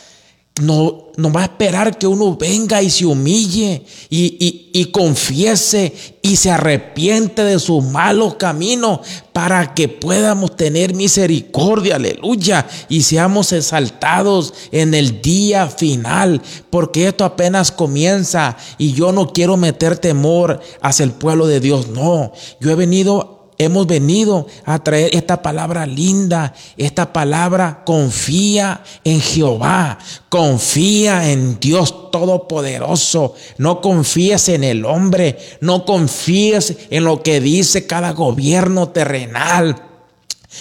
No, 0.61 1.05
nos 1.17 1.35
va 1.35 1.41
a 1.41 1.45
esperar 1.45 1.97
que 1.97 2.07
uno 2.07 2.37
venga 2.37 2.81
y 2.81 2.89
se 2.89 3.05
humille 3.05 3.85
y, 4.09 4.69
y, 4.73 4.85
confiese 4.85 5.93
y 6.21 6.37
se 6.37 6.49
arrepiente 6.49 7.43
de 7.43 7.59
sus 7.59 7.83
malos 7.83 8.35
caminos 8.35 9.01
para 9.33 9.73
que 9.73 9.89
podamos 9.89 10.55
tener 10.55 10.93
misericordia, 10.93 11.95
aleluya, 11.95 12.65
y 12.87 13.01
seamos 13.01 13.51
exaltados 13.51 14.53
en 14.71 14.93
el 14.93 15.21
día 15.21 15.67
final, 15.67 16.41
porque 16.69 17.09
esto 17.09 17.25
apenas 17.25 17.73
comienza 17.73 18.55
y 18.77 18.93
yo 18.93 19.11
no 19.11 19.33
quiero 19.33 19.57
meter 19.57 19.97
temor 19.97 20.61
hacia 20.81 21.03
el 21.03 21.11
pueblo 21.11 21.47
de 21.47 21.59
Dios, 21.59 21.89
no, 21.89 22.31
yo 22.61 22.71
he 22.71 22.75
venido 22.75 23.34
hemos 23.57 23.87
venido 23.87 24.47
a 24.65 24.83
traer 24.83 25.15
esta 25.15 25.41
palabra 25.41 25.85
linda, 25.85 26.53
esta 26.77 27.13
palabra 27.13 27.83
confía 27.85 28.83
en 29.03 29.21
Jehová, 29.21 29.97
confía 30.29 31.31
en 31.31 31.59
Dios 31.59 32.11
Todopoderoso, 32.11 33.35
no 33.57 33.81
confíes 33.81 34.49
en 34.49 34.63
el 34.63 34.85
hombre, 34.85 35.37
no 35.61 35.85
confíes 35.85 36.77
en 36.89 37.03
lo 37.03 37.21
que 37.23 37.41
dice 37.41 37.87
cada 37.87 38.11
gobierno 38.11 38.89
terrenal. 38.89 39.94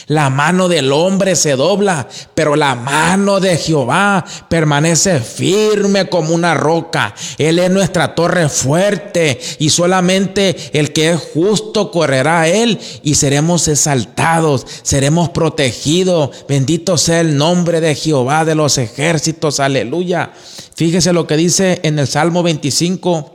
La 0.07 0.31
mano 0.31 0.69
del 0.69 0.93
hombre 0.93 1.37
se 1.37 1.57
dobla, 1.57 2.09
pero 2.35 2.57
la 2.57 2.75
mano 2.75 3.41
de 3.41 3.57
Jehová 3.57 4.25
permanece 4.49 5.21
firme 5.21 6.09
como 6.09 6.35
una 6.35 6.55
roca. 6.55 7.15
Él 7.39 7.59
es 7.59 7.71
nuestra 7.71 8.15
torre 8.15 8.49
fuerte 8.49 9.41
y 9.59 9.71
solamente 9.71 10.57
el 10.73 10.93
que 10.93 11.11
es 11.11 11.21
justo 11.33 11.91
correrá 11.91 12.43
a 12.43 12.49
él 12.49 12.79
y 13.03 13.15
seremos 13.15 13.69
exaltados, 13.69 14.67
seremos 14.83 15.31
protegidos. 15.31 16.31
Bendito 16.49 16.99
sea 16.99 17.21
el 17.21 17.37
nombre 17.37 17.81
de 17.81 17.95
Jehová 17.95 18.45
de 18.45 18.55
los 18.55 18.79
ejércitos. 18.79 19.61
Aleluya. 19.61 20.33
Fíjese 20.77 21.13
lo 21.13 21.27
que 21.27 21.37
dice 21.37 21.81
en 21.83 21.99
el 21.99 22.09
Salmo 22.09 22.43
25 22.43 23.34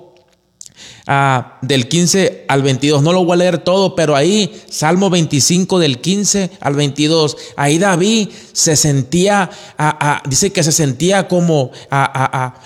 Ah, 1.11 1.57
del 1.63 1.87
15 1.89 2.45
al 2.47 2.61
22. 2.61 3.01
No 3.01 3.11
lo 3.11 3.25
voy 3.25 3.33
a 3.33 3.37
leer 3.37 3.57
todo, 3.57 3.95
pero 3.95 4.15
ahí, 4.15 4.61
Salmo 4.69 5.09
25 5.09 5.79
del 5.79 6.01
15 6.01 6.51
al 6.59 6.75
22, 6.75 7.35
ahí 7.55 7.79
David 7.79 8.29
se 8.53 8.75
sentía, 8.75 9.49
ah, 9.79 9.97
ah, 9.99 10.21
dice 10.29 10.51
que 10.51 10.61
se 10.61 10.71
sentía 10.71 11.27
como 11.27 11.71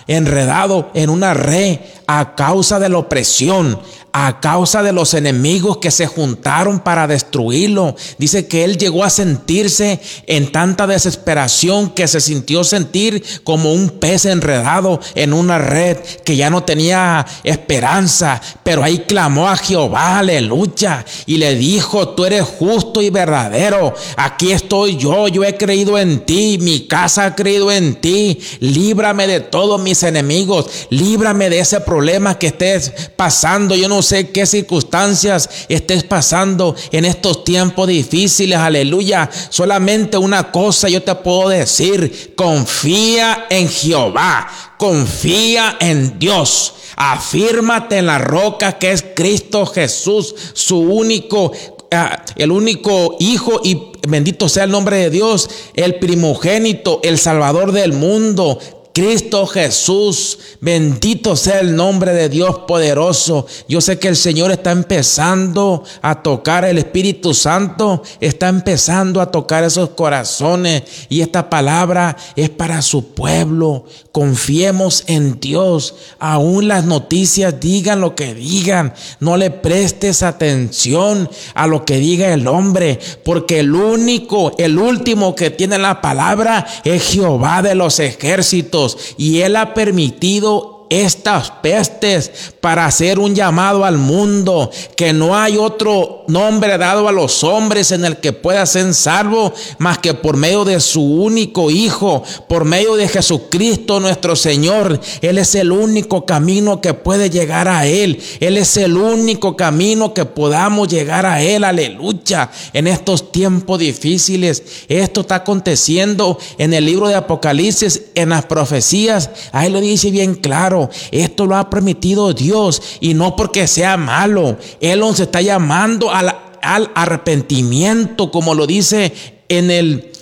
enredado 0.08 0.92
en 0.94 1.10
una 1.10 1.34
red 1.34 1.80
a 2.06 2.36
causa 2.36 2.80
de 2.80 2.90
la 2.90 2.98
opresión, 2.98 3.80
a 4.16 4.40
causa 4.40 4.84
de 4.84 4.94
los 4.94 5.16
enemigos 5.16 5.78
que 5.78 5.90
se 5.90 6.06
juntaron 6.06 6.80
para 6.80 7.08
destruirlo. 7.08 7.96
Dice 8.20 8.48
que 8.48 8.64
él 8.64 8.78
llegó 8.78 9.04
a 9.04 9.10
sentirse 9.10 10.00
en 10.28 10.52
tanta 10.52 10.86
desesperación 10.86 11.90
que 11.90 12.08
se 12.08 12.22
sintió 12.22 12.64
sentir 12.64 13.24
como 13.44 13.74
un 13.74 13.90
pez 13.90 14.26
enredado 14.26 15.00
en 15.16 15.34
una 15.34 15.58
red 15.58 15.98
que 16.24 16.36
ya 16.36 16.52
no 16.52 16.64
tenía 16.64 17.26
esperanza. 17.44 18.40
Pero 18.64 18.84
ahí 18.84 19.00
clamó 19.00 19.50
a 19.50 19.58
Jehová, 19.58 20.20
aleluya, 20.20 21.04
y 21.26 21.38
le 21.38 21.56
dijo, 21.56 22.10
tú 22.10 22.26
eres 22.26 22.44
justo 22.44 23.02
y 23.02 23.10
verdadero. 23.10 23.96
Aquí 24.16 24.52
estoy 24.52 24.96
yo, 24.96 25.28
yo 25.28 25.44
he 25.44 25.58
creído 25.58 25.98
en 25.98 26.24
ti, 26.24 26.60
mi 26.62 26.88
casa 26.88 27.26
ha 27.26 27.36
creído 27.36 27.72
en 27.72 27.96
ti. 27.96 28.40
Líbrame 28.60 29.26
de 29.26 29.40
todos 29.40 29.82
mis 29.82 30.04
enemigos, 30.04 30.68
líbrame 30.92 31.50
de 31.50 31.60
ese 31.60 31.82
problema 31.82 32.38
que 32.38 32.48
estés 32.48 32.92
pasando. 33.16 33.76
Yo 33.76 33.90
no 33.90 34.03
sé 34.04 34.30
qué 34.30 34.46
circunstancias 34.46 35.50
estés 35.70 36.04
pasando 36.04 36.76
en 36.92 37.06
estos 37.06 37.44
tiempos 37.44 37.88
difíciles, 37.88 38.58
aleluya. 38.58 39.30
Solamente 39.50 40.18
una 40.18 40.52
cosa 40.52 40.90
yo 40.90 41.02
te 41.02 41.16
puedo 41.16 41.50
decir, 41.50 42.34
confía 42.36 43.48
en 43.50 43.68
Jehová, 43.68 44.48
confía 44.78 45.78
en 45.80 46.20
Dios. 46.20 46.76
Afírmate 46.96 47.98
en 47.98 48.06
la 48.06 48.20
roca 48.20 48.78
que 48.78 48.92
es 48.92 49.04
Cristo 49.16 49.66
Jesús, 49.66 50.36
su 50.54 50.78
único 50.78 51.52
ah, 51.92 52.24
el 52.36 52.52
único 52.52 53.16
hijo 53.20 53.62
y 53.64 53.94
bendito 54.08 54.48
sea 54.48 54.66
el 54.66 54.72
nombre 54.72 54.98
de 54.98 55.10
Dios, 55.10 55.50
el 55.74 55.96
primogénito, 55.96 57.00
el 57.04 57.18
salvador 57.18 57.72
del 57.72 57.94
mundo, 57.94 58.60
Cristo 58.94 59.48
Jesús, 59.48 60.38
bendito 60.62 61.36
sea 61.36 61.62
el 61.62 61.76
nombre 61.76 62.14
de 62.14 62.30
Dios 62.30 62.60
poderoso. 62.68 63.48
Yo 63.68 63.82
sé 63.82 63.98
que 63.98 64.08
el 64.08 64.16
Señor 64.16 64.52
está 64.52 64.70
empezando 64.70 65.84
a 66.04 66.22
tocar 66.22 66.64
el 66.64 66.78
Espíritu 66.78 67.34
Santo, 67.34 68.04
está 68.22 68.50
empezando 68.50 69.20
a 69.20 69.32
tocar 69.32 69.64
esos 69.64 69.90
corazones 69.90 70.84
y 71.10 71.22
esta 71.22 71.50
palabra 71.50 72.16
es 72.36 72.52
para 72.52 72.84
su 72.84 73.16
pueblo. 73.16 73.86
Confiemos 74.12 75.06
en 75.08 75.40
Dios, 75.40 75.96
aún 76.20 76.68
las 76.68 76.86
noticias 76.86 77.60
digan 77.60 78.00
lo 78.00 78.14
que 78.14 78.36
digan, 78.36 78.94
no 79.20 79.38
le 79.38 79.50
prestes 79.50 80.22
atención 80.22 81.28
a 81.56 81.66
lo 81.66 81.84
que 81.84 81.98
diga 81.98 82.32
el 82.32 82.48
hombre, 82.48 83.00
porque 83.24 83.62
el 83.62 83.74
único, 83.74 84.52
el 84.60 84.78
último 84.78 85.34
que 85.34 85.50
tiene 85.50 85.80
la 85.80 86.00
palabra 86.00 86.68
es 86.84 87.02
Jehová 87.10 87.64
de 87.64 87.74
los 87.74 88.00
ejércitos 88.00 88.83
y 89.18 89.40
Él 89.40 89.56
ha 89.56 89.74
permitido 89.74 90.73
estas 90.90 91.52
pestes 91.62 92.54
para 92.60 92.86
hacer 92.86 93.20
un 93.20 93.36
llamado 93.36 93.86
al 93.86 93.98
mundo, 93.98 94.70
que 94.96 95.14
no 95.14 95.36
hay 95.36 95.58
otro 95.58 96.24
nombre 96.28 96.78
dado 96.78 97.08
a 97.08 97.12
los 97.12 97.44
hombres 97.44 97.92
en 97.92 98.06
el 98.06 98.18
que 98.18 98.34
pueda 98.34 98.66
ser 98.66 98.94
salvo 98.94 99.54
más 99.78 99.98
que 99.98 100.14
por 100.14 100.38
medio 100.38 100.66
de 100.66 100.80
su 100.80 101.02
único 101.02 101.72
Hijo, 101.72 102.24
por 102.48 102.66
medio 102.66 102.96
de 102.96 103.08
Jesucristo 103.08 104.00
nuestro 104.00 104.36
Señor. 104.36 105.00
Él 105.22 105.38
es 105.38 105.56
el 105.56 105.72
único 105.72 106.26
camino 106.26 106.82
que 106.82 106.94
puede 106.94 107.30
llegar 107.30 107.68
a 107.68 107.86
Él. 107.88 108.22
Él 108.40 108.58
es 108.58 108.78
el 108.78 108.98
único 108.98 109.56
camino 109.56 110.14
que 110.14 110.26
podamos 110.26 110.88
llegar 110.88 111.26
a 111.26 111.42
Él. 111.42 111.64
Aleluya. 111.64 112.50
En 112.74 112.88
estos 112.88 113.32
tiempos 113.32 113.80
difíciles, 113.80 114.64
esto 114.88 115.22
está 115.22 115.36
aconteciendo 115.36 116.38
en 116.58 116.74
el 116.74 116.86
libro 116.86 117.08
de 117.08 117.16
Apocalipsis, 117.16 118.02
en 118.16 118.30
las 118.30 118.46
profecías. 118.46 119.30
Ahí 119.52 119.70
lo 119.70 119.80
dice 119.80 120.12
bien 120.12 120.36
claro. 120.36 120.73
Esto 121.12 121.46
lo 121.46 121.56
ha 121.56 121.70
permitido 121.70 122.34
Dios 122.34 122.82
y 123.00 123.14
no 123.14 123.36
porque 123.36 123.68
sea 123.68 123.98
malo. 123.98 124.58
Él 124.82 125.00
nos 125.00 125.20
está 125.20 125.42
llamando 125.42 126.12
al, 126.12 126.36
al 126.62 126.92
arrepentimiento, 126.96 128.32
como 128.32 128.54
lo 128.56 128.68
dice 128.68 129.14
en 129.50 129.72
el 129.72 130.14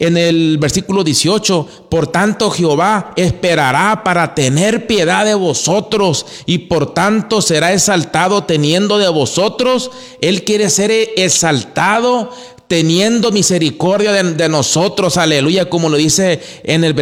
en 0.00 0.16
el 0.16 0.56
versículo 0.56 1.04
18, 1.04 1.86
por 1.90 2.06
tanto 2.06 2.50
Jehová 2.50 3.12
esperará 3.16 4.02
para 4.02 4.34
tener 4.34 4.86
piedad 4.86 5.26
de 5.26 5.34
vosotros 5.34 6.24
y 6.46 6.56
por 6.56 6.94
tanto 6.94 7.42
será 7.42 7.74
exaltado 7.74 8.44
teniendo 8.44 8.96
de 8.96 9.10
vosotros. 9.10 9.90
Él 10.22 10.42
quiere 10.44 10.70
ser 10.70 10.90
exaltado 10.90 12.30
teniendo 12.70 13.32
misericordia 13.32 14.12
de, 14.12 14.48
nosotros, 14.48 15.16
aleluya, 15.16 15.68
como 15.68 15.88
lo 15.88 15.96
dice 15.96 16.40
en 16.62 16.84
el 16.84 16.94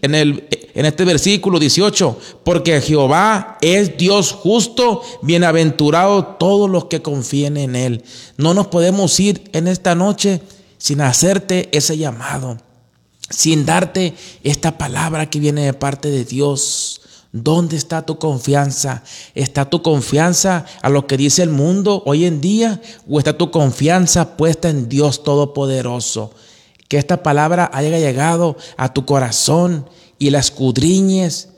en 0.00 0.14
el 0.14 0.48
en 0.72 0.86
este 0.86 1.04
versículo 1.04 1.58
18, 1.58 2.18
porque 2.44 2.80
Jehová 2.80 3.58
es 3.60 3.98
Dios 3.98 4.32
justo, 4.32 5.02
bienaventurado 5.20 6.24
todos 6.24 6.70
los 6.70 6.86
que 6.86 7.02
confíen 7.02 7.58
en 7.58 7.76
él. 7.76 8.02
No 8.38 8.54
nos 8.54 8.68
podemos 8.68 9.20
ir 9.20 9.42
en 9.52 9.68
esta 9.68 9.94
noche 9.94 10.40
sin 10.78 11.02
hacerte 11.02 11.68
ese 11.72 11.98
llamado, 11.98 12.56
sin 13.28 13.66
darte 13.66 14.14
esta 14.42 14.78
palabra 14.78 15.28
que 15.28 15.40
viene 15.40 15.66
de 15.66 15.74
parte 15.74 16.10
de 16.10 16.24
Dios. 16.24 16.91
¿Dónde 17.32 17.76
está 17.76 18.04
tu 18.04 18.18
confianza? 18.18 19.02
¿Está 19.34 19.70
tu 19.70 19.80
confianza 19.80 20.66
a 20.82 20.90
lo 20.90 21.06
que 21.06 21.16
dice 21.16 21.42
el 21.42 21.48
mundo 21.48 22.02
hoy 22.04 22.26
en 22.26 22.42
día 22.42 22.82
o 23.08 23.18
está 23.18 23.38
tu 23.38 23.50
confianza 23.50 24.36
puesta 24.36 24.68
en 24.68 24.90
Dios 24.90 25.24
Todopoderoso? 25.24 26.34
Que 26.88 26.98
esta 26.98 27.22
palabra 27.22 27.70
haya 27.72 27.98
llegado 27.98 28.58
a 28.76 28.92
tu 28.92 29.06
corazón 29.06 29.88
y 30.18 30.28
la 30.28 30.40
escudriñes 30.40 31.48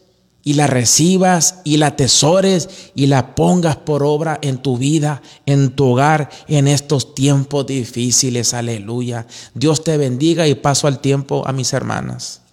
y 0.44 0.52
la 0.52 0.68
recibas 0.68 1.56
y 1.64 1.78
la 1.78 1.88
atesores 1.88 2.68
y 2.94 3.06
la 3.06 3.34
pongas 3.34 3.74
por 3.74 4.04
obra 4.04 4.38
en 4.42 4.58
tu 4.58 4.78
vida, 4.78 5.22
en 5.44 5.74
tu 5.74 5.86
hogar, 5.86 6.30
en 6.46 6.68
estos 6.68 7.16
tiempos 7.16 7.66
difíciles. 7.66 8.54
Aleluya. 8.54 9.26
Dios 9.54 9.82
te 9.82 9.96
bendiga 9.96 10.46
y 10.46 10.54
paso 10.54 10.86
al 10.86 11.00
tiempo 11.00 11.42
a 11.48 11.52
mis 11.52 11.72
hermanas. 11.72 12.43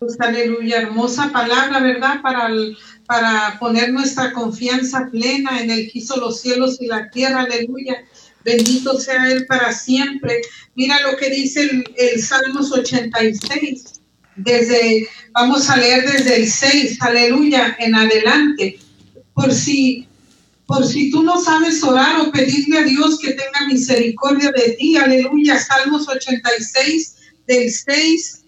Pues, 0.00 0.18
aleluya, 0.18 0.78
hermosa 0.78 1.30
palabra, 1.30 1.78
¿verdad? 1.78 2.22
Para, 2.22 2.48
para 3.04 3.58
poner 3.60 3.92
nuestra 3.92 4.32
confianza 4.32 5.10
plena 5.10 5.60
en 5.60 5.70
el 5.70 5.92
que 5.92 5.98
hizo 5.98 6.16
los 6.16 6.40
cielos 6.40 6.80
y 6.80 6.86
la 6.86 7.10
tierra, 7.10 7.42
aleluya. 7.42 8.02
Bendito 8.42 8.98
sea 8.98 9.30
Él 9.30 9.44
para 9.44 9.74
siempre. 9.74 10.40
Mira 10.74 11.02
lo 11.02 11.18
que 11.18 11.28
dice 11.28 11.64
el, 11.64 11.84
el 11.98 12.22
Salmos 12.22 12.72
86 12.72 14.00
desde, 14.36 15.06
vamos 15.32 15.68
a 15.68 15.76
leer 15.76 16.10
desde 16.10 16.36
el 16.36 16.50
6, 16.50 16.96
aleluya, 17.02 17.76
en 17.78 17.94
adelante. 17.94 18.78
Por 19.34 19.52
si, 19.52 20.08
por 20.64 20.86
si 20.86 21.10
tú 21.10 21.22
no 21.22 21.38
sabes 21.42 21.84
orar 21.84 22.22
o 22.22 22.32
pedirle 22.32 22.78
a 22.78 22.84
Dios 22.84 23.18
que 23.18 23.32
tenga 23.32 23.66
misericordia 23.68 24.50
de 24.52 24.76
ti, 24.78 24.96
aleluya, 24.96 25.58
Salmos 25.58 26.08
86, 26.08 27.16
del 27.46 27.70
6. 27.70 28.39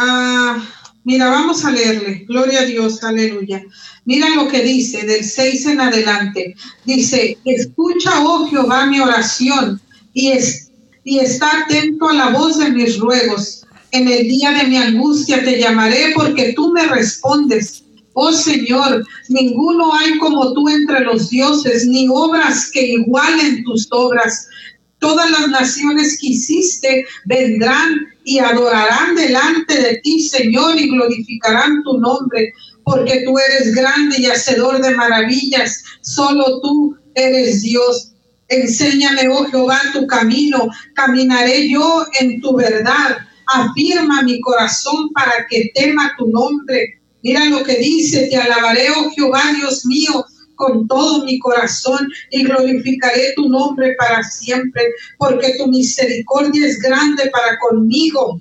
Ah, 0.00 0.64
mira, 1.02 1.28
vamos 1.28 1.64
a 1.64 1.72
leerle, 1.72 2.24
gloria 2.28 2.60
a 2.60 2.64
Dios, 2.64 3.02
aleluya. 3.02 3.64
Mira 4.04 4.28
lo 4.36 4.46
que 4.46 4.62
dice 4.62 5.04
del 5.04 5.24
6 5.24 5.66
en 5.66 5.80
adelante. 5.80 6.54
Dice, 6.84 7.36
escucha, 7.44 8.12
oh 8.20 8.46
Jehová, 8.48 8.86
mi 8.86 9.00
oración 9.00 9.80
y, 10.14 10.28
es, 10.28 10.70
y 11.02 11.18
está 11.18 11.64
atento 11.64 12.08
a 12.08 12.14
la 12.14 12.30
voz 12.30 12.58
de 12.58 12.70
mis 12.70 12.98
ruegos 12.98 13.58
en 13.92 14.08
el 14.08 14.28
día 14.28 14.52
de 14.52 14.64
mi 14.64 14.76
angustia 14.76 15.42
te 15.42 15.58
llamaré 15.58 16.12
porque 16.14 16.52
tú 16.54 16.72
me 16.72 16.86
respondes. 16.86 17.84
Oh 18.12 18.32
Señor, 18.32 19.04
ninguno 19.28 19.94
hay 19.94 20.18
como 20.18 20.52
tú 20.52 20.68
entre 20.68 21.00
los 21.00 21.30
dioses, 21.30 21.86
ni 21.86 22.06
obras 22.10 22.70
que 22.72 22.84
igualen 22.84 23.64
tus 23.64 23.86
obras. 23.90 24.46
Todas 24.98 25.30
las 25.30 25.48
naciones 25.48 26.18
que 26.20 26.28
hiciste 26.28 27.04
vendrán 27.24 28.08
y 28.28 28.38
adorarán 28.38 29.14
delante 29.14 29.80
de 29.80 29.96
ti, 30.02 30.20
Señor, 30.28 30.78
y 30.78 30.90
glorificarán 30.90 31.82
tu 31.82 31.98
nombre, 31.98 32.52
porque 32.84 33.22
tú 33.24 33.38
eres 33.38 33.74
grande 33.74 34.16
y 34.18 34.26
hacedor 34.26 34.82
de 34.82 34.94
maravillas. 34.94 35.82
Solo 36.02 36.60
tú 36.60 36.94
eres 37.14 37.62
Dios. 37.62 38.12
Enséñame, 38.48 39.28
oh 39.28 39.46
Jehová, 39.46 39.80
tu 39.94 40.06
camino. 40.06 40.68
Caminaré 40.94 41.70
yo 41.70 42.04
en 42.20 42.40
tu 42.42 42.54
verdad 42.54 43.16
afirma 43.48 44.22
mi 44.22 44.40
corazón 44.40 45.08
para 45.14 45.46
que 45.48 45.70
tema 45.74 46.12
tu 46.18 46.26
nombre. 46.26 47.00
Mira 47.22 47.46
lo 47.46 47.64
que 47.64 47.76
dice, 47.76 48.28
te 48.28 48.36
alabaré, 48.36 48.88
oh 48.90 49.10
Jehová, 49.10 49.42
Dios 49.56 49.86
mío, 49.86 50.24
con 50.58 50.86
todo 50.88 51.24
mi 51.24 51.38
corazón 51.38 52.06
y 52.30 52.42
glorificaré 52.42 53.32
tu 53.36 53.48
nombre 53.48 53.94
para 53.96 54.22
siempre, 54.24 54.82
porque 55.16 55.54
tu 55.56 55.68
misericordia 55.68 56.66
es 56.66 56.80
grande 56.80 57.30
para 57.30 57.58
conmigo. 57.60 58.40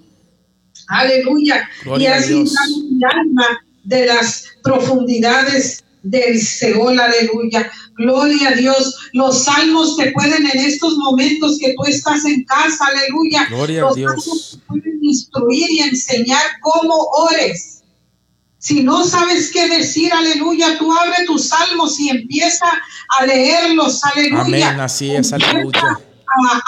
Aleluya. 0.87 1.69
y 1.97 2.05
así 2.07 2.33
mi 2.33 3.01
alma 3.03 3.59
de 3.83 4.07
las 4.07 4.45
profundidades 4.63 5.83
del 6.01 6.41
Seol, 6.41 6.99
aleluya. 6.99 7.71
Gloria 7.97 8.49
a 8.49 8.55
Dios. 8.55 8.95
Los 9.13 9.43
salmos 9.43 9.97
te 9.97 10.11
pueden 10.11 10.45
en 10.45 10.59
estos 10.59 10.95
momentos 10.97 11.57
que 11.59 11.73
tú 11.73 11.83
estás 11.87 12.25
en 12.25 12.43
casa, 12.45 12.85
aleluya. 12.87 13.45
Gloria 13.49 13.81
Los 13.81 13.91
a 13.91 13.95
Dios. 13.95 14.59
pueden 14.67 14.99
instruir 15.03 15.69
y 15.69 15.79
enseñar 15.81 16.41
cómo 16.61 16.95
ores. 17.29 17.76
Si 18.59 18.83
no 18.83 19.05
sabes 19.05 19.51
qué 19.51 19.67
decir, 19.67 20.11
aleluya, 20.11 20.77
tú 20.77 20.91
abre 20.91 21.25
tus 21.25 21.49
salmos 21.49 21.99
y 21.99 22.09
empieza 22.09 22.65
a 23.19 23.25
leerlos, 23.25 24.03
aleluya. 24.03 24.41
Amén, 24.41 24.79
así 24.79 25.11
es, 25.11 25.31
aleluya 25.31 25.99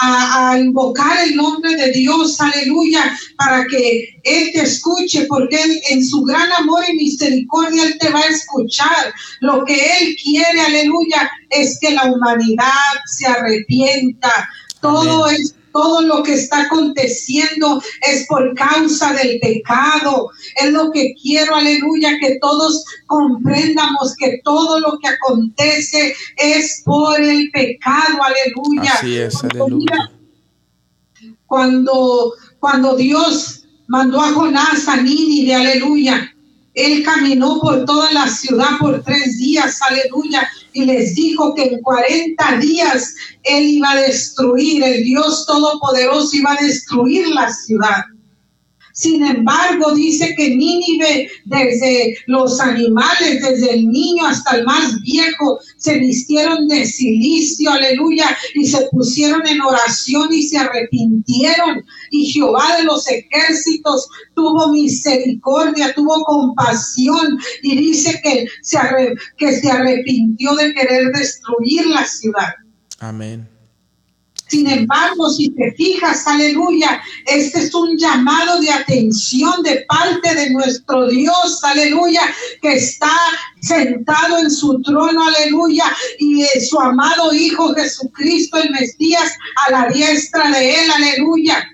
a, 0.00 0.58
invocar 0.58 1.18
el 1.22 1.36
nombre 1.36 1.74
de 1.76 1.92
Dios, 1.92 2.40
aleluya, 2.40 3.16
para 3.36 3.64
que 3.66 4.20
Él 4.24 4.50
te 4.52 4.62
escuche, 4.62 5.26
porque 5.28 5.62
Él 5.62 5.80
en 5.90 6.04
su 6.04 6.22
gran 6.22 6.50
amor 6.52 6.82
y 6.88 6.96
misericordia 6.96 7.84
Él 7.84 7.98
te 7.98 8.10
va 8.10 8.20
a 8.20 8.28
escuchar. 8.28 9.14
Lo 9.40 9.64
que 9.64 9.74
Él 9.74 10.16
quiere, 10.22 10.60
aleluya, 10.60 11.30
es 11.50 11.78
que 11.80 11.92
la 11.92 12.04
humanidad 12.04 12.64
se 13.06 13.26
arrepienta. 13.26 14.48
Todo 14.80 15.28
es 15.28 15.54
todo 15.72 16.02
lo 16.02 16.22
que 16.22 16.34
está 16.34 16.62
aconteciendo 16.62 17.82
es 18.06 18.26
por 18.26 18.54
causa 18.54 19.12
del 19.12 19.38
pecado. 19.40 20.30
Es 20.56 20.72
lo 20.72 20.90
que 20.90 21.14
quiero, 21.20 21.54
aleluya, 21.54 22.18
que 22.20 22.38
todos 22.40 22.84
comprendamos 23.06 24.14
que 24.16 24.40
todo 24.44 24.80
lo 24.80 24.98
que 24.98 25.08
acontece 25.08 26.14
es 26.36 26.82
por 26.84 27.20
el 27.20 27.50
pecado, 27.50 28.18
aleluya. 28.22 28.92
Así 28.94 29.16
es, 29.16 29.42
aleluya. 29.44 30.10
Cuando, 31.46 32.32
cuando 32.60 32.96
Dios 32.96 33.64
mandó 33.88 34.20
a 34.20 34.32
Jonás 34.32 34.86
a 34.86 34.96
Nínive, 34.96 35.54
aleluya, 35.54 36.32
él 36.74 37.02
caminó 37.02 37.60
por 37.60 37.84
toda 37.84 38.12
la 38.12 38.28
ciudad 38.28 38.78
por 38.78 39.02
tres 39.02 39.38
días, 39.38 39.80
aleluya, 39.82 40.48
y 40.72 40.84
les 40.84 41.14
dijo 41.14 41.54
que 41.54 41.64
en 41.64 41.82
40 41.82 42.58
días 42.58 43.14
él 43.42 43.64
iba 43.64 43.90
a 43.90 44.02
destruir, 44.02 44.82
el 44.84 45.04
Dios 45.04 45.46
Todopoderoso 45.46 46.36
iba 46.36 46.52
a 46.52 46.62
destruir 46.62 47.28
la 47.28 47.52
ciudad. 47.52 48.04
Sin 49.00 49.24
embargo, 49.24 49.94
dice 49.94 50.34
que 50.36 50.54
Nínive, 50.54 51.30
desde 51.46 52.18
los 52.26 52.60
animales, 52.60 53.40
desde 53.40 53.72
el 53.72 53.88
niño 53.88 54.26
hasta 54.26 54.58
el 54.58 54.66
más 54.66 55.00
viejo, 55.00 55.58
se 55.78 55.98
vistieron 55.98 56.68
de 56.68 56.84
silicio, 56.84 57.70
aleluya, 57.70 58.36
y 58.54 58.66
se 58.66 58.86
pusieron 58.90 59.48
en 59.48 59.62
oración 59.62 60.28
y 60.34 60.42
se 60.42 60.58
arrepintieron. 60.58 61.82
Y 62.10 62.26
Jehová 62.30 62.76
de 62.76 62.84
los 62.84 63.08
ejércitos 63.08 64.06
tuvo 64.34 64.70
misericordia, 64.70 65.94
tuvo 65.94 66.22
compasión 66.24 67.38
y 67.62 67.78
dice 67.78 68.20
que 68.22 68.48
se, 68.60 68.78
que 69.38 69.52
se 69.52 69.70
arrepintió 69.70 70.54
de 70.56 70.74
querer 70.74 71.10
destruir 71.12 71.86
la 71.86 72.04
ciudad. 72.04 72.52
Amén. 72.98 73.48
Sin 74.50 74.68
embargo, 74.68 75.30
si 75.30 75.50
te 75.50 75.70
fijas, 75.76 76.26
aleluya, 76.26 77.00
este 77.26 77.60
es 77.60 77.72
un 77.72 77.96
llamado 77.96 78.60
de 78.60 78.72
atención 78.72 79.62
de 79.62 79.84
parte 79.88 80.34
de 80.34 80.50
nuestro 80.50 81.06
Dios, 81.06 81.62
aleluya, 81.62 82.22
que 82.60 82.72
está 82.72 83.12
sentado 83.60 84.38
en 84.38 84.50
su 84.50 84.82
trono, 84.82 85.22
aleluya, 85.24 85.84
y 86.18 86.42
su 86.68 86.80
amado 86.80 87.32
Hijo 87.32 87.72
Jesucristo, 87.76 88.58
el 88.58 88.72
Mesías, 88.72 89.30
a 89.68 89.70
la 89.70 89.88
diestra 89.88 90.50
de 90.50 90.70
él, 90.70 90.90
aleluya 90.96 91.64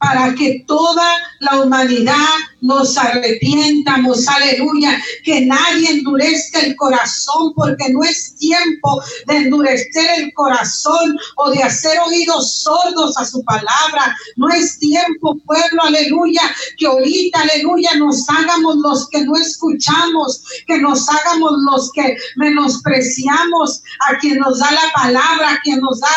para 0.00 0.34
que 0.34 0.64
toda 0.66 1.06
la 1.40 1.60
humanidad 1.60 2.16
nos 2.62 2.96
arrepientamos, 2.96 4.26
aleluya, 4.28 5.00
que 5.24 5.46
nadie 5.46 5.90
endurezca 5.90 6.60
el 6.60 6.74
corazón, 6.76 7.52
porque 7.54 7.90
no 7.90 8.02
es 8.02 8.34
tiempo 8.36 9.02
de 9.26 9.36
endurecer 9.36 10.08
el 10.16 10.32
corazón 10.34 11.18
o 11.36 11.50
de 11.50 11.62
hacer 11.62 11.98
oídos 12.06 12.62
sordos 12.62 13.16
a 13.18 13.26
su 13.26 13.42
palabra, 13.44 14.16
no 14.36 14.48
es 14.48 14.78
tiempo, 14.78 15.36
pueblo, 15.44 15.82
aleluya, 15.82 16.42
que 16.78 16.86
ahorita, 16.86 17.40
aleluya, 17.40 17.94
nos 17.96 18.28
hagamos 18.28 18.76
los 18.76 19.08
que 19.08 19.22
no 19.24 19.36
escuchamos, 19.36 20.42
que 20.66 20.78
nos 20.78 21.08
hagamos 21.08 21.52
los 21.70 21.92
que 21.92 22.16
menospreciamos 22.36 23.82
a 24.08 24.18
quien 24.18 24.38
nos 24.38 24.58
da 24.58 24.70
la 24.72 24.92
palabra, 24.94 25.52
a 25.52 25.60
quien 25.60 25.80
nos 25.80 26.00
da 26.00 26.08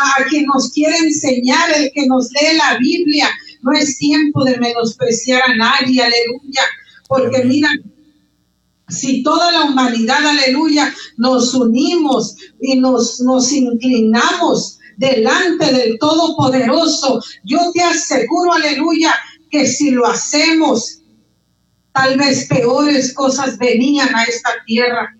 a 0.00 0.24
quien 0.24 0.46
nos 0.46 0.70
quiere 0.72 0.96
enseñar, 0.98 1.70
el 1.76 1.90
que 1.92 2.06
nos 2.06 2.30
lee 2.30 2.56
la 2.56 2.78
Biblia. 2.78 3.28
No 3.62 3.72
es 3.72 3.98
tiempo 3.98 4.44
de 4.44 4.58
menospreciar 4.58 5.42
a 5.42 5.54
nadie, 5.54 6.02
aleluya, 6.02 6.62
porque 7.08 7.44
mira, 7.44 7.68
si 8.88 9.22
toda 9.22 9.50
la 9.52 9.64
humanidad, 9.64 10.26
aleluya, 10.26 10.92
nos 11.16 11.54
unimos 11.54 12.36
y 12.60 12.76
nos, 12.76 13.20
nos 13.20 13.52
inclinamos 13.52 14.78
delante 14.96 15.72
del 15.72 15.98
Todopoderoso, 15.98 17.22
yo 17.44 17.58
te 17.72 17.82
aseguro, 17.82 18.52
aleluya, 18.52 19.14
que 19.50 19.66
si 19.66 19.90
lo 19.90 20.06
hacemos, 20.06 21.00
tal 21.92 22.18
vez 22.18 22.46
peores 22.46 23.12
cosas 23.12 23.58
venían 23.58 24.14
a 24.14 24.24
esta 24.24 24.50
tierra. 24.66 25.16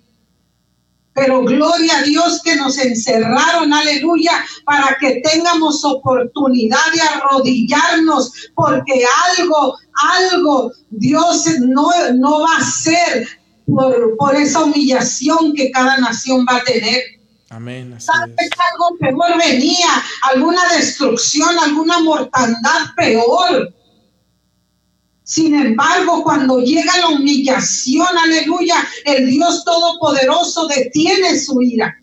Pero 1.14 1.42
gloria 1.42 1.98
a 1.98 2.02
Dios 2.02 2.40
que 2.42 2.56
nos 2.56 2.78
encerraron, 2.78 3.72
aleluya, 3.72 4.32
para 4.64 4.96
que 4.98 5.20
tengamos 5.20 5.84
oportunidad 5.84 6.92
de 6.94 7.00
arrodillarnos, 7.02 8.32
porque 8.54 9.04
algo, 9.38 9.76
algo 9.94 10.72
Dios 10.90 11.44
no, 11.60 11.90
no 12.14 12.40
va 12.40 12.54
a 12.54 12.60
hacer 12.60 13.28
por, 13.66 14.16
por 14.16 14.34
esa 14.36 14.64
humillación 14.64 15.52
que 15.54 15.70
cada 15.70 15.98
nación 15.98 16.46
va 16.50 16.56
a 16.56 16.64
tener. 16.64 17.02
Amén. 17.50 17.94
Tal 18.06 18.30
vez 18.30 18.50
algo 18.72 18.96
peor 18.98 19.36
venía, 19.36 20.02
alguna 20.22 20.62
destrucción, 20.74 21.58
alguna 21.58 22.00
mortandad 22.00 22.94
peor. 22.96 23.74
Sin 25.32 25.54
embargo, 25.54 26.22
cuando 26.22 26.58
llega 26.58 26.94
la 26.98 27.08
humillación, 27.08 28.06
aleluya, 28.22 28.86
el 29.06 29.30
Dios 29.30 29.64
Todopoderoso 29.64 30.66
detiene 30.66 31.38
su 31.38 31.62
ira. 31.62 31.96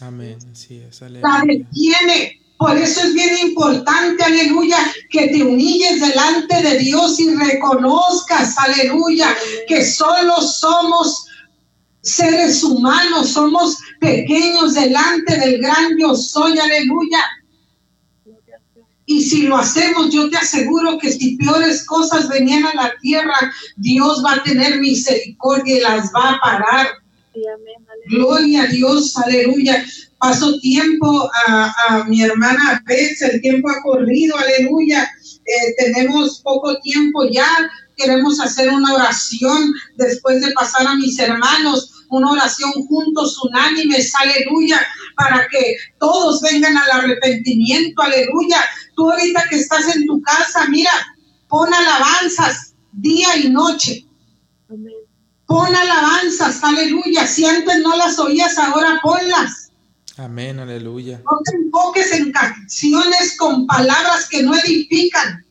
Amén. 0.00 0.36
Así 0.50 0.80
es. 0.80 1.00
La 1.00 1.44
detiene. 1.46 2.40
Por 2.58 2.76
eso 2.76 3.02
es 3.02 3.14
bien 3.14 3.38
importante, 3.38 4.24
aleluya, 4.24 4.78
que 5.10 5.28
te 5.28 5.44
humilles 5.44 6.00
delante 6.00 6.60
de 6.60 6.78
Dios 6.78 7.20
y 7.20 7.32
reconozcas, 7.36 8.58
aleluya, 8.58 9.28
que 9.68 9.84
solo 9.84 10.40
somos 10.42 11.26
seres 12.00 12.64
humanos, 12.64 13.28
somos 13.28 13.78
pequeños 14.00 14.74
delante 14.74 15.36
del 15.38 15.62
gran 15.62 15.96
yo 16.00 16.16
soy, 16.16 16.58
aleluya. 16.58 17.20
Y 19.06 19.22
si 19.22 19.42
lo 19.42 19.56
hacemos, 19.56 20.10
yo 20.10 20.30
te 20.30 20.36
aseguro 20.36 20.98
que 20.98 21.12
si 21.12 21.36
peores 21.36 21.84
cosas 21.84 22.28
venían 22.28 22.64
a 22.66 22.74
la 22.74 22.92
tierra, 23.00 23.34
Dios 23.76 24.22
va 24.24 24.34
a 24.34 24.42
tener 24.42 24.78
misericordia 24.78 25.76
y 25.76 25.80
las 25.80 26.12
va 26.14 26.30
a 26.30 26.40
parar. 26.40 26.88
Gloria 28.08 28.62
a 28.62 28.66
Dios, 28.66 29.16
aleluya. 29.16 29.84
Paso 30.18 30.58
tiempo 30.60 31.28
a, 31.46 32.04
mi 32.08 32.22
hermana 32.22 32.82
Beth, 32.86 33.20
el 33.22 33.40
tiempo 33.40 33.68
ha 33.70 33.82
corrido, 33.82 34.36
aleluya. 34.36 35.10
Eh, 35.44 35.74
tenemos 35.76 36.40
poco 36.42 36.78
tiempo 36.80 37.28
ya, 37.28 37.48
queremos 37.96 38.38
hacer 38.40 38.70
una 38.70 38.94
oración 38.94 39.72
después 39.96 40.40
de 40.40 40.52
pasar 40.52 40.86
a 40.86 40.94
mis 40.94 41.18
hermanos 41.18 41.91
una 42.16 42.32
oración 42.32 42.72
juntos, 42.86 43.38
unánimes, 43.44 44.12
aleluya, 44.14 44.80
para 45.16 45.46
que 45.48 45.76
todos 45.98 46.40
vengan 46.42 46.76
al 46.76 46.90
arrepentimiento, 47.00 48.02
aleluya. 48.02 48.60
Tú 48.96 49.10
ahorita 49.10 49.44
que 49.48 49.56
estás 49.56 49.94
en 49.94 50.06
tu 50.06 50.20
casa, 50.22 50.66
mira, 50.68 50.90
pon 51.48 51.72
alabanzas 51.72 52.74
día 52.92 53.36
y 53.36 53.48
noche. 53.48 54.06
Pon 55.46 55.74
alabanzas, 55.74 56.62
aleluya. 56.62 57.26
Si 57.26 57.44
antes 57.44 57.80
no 57.80 57.96
las 57.96 58.18
oías, 58.18 58.56
ahora 58.58 59.00
ponlas. 59.02 59.70
Amén, 60.16 60.58
aleluya. 60.58 61.20
No 61.24 61.38
te 61.44 61.56
enfoques 61.56 62.12
en 62.12 62.32
canciones 62.32 63.36
con 63.36 63.66
palabras 63.66 64.28
que 64.28 64.42
no 64.42 64.54
edifican. 64.54 65.44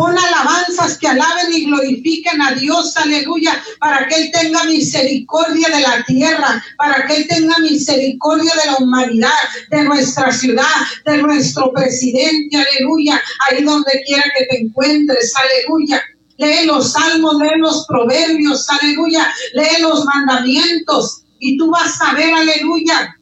Pon 0.00 0.16
alabanzas 0.16 0.96
que 0.96 1.08
alaben 1.08 1.52
y 1.52 1.66
glorifiquen 1.66 2.40
a 2.40 2.52
Dios, 2.52 2.96
aleluya, 2.96 3.62
para 3.80 4.08
que 4.08 4.14
Él 4.14 4.30
tenga 4.32 4.64
misericordia 4.64 5.68
de 5.68 5.80
la 5.80 6.02
tierra, 6.04 6.64
para 6.78 7.06
que 7.06 7.16
Él 7.16 7.26
tenga 7.28 7.58
misericordia 7.58 8.50
de 8.64 8.70
la 8.70 8.76
humanidad, 8.78 9.42
de 9.70 9.84
nuestra 9.84 10.32
ciudad, 10.32 10.64
de 11.04 11.18
nuestro 11.18 11.70
presidente, 11.74 12.56
aleluya, 12.56 13.20
ahí 13.46 13.62
donde 13.62 13.90
quiera 14.06 14.24
que 14.38 14.46
te 14.46 14.62
encuentres, 14.62 15.34
aleluya. 15.36 16.02
Lee 16.38 16.64
los 16.64 16.92
salmos, 16.92 17.34
lee 17.34 17.58
los 17.58 17.84
proverbios, 17.86 18.70
aleluya, 18.70 19.30
lee 19.52 19.82
los 19.82 20.06
mandamientos 20.06 21.24
y 21.40 21.58
tú 21.58 21.70
vas 21.70 22.00
a 22.00 22.14
ver, 22.14 22.32
aleluya, 22.32 23.14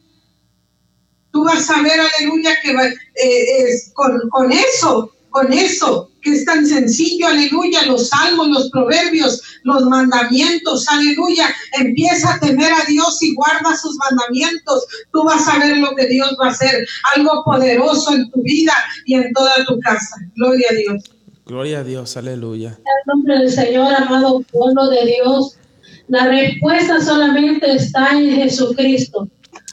tú 1.33 1.43
vas 1.43 1.69
a 1.69 1.81
ver, 1.81 1.99
aleluya, 1.99 2.55
que 2.63 2.71
eh, 2.71 3.65
con, 3.93 4.17
con 4.29 4.49
eso, 4.53 5.11
con 5.29 5.51
eso 5.51 6.08
que 6.21 6.33
es 6.33 6.45
tan 6.45 6.65
sencillo, 6.65 7.27
aleluya, 7.27 7.85
los 7.85 8.09
salmos, 8.09 8.49
los 8.49 8.69
proverbios, 8.71 9.41
los 9.63 9.83
mandamientos, 9.85 10.87
aleluya. 10.87 11.53
Empieza 11.79 12.33
a 12.33 12.39
temer 12.39 12.71
a 12.71 12.85
Dios 12.85 13.21
y 13.21 13.33
guarda 13.35 13.75
sus 13.75 13.95
mandamientos. 13.97 14.85
Tú 15.11 15.23
vas 15.23 15.47
a 15.47 15.59
ver 15.59 15.77
lo 15.77 15.95
que 15.95 16.07
Dios 16.07 16.35
va 16.41 16.47
a 16.47 16.51
hacer, 16.51 16.87
algo 17.15 17.43
poderoso 17.43 18.13
en 18.13 18.29
tu 18.31 18.41
vida 18.41 18.73
y 19.05 19.15
en 19.15 19.31
toda 19.33 19.63
tu 19.65 19.79
casa. 19.79 20.15
Gloria 20.35 20.67
a 20.71 20.75
Dios. 20.75 21.03
Gloria 21.45 21.79
a 21.79 21.83
Dios, 21.83 22.15
aleluya. 22.15 22.69
En 22.69 22.75
el 22.75 23.07
nombre 23.07 23.37
del 23.39 23.51
Señor, 23.51 23.93
amado 23.93 24.41
pueblo 24.51 24.87
de 24.89 25.05
Dios, 25.05 25.57
la 26.07 26.27
respuesta 26.27 27.01
solamente 27.01 27.71
está 27.71 28.11
en 28.11 28.35
Jesucristo. 28.35 29.27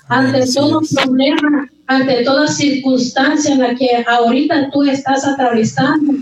Ante 0.08 0.46
todo 0.54 0.80
problema, 0.94 1.68
ante 1.86 2.24
toda 2.24 2.46
circunstancia 2.46 3.52
en 3.52 3.60
la 3.60 3.74
que 3.74 4.04
ahorita 4.06 4.70
tú 4.70 4.84
estás 4.84 5.26
atravesando, 5.26 6.14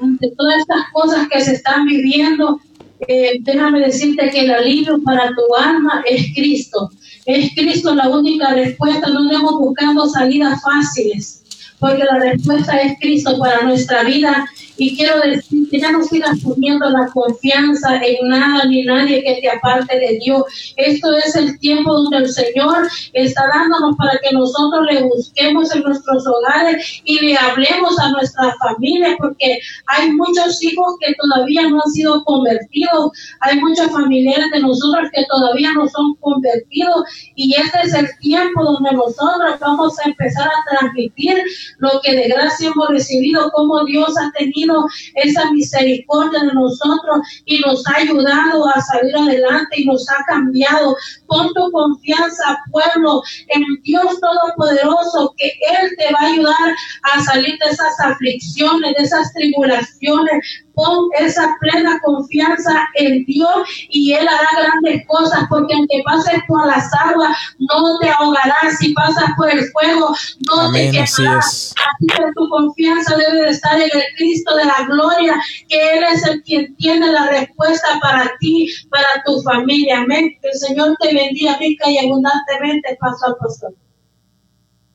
ante 0.00 0.30
todas 0.36 0.60
estas 0.60 0.90
cosas 0.92 1.28
que 1.28 1.40
se 1.40 1.54
están 1.54 1.86
viviendo, 1.86 2.60
eh, 3.08 3.38
déjame 3.40 3.80
decirte 3.80 4.30
que 4.30 4.40
el 4.40 4.50
alivio 4.50 5.02
para 5.02 5.28
tu 5.28 5.56
alma 5.56 6.02
es 6.08 6.34
Cristo. 6.34 6.90
Es 7.26 7.54
Cristo 7.54 7.94
la 7.94 8.08
única 8.08 8.52
respuesta. 8.54 9.08
No 9.08 9.20
andemos 9.20 9.58
buscando 9.58 10.08
salidas 10.08 10.60
fáciles, 10.62 11.42
porque 11.78 12.04
la 12.04 12.18
respuesta 12.18 12.76
es 12.80 12.98
Cristo 13.00 13.38
para 13.38 13.62
nuestra 13.62 14.04
vida 14.04 14.46
y 14.80 14.96
quiero 14.96 15.20
decir 15.20 15.68
que 15.68 15.78
ya 15.78 15.92
no 15.92 16.02
sigas 16.02 16.40
poniendo 16.42 16.88
la 16.88 17.06
confianza 17.12 18.00
en 18.02 18.28
nada 18.28 18.64
ni 18.64 18.82
nadie 18.82 19.22
que 19.22 19.38
te 19.42 19.50
aparte 19.50 19.94
de 19.98 20.18
Dios. 20.24 20.42
Esto 20.74 21.12
es 21.18 21.36
el 21.36 21.58
tiempo 21.60 21.92
donde 21.92 22.16
el 22.16 22.28
Señor 22.32 22.88
está 23.12 23.42
dándonos 23.52 23.94
para 23.98 24.18
que 24.22 24.32
nosotros 24.32 24.86
le 24.90 25.02
busquemos 25.02 25.74
en 25.74 25.82
nuestros 25.82 26.24
hogares 26.26 27.02
y 27.04 27.20
le 27.20 27.36
hablemos 27.36 27.98
a 27.98 28.10
nuestra 28.12 28.56
familia, 28.56 29.16
porque 29.18 29.58
hay 29.86 30.12
muchos 30.12 30.62
hijos 30.62 30.94
que 30.98 31.14
todavía 31.20 31.68
no 31.68 31.82
han 31.84 31.90
sido 31.92 32.24
convertidos, 32.24 33.12
hay 33.40 33.60
muchos 33.60 33.90
familiares 33.90 34.50
de 34.50 34.60
nosotros 34.60 35.10
que 35.12 35.26
todavía 35.26 35.72
no 35.74 35.86
son 35.88 36.14
convertidos 36.20 37.04
y 37.34 37.54
este 37.54 37.80
es 37.84 37.92
el 37.92 38.08
tiempo 38.20 38.64
donde 38.64 38.92
nosotros 38.92 39.60
vamos 39.60 39.98
a 39.98 40.08
empezar 40.08 40.48
a 40.48 40.70
transmitir 40.70 41.36
lo 41.80 42.00
que 42.02 42.16
de 42.16 42.28
gracia 42.28 42.70
hemos 42.70 42.88
recibido, 42.88 43.50
como 43.50 43.84
Dios 43.84 44.14
ha 44.18 44.32
tenido 44.38 44.69
esa 45.14 45.50
misericordia 45.52 46.40
de 46.40 46.52
nosotros 46.52 47.20
y 47.44 47.60
nos 47.60 47.86
ha 47.86 47.96
ayudado 47.96 48.68
a 48.68 48.80
salir 48.80 49.16
adelante 49.16 49.80
y 49.80 49.84
nos 49.84 50.08
ha 50.10 50.24
cambiado. 50.26 50.96
Pon 51.26 51.52
tu 51.54 51.70
confianza, 51.70 52.58
pueblo, 52.70 53.22
en 53.48 53.62
Dios 53.82 54.20
Todopoderoso, 54.20 55.34
que 55.36 55.46
Él 55.46 55.90
te 55.98 56.12
va 56.12 56.20
a 56.20 56.32
ayudar 56.32 56.74
a 57.14 57.22
salir 57.22 57.58
de 57.58 57.70
esas 57.70 58.00
aflicciones, 58.00 58.94
de 58.96 59.04
esas 59.04 59.32
tribulaciones, 59.32 60.64
pon 60.74 61.08
esa 61.18 61.56
plena 61.60 61.98
confianza 62.04 62.88
en 62.94 63.24
Dios 63.24 63.54
y 63.88 64.12
Él 64.12 64.26
hará 64.26 64.48
grandes 64.56 65.06
cosas, 65.06 65.44
porque 65.48 65.74
aunque 65.74 66.02
pases 66.04 66.40
por 66.48 66.66
las 66.66 66.90
aguas, 66.94 67.36
no 67.58 67.98
te 68.00 68.10
ahogarás, 68.10 68.78
si 68.78 68.92
pasas 68.94 69.30
por 69.36 69.50
el 69.50 69.64
fuego, 69.70 70.14
no 70.48 70.72
te 70.72 70.90
quemarás. 70.90 71.74
Así 71.76 72.06
que 72.06 72.22
tu 72.34 72.48
confianza 72.48 73.16
debe 73.16 73.42
de 73.42 73.50
estar 73.50 73.76
en 73.76 73.90
el 73.92 74.02
Cristo 74.16 74.56
de 74.56 74.64
la 74.64 74.86
gloria, 74.86 75.34
que 75.68 75.98
Él 75.98 76.04
es 76.12 76.24
el 76.26 76.42
quien 76.42 76.74
tiene 76.76 77.10
la 77.12 77.28
respuesta 77.28 77.98
para 78.00 78.30
ti, 78.40 78.68
para 78.90 79.22
tu 79.24 79.40
familia. 79.42 80.00
Amén. 80.00 80.36
Que 80.40 80.48
el 80.48 80.58
Señor 80.58 80.96
te 81.00 81.14
bendiga 81.14 81.56
rica 81.58 81.90
y 81.90 81.98
abundantemente, 81.98 82.96
paso 83.00 83.26
al 83.26 83.36
pastor. 83.36 83.74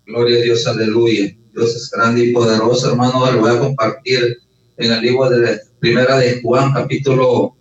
Gloria 0.06 0.38
a 0.38 0.42
Dios, 0.42 0.68
aleluya. 0.68 1.36
Dios 1.54 1.76
es 1.76 1.90
grande 1.90 2.26
y 2.26 2.34
poderoso, 2.34 2.92
hermano. 2.92 3.32
Lo 3.32 3.40
voy 3.40 3.56
a 3.56 3.60
compartir 3.60 4.38
en 4.78 4.92
el 4.92 5.02
libro 5.02 5.30
de 5.30 5.60
Primera 5.80 6.18
de 6.18 6.42
Juan, 6.42 6.74
capítulo 6.74 7.56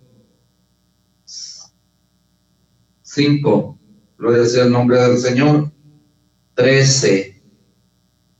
5. 3.03 3.79
Gloria 4.17 4.45
sea 4.45 4.63
el 4.65 4.71
nombre 4.71 5.01
del 5.01 5.17
Señor. 5.17 5.71
13 6.55 7.41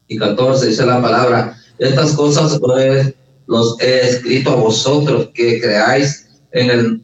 y 0.08 0.18
14 0.18 0.68
dice 0.68 0.86
la 0.86 1.02
palabra. 1.02 1.58
Estas 1.78 2.14
cosas 2.14 2.60
pues, 2.60 3.14
los 3.48 3.80
he 3.82 4.10
escrito 4.10 4.52
a 4.52 4.56
vosotros 4.56 5.30
que 5.34 5.60
creáis 5.60 6.28
en 6.52 6.70
el, 6.70 7.02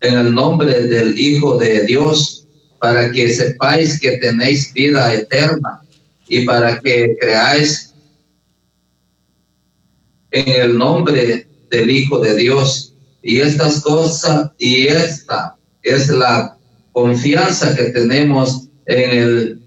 en 0.00 0.18
el 0.18 0.34
nombre 0.34 0.86
del 0.86 1.18
Hijo 1.18 1.56
de 1.58 1.84
Dios, 1.86 2.46
para 2.78 3.10
que 3.10 3.32
sepáis 3.32 3.98
que 3.98 4.18
tenéis 4.18 4.72
vida 4.72 5.12
eterna 5.14 5.80
y 6.28 6.44
para 6.44 6.78
que 6.80 7.16
creáis 7.18 7.94
en 10.36 10.60
el 10.62 10.78
nombre 10.78 11.46
del 11.70 11.90
Hijo 11.90 12.18
de 12.18 12.36
Dios. 12.36 12.94
Y 13.22 13.40
estas 13.40 13.80
cosas, 13.80 14.50
y 14.58 14.86
esta 14.86 15.56
es 15.82 16.08
la 16.10 16.58
confianza 16.92 17.74
que 17.74 17.84
tenemos 17.84 18.68
en 18.84 19.10
el, 19.10 19.62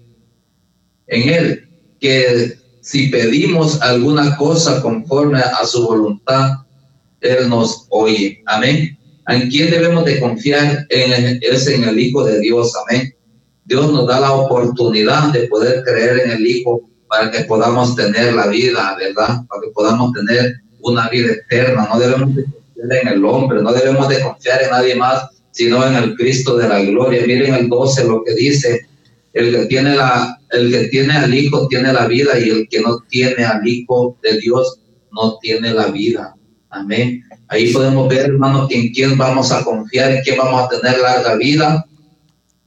en 1.08 1.28
Él, 1.28 1.68
que 1.98 2.56
si 2.80 3.08
pedimos 3.08 3.82
alguna 3.82 4.36
cosa 4.36 4.80
conforme 4.80 5.40
a 5.40 5.66
su 5.66 5.86
voluntad, 5.86 6.52
Él 7.20 7.48
nos 7.48 7.86
oye. 7.90 8.42
Amén. 8.46 8.96
¿En 9.28 9.50
quién 9.50 9.70
debemos 9.70 10.04
de 10.04 10.20
confiar? 10.20 10.86
Es 10.88 11.66
en 11.66 11.84
el 11.84 11.98
Hijo 11.98 12.24
de 12.24 12.40
Dios. 12.40 12.72
Amén. 12.76 13.14
Dios 13.64 13.92
nos 13.92 14.06
da 14.06 14.20
la 14.20 14.32
oportunidad 14.32 15.32
de 15.32 15.46
poder 15.48 15.82
creer 15.84 16.20
en 16.24 16.30
el 16.30 16.46
Hijo 16.46 16.88
para 17.10 17.30
que 17.30 17.40
podamos 17.40 17.96
tener 17.96 18.32
la 18.34 18.46
vida, 18.46 18.96
¿verdad? 18.96 19.42
Para 19.48 19.62
que 19.62 19.70
podamos 19.74 20.12
tener 20.12 20.60
una 20.80 21.08
vida 21.08 21.32
eterna. 21.32 21.88
No 21.92 21.98
debemos 21.98 22.36
de 22.36 22.44
confiar 22.44 23.02
en 23.02 23.08
el 23.08 23.24
hombre, 23.24 23.60
no 23.60 23.72
debemos 23.72 24.08
de 24.08 24.20
confiar 24.20 24.62
en 24.62 24.70
nadie 24.70 24.94
más, 24.94 25.28
sino 25.50 25.84
en 25.84 25.96
el 25.96 26.14
Cristo 26.14 26.56
de 26.56 26.68
la 26.68 26.80
gloria. 26.80 27.26
Miren 27.26 27.54
el 27.54 27.68
12 27.68 28.04
lo 28.04 28.22
que 28.22 28.34
dice, 28.34 28.86
el 29.32 29.52
que 29.52 29.66
tiene 29.66 29.96
la 29.96 30.36
el 30.50 30.70
que 30.70 30.88
tiene 30.88 31.12
al 31.12 31.32
hijo 31.32 31.68
tiene 31.68 31.92
la 31.92 32.06
vida 32.06 32.38
y 32.38 32.50
el 32.50 32.68
que 32.68 32.80
no 32.80 33.00
tiene 33.08 33.44
al 33.44 33.66
hijo 33.66 34.16
de 34.22 34.38
Dios 34.38 34.80
no 35.12 35.38
tiene 35.38 35.72
la 35.72 35.86
vida. 35.86 36.34
Amén. 36.70 37.22
Ahí 37.48 37.72
podemos 37.72 38.08
ver, 38.08 38.26
hermanos, 38.26 38.70
en 38.70 38.92
quién 38.92 39.18
vamos 39.18 39.50
a 39.50 39.64
confiar, 39.64 40.12
en 40.12 40.22
quién 40.22 40.38
vamos 40.38 40.62
a 40.62 40.68
tener 40.68 41.00
larga 41.00 41.34
vida 41.34 41.84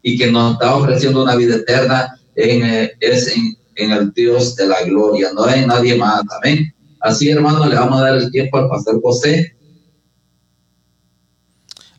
y 0.01 0.17
que 0.17 0.29
nos 0.31 0.53
está 0.53 0.75
ofreciendo 0.75 1.23
una 1.23 1.35
vida 1.35 1.55
eterna 1.55 2.19
en, 2.35 2.65
eh, 2.65 2.91
es 2.99 3.27
en, 3.35 3.57
en 3.75 3.91
el 3.91 4.13
Dios 4.13 4.55
de 4.55 4.67
la 4.67 4.83
gloria, 4.83 5.31
no 5.33 5.45
hay 5.45 5.65
nadie 5.65 5.95
más. 5.95 6.23
Amén. 6.41 6.73
Así, 6.99 7.29
hermano, 7.29 7.65
le 7.65 7.75
vamos 7.75 7.99
a 7.99 8.03
dar 8.05 8.15
el 8.15 8.31
tiempo 8.31 8.57
al 8.57 8.69
pastor 8.69 9.01
José. 9.01 9.55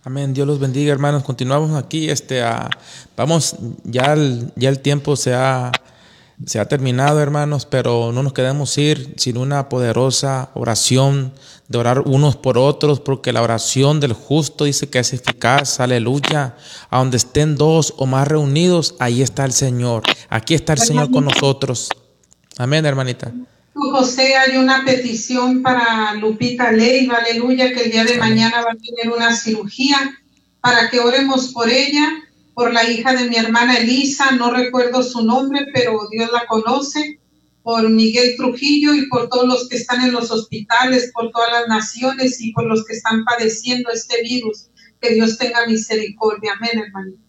Amén. 0.03 0.35
Dios 0.35 0.47
los 0.47 0.59
bendiga, 0.59 0.93
hermanos. 0.93 1.25
Continuamos 1.25 1.73
aquí. 1.73 2.11
Este, 2.11 2.43
vamos, 3.17 3.57
ya 3.85 4.13
el, 4.13 4.51
ya 4.57 4.69
el 4.69 4.81
tiempo 4.81 5.17
se 5.17 5.33
ha, 5.35 5.73
se 6.47 6.61
ha 6.61 6.67
terminado, 6.67 7.21
hermanos, 7.21 7.67
pero 7.67 8.13
no 8.13 8.23
nos 8.23 8.33
quedemos 8.33 8.77
ir 8.79 9.15
sin 9.17 9.37
una 9.37 9.69
poderosa 9.69 10.51
oración 10.55 11.33
de 11.69 11.79
orar 11.79 12.01
unos 12.01 12.37
por 12.37 12.59
otros, 12.59 13.01
porque 13.01 13.33
la 13.33 13.43
oración 13.43 14.01
del 14.01 14.13
justo 14.13 14.65
dice 14.65 14.89
que 14.91 14.99
es 14.99 15.13
eficaz, 15.13 15.81
aleluya. 15.81 16.57
A 16.91 16.99
donde 16.99 17.17
estén 17.17 17.57
dos 17.57 17.95
o 17.97 18.07
más 18.07 18.29
reunidos, 18.29 18.95
ahí 18.99 19.23
está 19.23 19.45
el 19.45 19.53
Señor. 19.53 20.03
Aquí 20.29 20.55
está 20.55 20.75
el 20.75 20.81
Señor 20.81 21.11
con 21.11 21.25
nosotros. 21.25 21.89
Amén, 22.59 22.85
hermanita. 22.85 23.33
José, 23.75 24.37
hay 24.37 24.57
una 24.57 24.85
petición 24.85 25.63
para 25.63 26.15
Lupita 26.15 26.71
Leiva, 26.71 27.17
aleluya, 27.17 27.73
que 27.73 27.85
el 27.85 27.91
día 27.91 28.05
de 28.05 28.19
mañana 28.19 28.63
va 28.63 28.73
a 28.73 28.77
tener 28.77 29.13
una 29.13 29.35
cirugía 29.35 29.97
para 30.61 30.89
que 30.91 31.01
oremos 31.01 31.49
por 31.49 31.69
ella, 31.69 32.24
por 32.55 32.73
la 32.73 32.89
hija 32.89 33.15
de 33.15 33.29
mi 33.29 33.37
hermana 33.37 33.77
Elisa, 33.79 34.31
no 34.33 34.51
recuerdo 34.53 35.03
su 35.03 35.25
nombre, 35.25 35.67
pero 35.75 36.09
Dios 36.11 36.31
la 36.33 36.47
conoce, 36.47 37.21
por 37.65 37.89
Miguel 37.89 38.37
Trujillo 38.37 38.95
y 38.95 39.09
por 39.09 39.29
todos 39.31 39.47
los 39.47 39.69
que 39.69 39.77
están 39.77 40.03
en 40.03 40.13
los 40.13 40.31
hospitales, 40.31 41.11
por 41.15 41.31
todas 41.31 41.51
las 41.51 41.67
naciones 41.67 42.41
y 42.41 42.53
por 42.53 42.67
los 42.67 42.85
que 42.85 42.93
están 42.93 43.25
padeciendo 43.25 43.91
este 43.91 44.23
virus. 44.23 44.69
Que 45.01 45.15
Dios 45.15 45.39
tenga 45.39 45.67
misericordia. 45.67 46.53
Amén, 46.57 46.85
hermanito. 46.85 47.24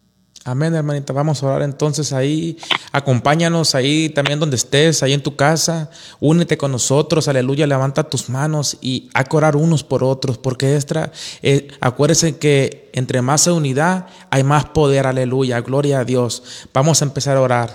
Amén, 0.47 0.75
hermanita. 0.75 1.11
Vamos 1.11 1.41
a 1.41 1.47
orar 1.47 1.63
entonces 1.63 2.13
ahí. 2.13 2.59
Acompáñanos 2.91 3.73
ahí 3.73 4.09
también 4.09 4.39
donde 4.39 4.57
estés, 4.57 5.01
ahí 5.01 5.11
en 5.11 5.23
tu 5.23 5.35
casa. 5.35 5.89
Únete 6.19 6.55
con 6.55 6.71
nosotros, 6.71 7.27
aleluya. 7.27 7.65
Levanta 7.65 8.03
tus 8.03 8.29
manos 8.29 8.77
y 8.79 9.09
a 9.15 9.25
orar 9.31 9.55
unos 9.55 9.83
por 9.83 10.03
otros, 10.03 10.37
porque 10.37 10.75
esta, 10.75 11.11
eh, 11.41 11.69
acuérdense 11.79 12.37
que 12.37 12.91
entre 12.93 13.23
más 13.23 13.47
unidad 13.47 14.05
hay 14.29 14.43
más 14.43 14.65
poder, 14.65 15.07
aleluya. 15.07 15.61
Gloria 15.61 16.01
a 16.01 16.05
Dios. 16.05 16.43
Vamos 16.71 17.01
a 17.01 17.05
empezar 17.05 17.37
a 17.37 17.41
orar. 17.41 17.73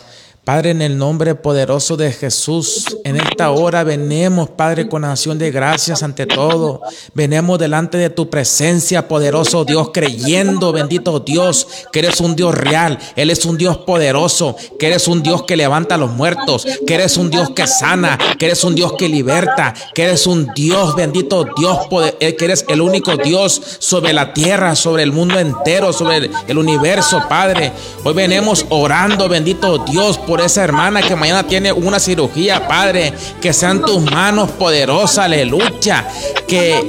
Padre, 0.51 0.71
en 0.71 0.83
el 0.83 0.99
nombre 0.99 1.37
poderoso 1.37 1.97
de 1.97 2.11
Jesús, 2.11 2.97
en 3.05 3.15
esta 3.15 3.53
hora 3.53 3.85
venemos, 3.85 4.51
Padre, 4.51 4.89
con 4.89 5.05
acción 5.05 5.39
de 5.39 5.53
gracias 5.53 6.03
ante 6.03 6.27
todo. 6.27 6.81
Venemos 7.15 7.57
delante 7.57 7.99
de 7.99 8.11
tu 8.11 8.29
presencia, 8.29 9.07
poderoso 9.07 9.65
Dios, 9.65 9.91
creyendo, 9.95 10.73
bendito 10.73 11.21
Dios, 11.21 11.69
que 11.93 12.01
eres 12.01 12.21
un 12.21 12.35
Dios 12.35 12.53
real, 12.53 12.99
Él 13.15 13.31
es 13.31 13.45
un 13.45 13.59
Dios 13.59 13.79
poderoso, 13.79 14.57
que 14.77 14.89
eres 14.89 15.07
un 15.07 15.23
Dios 15.23 15.45
que 15.45 15.57
levanta 15.57 15.95
a 15.95 15.99
los 15.99 16.11
muertos, 16.11 16.67
que 16.85 16.95
eres 16.95 17.17
un 17.17 17.31
Dios 17.31 17.51
que 17.51 17.69
sana, 17.69 18.19
que 18.37 18.47
eres 18.47 18.65
un 18.65 18.75
Dios 18.75 18.95
que 18.99 19.09
liberta, 19.09 19.73
que 19.95 20.03
eres 20.03 20.27
un 20.27 20.49
Dios, 20.53 20.97
bendito 20.97 21.47
Dios, 21.57 21.79
eh, 22.19 22.35
que 22.35 22.47
eres 22.47 22.65
el 22.69 22.81
único 22.81 23.17
Dios 23.17 23.63
sobre 23.79 24.13
la 24.13 24.35
tierra, 24.35 24.75
sobre 24.75 25.05
el 25.05 25.13
mundo 25.13 25.39
entero, 25.39 25.93
sobre 25.93 26.29
el 26.49 26.59
universo, 26.59 27.23
Padre. 27.29 27.71
Hoy 28.03 28.15
venimos 28.15 28.67
orando, 28.71 29.29
bendito 29.29 29.79
Dios, 29.79 30.19
por 30.19 30.40
esa 30.41 30.65
hermana 30.65 31.03
que 31.03 31.17
mañana 31.17 31.47
tiene 31.47 31.73
una 31.73 31.99
cirugía, 31.99 32.67
Padre. 32.67 33.13
Que 33.41 33.53
sean 33.53 33.83
tus 33.83 34.01
manos 34.03 34.51
poderosas, 34.53 35.27
aleluya. 35.27 36.09
Que 36.47 36.87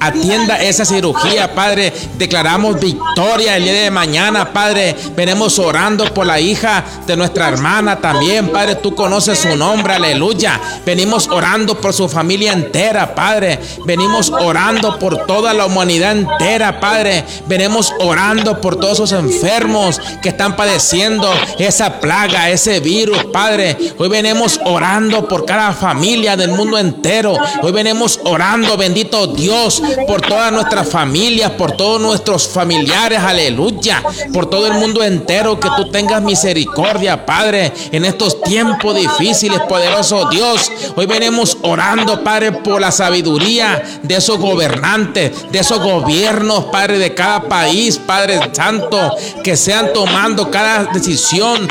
atienda 0.00 0.62
esa 0.62 0.84
cirugía, 0.84 1.54
Padre. 1.54 1.92
Declaramos 2.16 2.80
victoria 2.80 3.56
el 3.56 3.64
día 3.64 3.72
de 3.72 3.90
mañana, 3.90 4.52
Padre. 4.52 4.96
Venimos 5.16 5.58
orando 5.58 6.12
por 6.12 6.26
la 6.26 6.40
hija 6.40 6.84
de 7.06 7.16
nuestra 7.16 7.48
hermana 7.48 8.00
también, 8.00 8.48
Padre. 8.48 8.76
Tú 8.76 8.94
conoces 8.94 9.38
su 9.38 9.56
nombre, 9.56 9.94
aleluya. 9.94 10.60
Venimos 10.84 11.28
orando 11.28 11.80
por 11.80 11.92
su 11.92 12.08
familia 12.08 12.52
entera, 12.52 13.14
Padre. 13.14 13.58
Venimos 13.84 14.30
orando 14.30 14.98
por 14.98 15.26
toda 15.26 15.52
la 15.52 15.66
humanidad 15.66 16.12
entera, 16.12 16.80
Padre. 16.80 17.24
Venimos 17.46 17.92
orando 17.98 18.60
por 18.60 18.76
todos 18.76 18.94
esos 18.94 19.12
enfermos 19.12 20.00
que 20.22 20.30
están 20.30 20.56
padeciendo 20.56 21.30
esa 21.58 22.00
plaga, 22.00 22.50
ese 22.50 22.73
virus, 22.80 23.24
Padre. 23.24 23.76
Hoy 23.98 24.08
venimos 24.08 24.60
orando 24.64 25.26
por 25.28 25.44
cada 25.44 25.72
familia 25.72 26.36
del 26.36 26.50
mundo 26.50 26.78
entero. 26.78 27.36
Hoy 27.62 27.72
venimos 27.72 28.20
orando, 28.24 28.76
bendito 28.76 29.26
Dios, 29.26 29.82
por 30.06 30.20
todas 30.20 30.52
nuestras 30.52 30.88
familias, 30.88 31.50
por 31.52 31.72
todos 31.72 32.00
nuestros 32.00 32.48
familiares, 32.48 33.18
aleluya. 33.18 34.02
Por 34.32 34.46
todo 34.46 34.66
el 34.66 34.74
mundo 34.74 35.02
entero, 35.02 35.58
que 35.58 35.68
tú 35.76 35.90
tengas 35.90 36.22
misericordia, 36.22 37.24
Padre, 37.24 37.72
en 37.92 38.04
estos 38.04 38.40
tiempos 38.42 38.94
difíciles, 38.94 39.60
poderoso 39.68 40.28
Dios. 40.30 40.70
Hoy 40.96 41.06
venimos 41.06 41.56
orando, 41.62 42.22
Padre, 42.22 42.52
por 42.52 42.80
la 42.80 42.90
sabiduría 42.90 43.82
de 44.02 44.16
esos 44.16 44.38
gobernantes, 44.38 45.50
de 45.50 45.58
esos 45.58 45.80
gobiernos, 45.80 46.64
Padre, 46.64 46.98
de 46.98 47.14
cada 47.14 47.42
país, 47.42 47.98
Padre 47.98 48.40
Santo, 48.52 49.14
que 49.42 49.56
sean 49.56 49.92
tomando 49.92 50.50
cada 50.50 50.84
decisión 50.92 51.68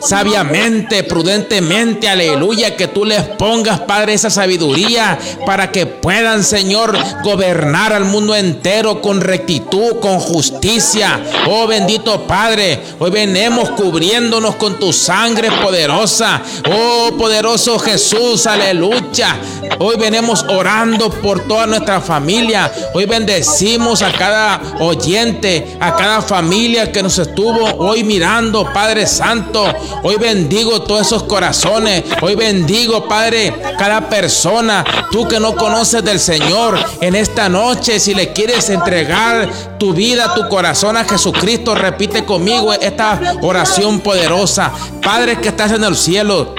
sabiamente, 0.00 1.04
prudentemente, 1.04 2.08
aleluya, 2.08 2.76
que 2.76 2.88
tú 2.88 3.04
les 3.04 3.22
pongas, 3.22 3.80
Padre, 3.80 4.14
esa 4.14 4.30
sabiduría 4.30 5.18
para 5.46 5.70
que 5.70 5.86
puedan, 5.86 6.42
Señor, 6.44 6.96
gobernar 7.22 7.92
al 7.92 8.04
mundo 8.04 8.34
entero 8.34 9.00
con 9.00 9.20
rectitud, 9.20 10.00
con 10.00 10.18
justicia. 10.18 11.20
Oh 11.48 11.66
bendito 11.66 12.26
Padre, 12.26 12.80
hoy 12.98 13.10
venimos 13.10 13.70
cubriéndonos 13.70 14.56
con 14.56 14.78
tu 14.78 14.92
sangre 14.92 15.50
poderosa. 15.62 16.42
Oh 16.70 17.10
poderoso 17.16 17.78
Jesús, 17.78 18.46
aleluya. 18.46 19.38
Hoy 19.78 19.96
venimos 19.96 20.44
orando 20.48 21.10
por 21.10 21.46
toda 21.46 21.66
nuestra 21.66 22.00
familia. 22.00 22.70
Hoy 22.92 23.06
bendecimos 23.06 24.02
a 24.02 24.12
cada 24.12 24.60
oyente, 24.80 25.76
a 25.80 25.96
cada 25.96 26.20
familia 26.20 26.92
que 26.92 27.02
nos 27.02 27.18
estuvo 27.18 27.64
hoy 27.78 28.04
mirando, 28.04 28.70
Padre 28.72 29.06
Santo. 29.06 29.64
Hoy 30.02 30.16
bendigo 30.16 30.82
todos 30.82 31.06
esos 31.06 31.24
corazones. 31.24 32.04
Hoy 32.22 32.34
bendigo, 32.34 33.06
Padre, 33.08 33.54
cada 33.78 34.08
persona. 34.08 34.84
Tú 35.10 35.26
que 35.28 35.40
no 35.40 35.54
conoces 35.54 36.04
del 36.04 36.20
Señor 36.20 36.78
en 37.00 37.14
esta 37.14 37.48
noche, 37.48 38.00
si 38.00 38.14
le 38.14 38.32
quieres 38.32 38.70
entregar 38.70 39.50
tu 39.78 39.92
vida, 39.92 40.34
tu 40.34 40.48
corazón 40.48 40.96
a 40.96 41.04
Jesucristo, 41.04 41.74
repite 41.74 42.24
conmigo 42.24 42.72
esta 42.72 43.20
oración 43.42 44.00
poderosa. 44.00 44.72
Padre 45.02 45.40
que 45.40 45.48
estás 45.48 45.72
en 45.72 45.84
el 45.84 45.96
cielo. 45.96 46.54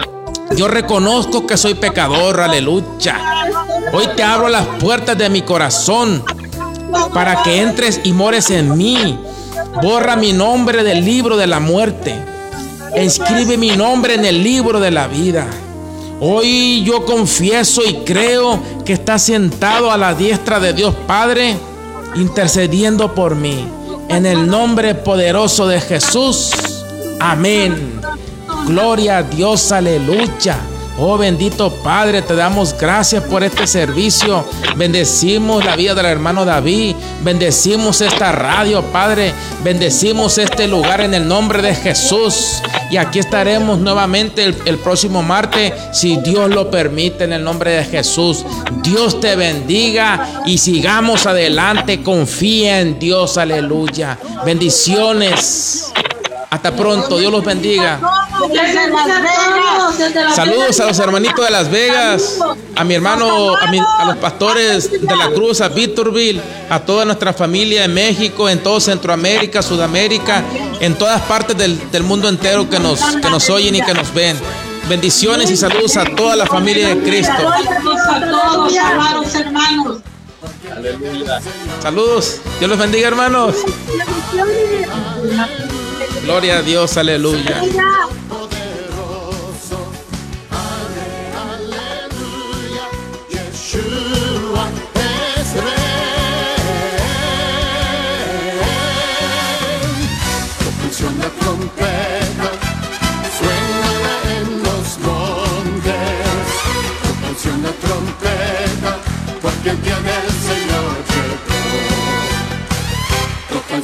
Yo 0.55 0.67
reconozco 0.67 1.47
que 1.47 1.57
soy 1.57 1.75
pecador, 1.75 2.41
aleluya. 2.41 3.19
Hoy 3.93 4.07
te 4.15 4.23
abro 4.23 4.49
las 4.49 4.67
puertas 4.79 5.17
de 5.17 5.29
mi 5.29 5.41
corazón 5.41 6.23
para 7.13 7.41
que 7.43 7.61
entres 7.61 8.01
y 8.03 8.13
mores 8.13 8.49
en 8.51 8.77
mí. 8.77 9.17
Borra 9.81 10.15
mi 10.15 10.33
nombre 10.33 10.83
del 10.83 11.05
libro 11.05 11.37
de 11.37 11.47
la 11.47 11.59
muerte. 11.59 12.30
Escribe 12.95 13.57
mi 13.57 13.71
nombre 13.71 14.15
en 14.15 14.25
el 14.25 14.43
libro 14.43 14.79
de 14.79 14.91
la 14.91 15.07
vida. 15.07 15.47
Hoy 16.19 16.83
yo 16.83 17.05
confieso 17.05 17.81
y 17.83 17.95
creo 18.05 18.61
que 18.85 18.93
está 18.93 19.17
sentado 19.17 19.91
a 19.91 19.97
la 19.97 20.13
diestra 20.13 20.59
de 20.59 20.73
Dios 20.73 20.93
Padre, 21.07 21.57
intercediendo 22.15 23.15
por 23.15 23.35
mí. 23.35 23.67
En 24.07 24.25
el 24.25 24.47
nombre 24.47 24.93
poderoso 24.93 25.67
de 25.67 25.79
Jesús. 25.79 26.51
Amén. 27.19 27.99
Gloria 28.67 29.17
a 29.17 29.23
Dios, 29.23 29.71
aleluya. 29.71 30.59
Oh 30.97 31.17
bendito 31.17 31.71
Padre, 31.83 32.21
te 32.21 32.35
damos 32.35 32.75
gracias 32.77 33.23
por 33.23 33.43
este 33.43 33.65
servicio. 33.65 34.45
Bendecimos 34.75 35.63
la 35.63 35.75
vida 35.75 35.95
del 35.95 36.05
hermano 36.05 36.45
David. 36.45 36.95
Bendecimos 37.23 38.01
esta 38.01 38.31
radio, 38.31 38.83
Padre. 38.83 39.33
Bendecimos 39.63 40.37
este 40.37 40.67
lugar 40.67 41.01
en 41.01 41.13
el 41.13 41.27
nombre 41.27 41.61
de 41.61 41.73
Jesús. 41.75 42.61
Y 42.91 42.97
aquí 42.97 43.19
estaremos 43.19 43.79
nuevamente 43.79 44.43
el, 44.43 44.55
el, 44.65 44.77
próximo 44.77 45.23
martes, 45.23 45.73
si 45.93 46.17
Dios 46.17 46.49
lo 46.49 46.69
permite, 46.69 47.23
en 47.23 47.33
el 47.33 47.43
nombre 47.43 47.71
de 47.71 47.85
Jesús. 47.85 48.45
Dios 48.83 49.19
te 49.21 49.35
bendiga 49.35 50.43
y 50.45 50.57
sigamos 50.57 51.25
adelante. 51.25 52.03
Confía 52.03 52.81
en 52.81 52.99
Dios, 52.99 53.37
aleluya. 53.37 54.19
Bendiciones. 54.45 55.91
Hasta 56.49 56.75
pronto, 56.75 57.17
Dios 57.17 57.31
los 57.31 57.45
bendiga. 57.45 58.20
Saludos 60.35 60.79
a 60.79 60.85
los 60.87 60.99
hermanitos 60.99 61.45
de 61.45 61.51
Las 61.51 61.69
Vegas, 61.69 62.39
a 62.75 62.83
mi 62.83 62.95
hermano, 62.95 63.55
a, 63.55 64.05
los 64.05 64.17
pastores 64.17 64.91
de 64.91 65.15
la 65.15 65.29
Cruz, 65.31 65.61
a 65.61 65.69
Victorville, 65.69 66.41
a 66.69 66.79
toda 66.79 67.05
nuestra 67.05 67.33
familia 67.33 67.85
en 67.85 67.93
México, 67.93 68.49
en 68.49 68.59
todo 68.59 68.79
Centroamérica, 68.79 69.61
Sudamérica, 69.61 70.43
en 70.79 70.95
todas 70.97 71.21
partes 71.23 71.57
del, 71.57 71.91
del 71.91 72.03
mundo 72.03 72.27
entero 72.29 72.69
que 72.69 72.79
nos, 72.79 72.99
que 72.99 73.29
nos 73.29 73.49
oyen 73.49 73.75
y 73.75 73.81
que 73.81 73.93
nos 73.93 74.13
ven. 74.13 74.37
Bendiciones 74.89 75.49
y 75.49 75.57
saludos 75.57 75.95
a 75.97 76.03
toda 76.03 76.35
la 76.35 76.45
familia 76.45 76.89
de 76.89 77.01
Cristo. 77.01 77.33
Saludos. 81.81 82.41
Dios 82.59 82.69
los 82.69 82.79
bendiga, 82.79 83.07
hermanos. 83.07 83.55
Gloria 86.23 86.57
a 86.57 86.61
Dios, 86.61 86.97
aleluya. 86.97 87.61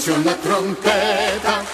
Canción 0.08 0.26
la 0.26 0.38
trompeta, 0.38 1.66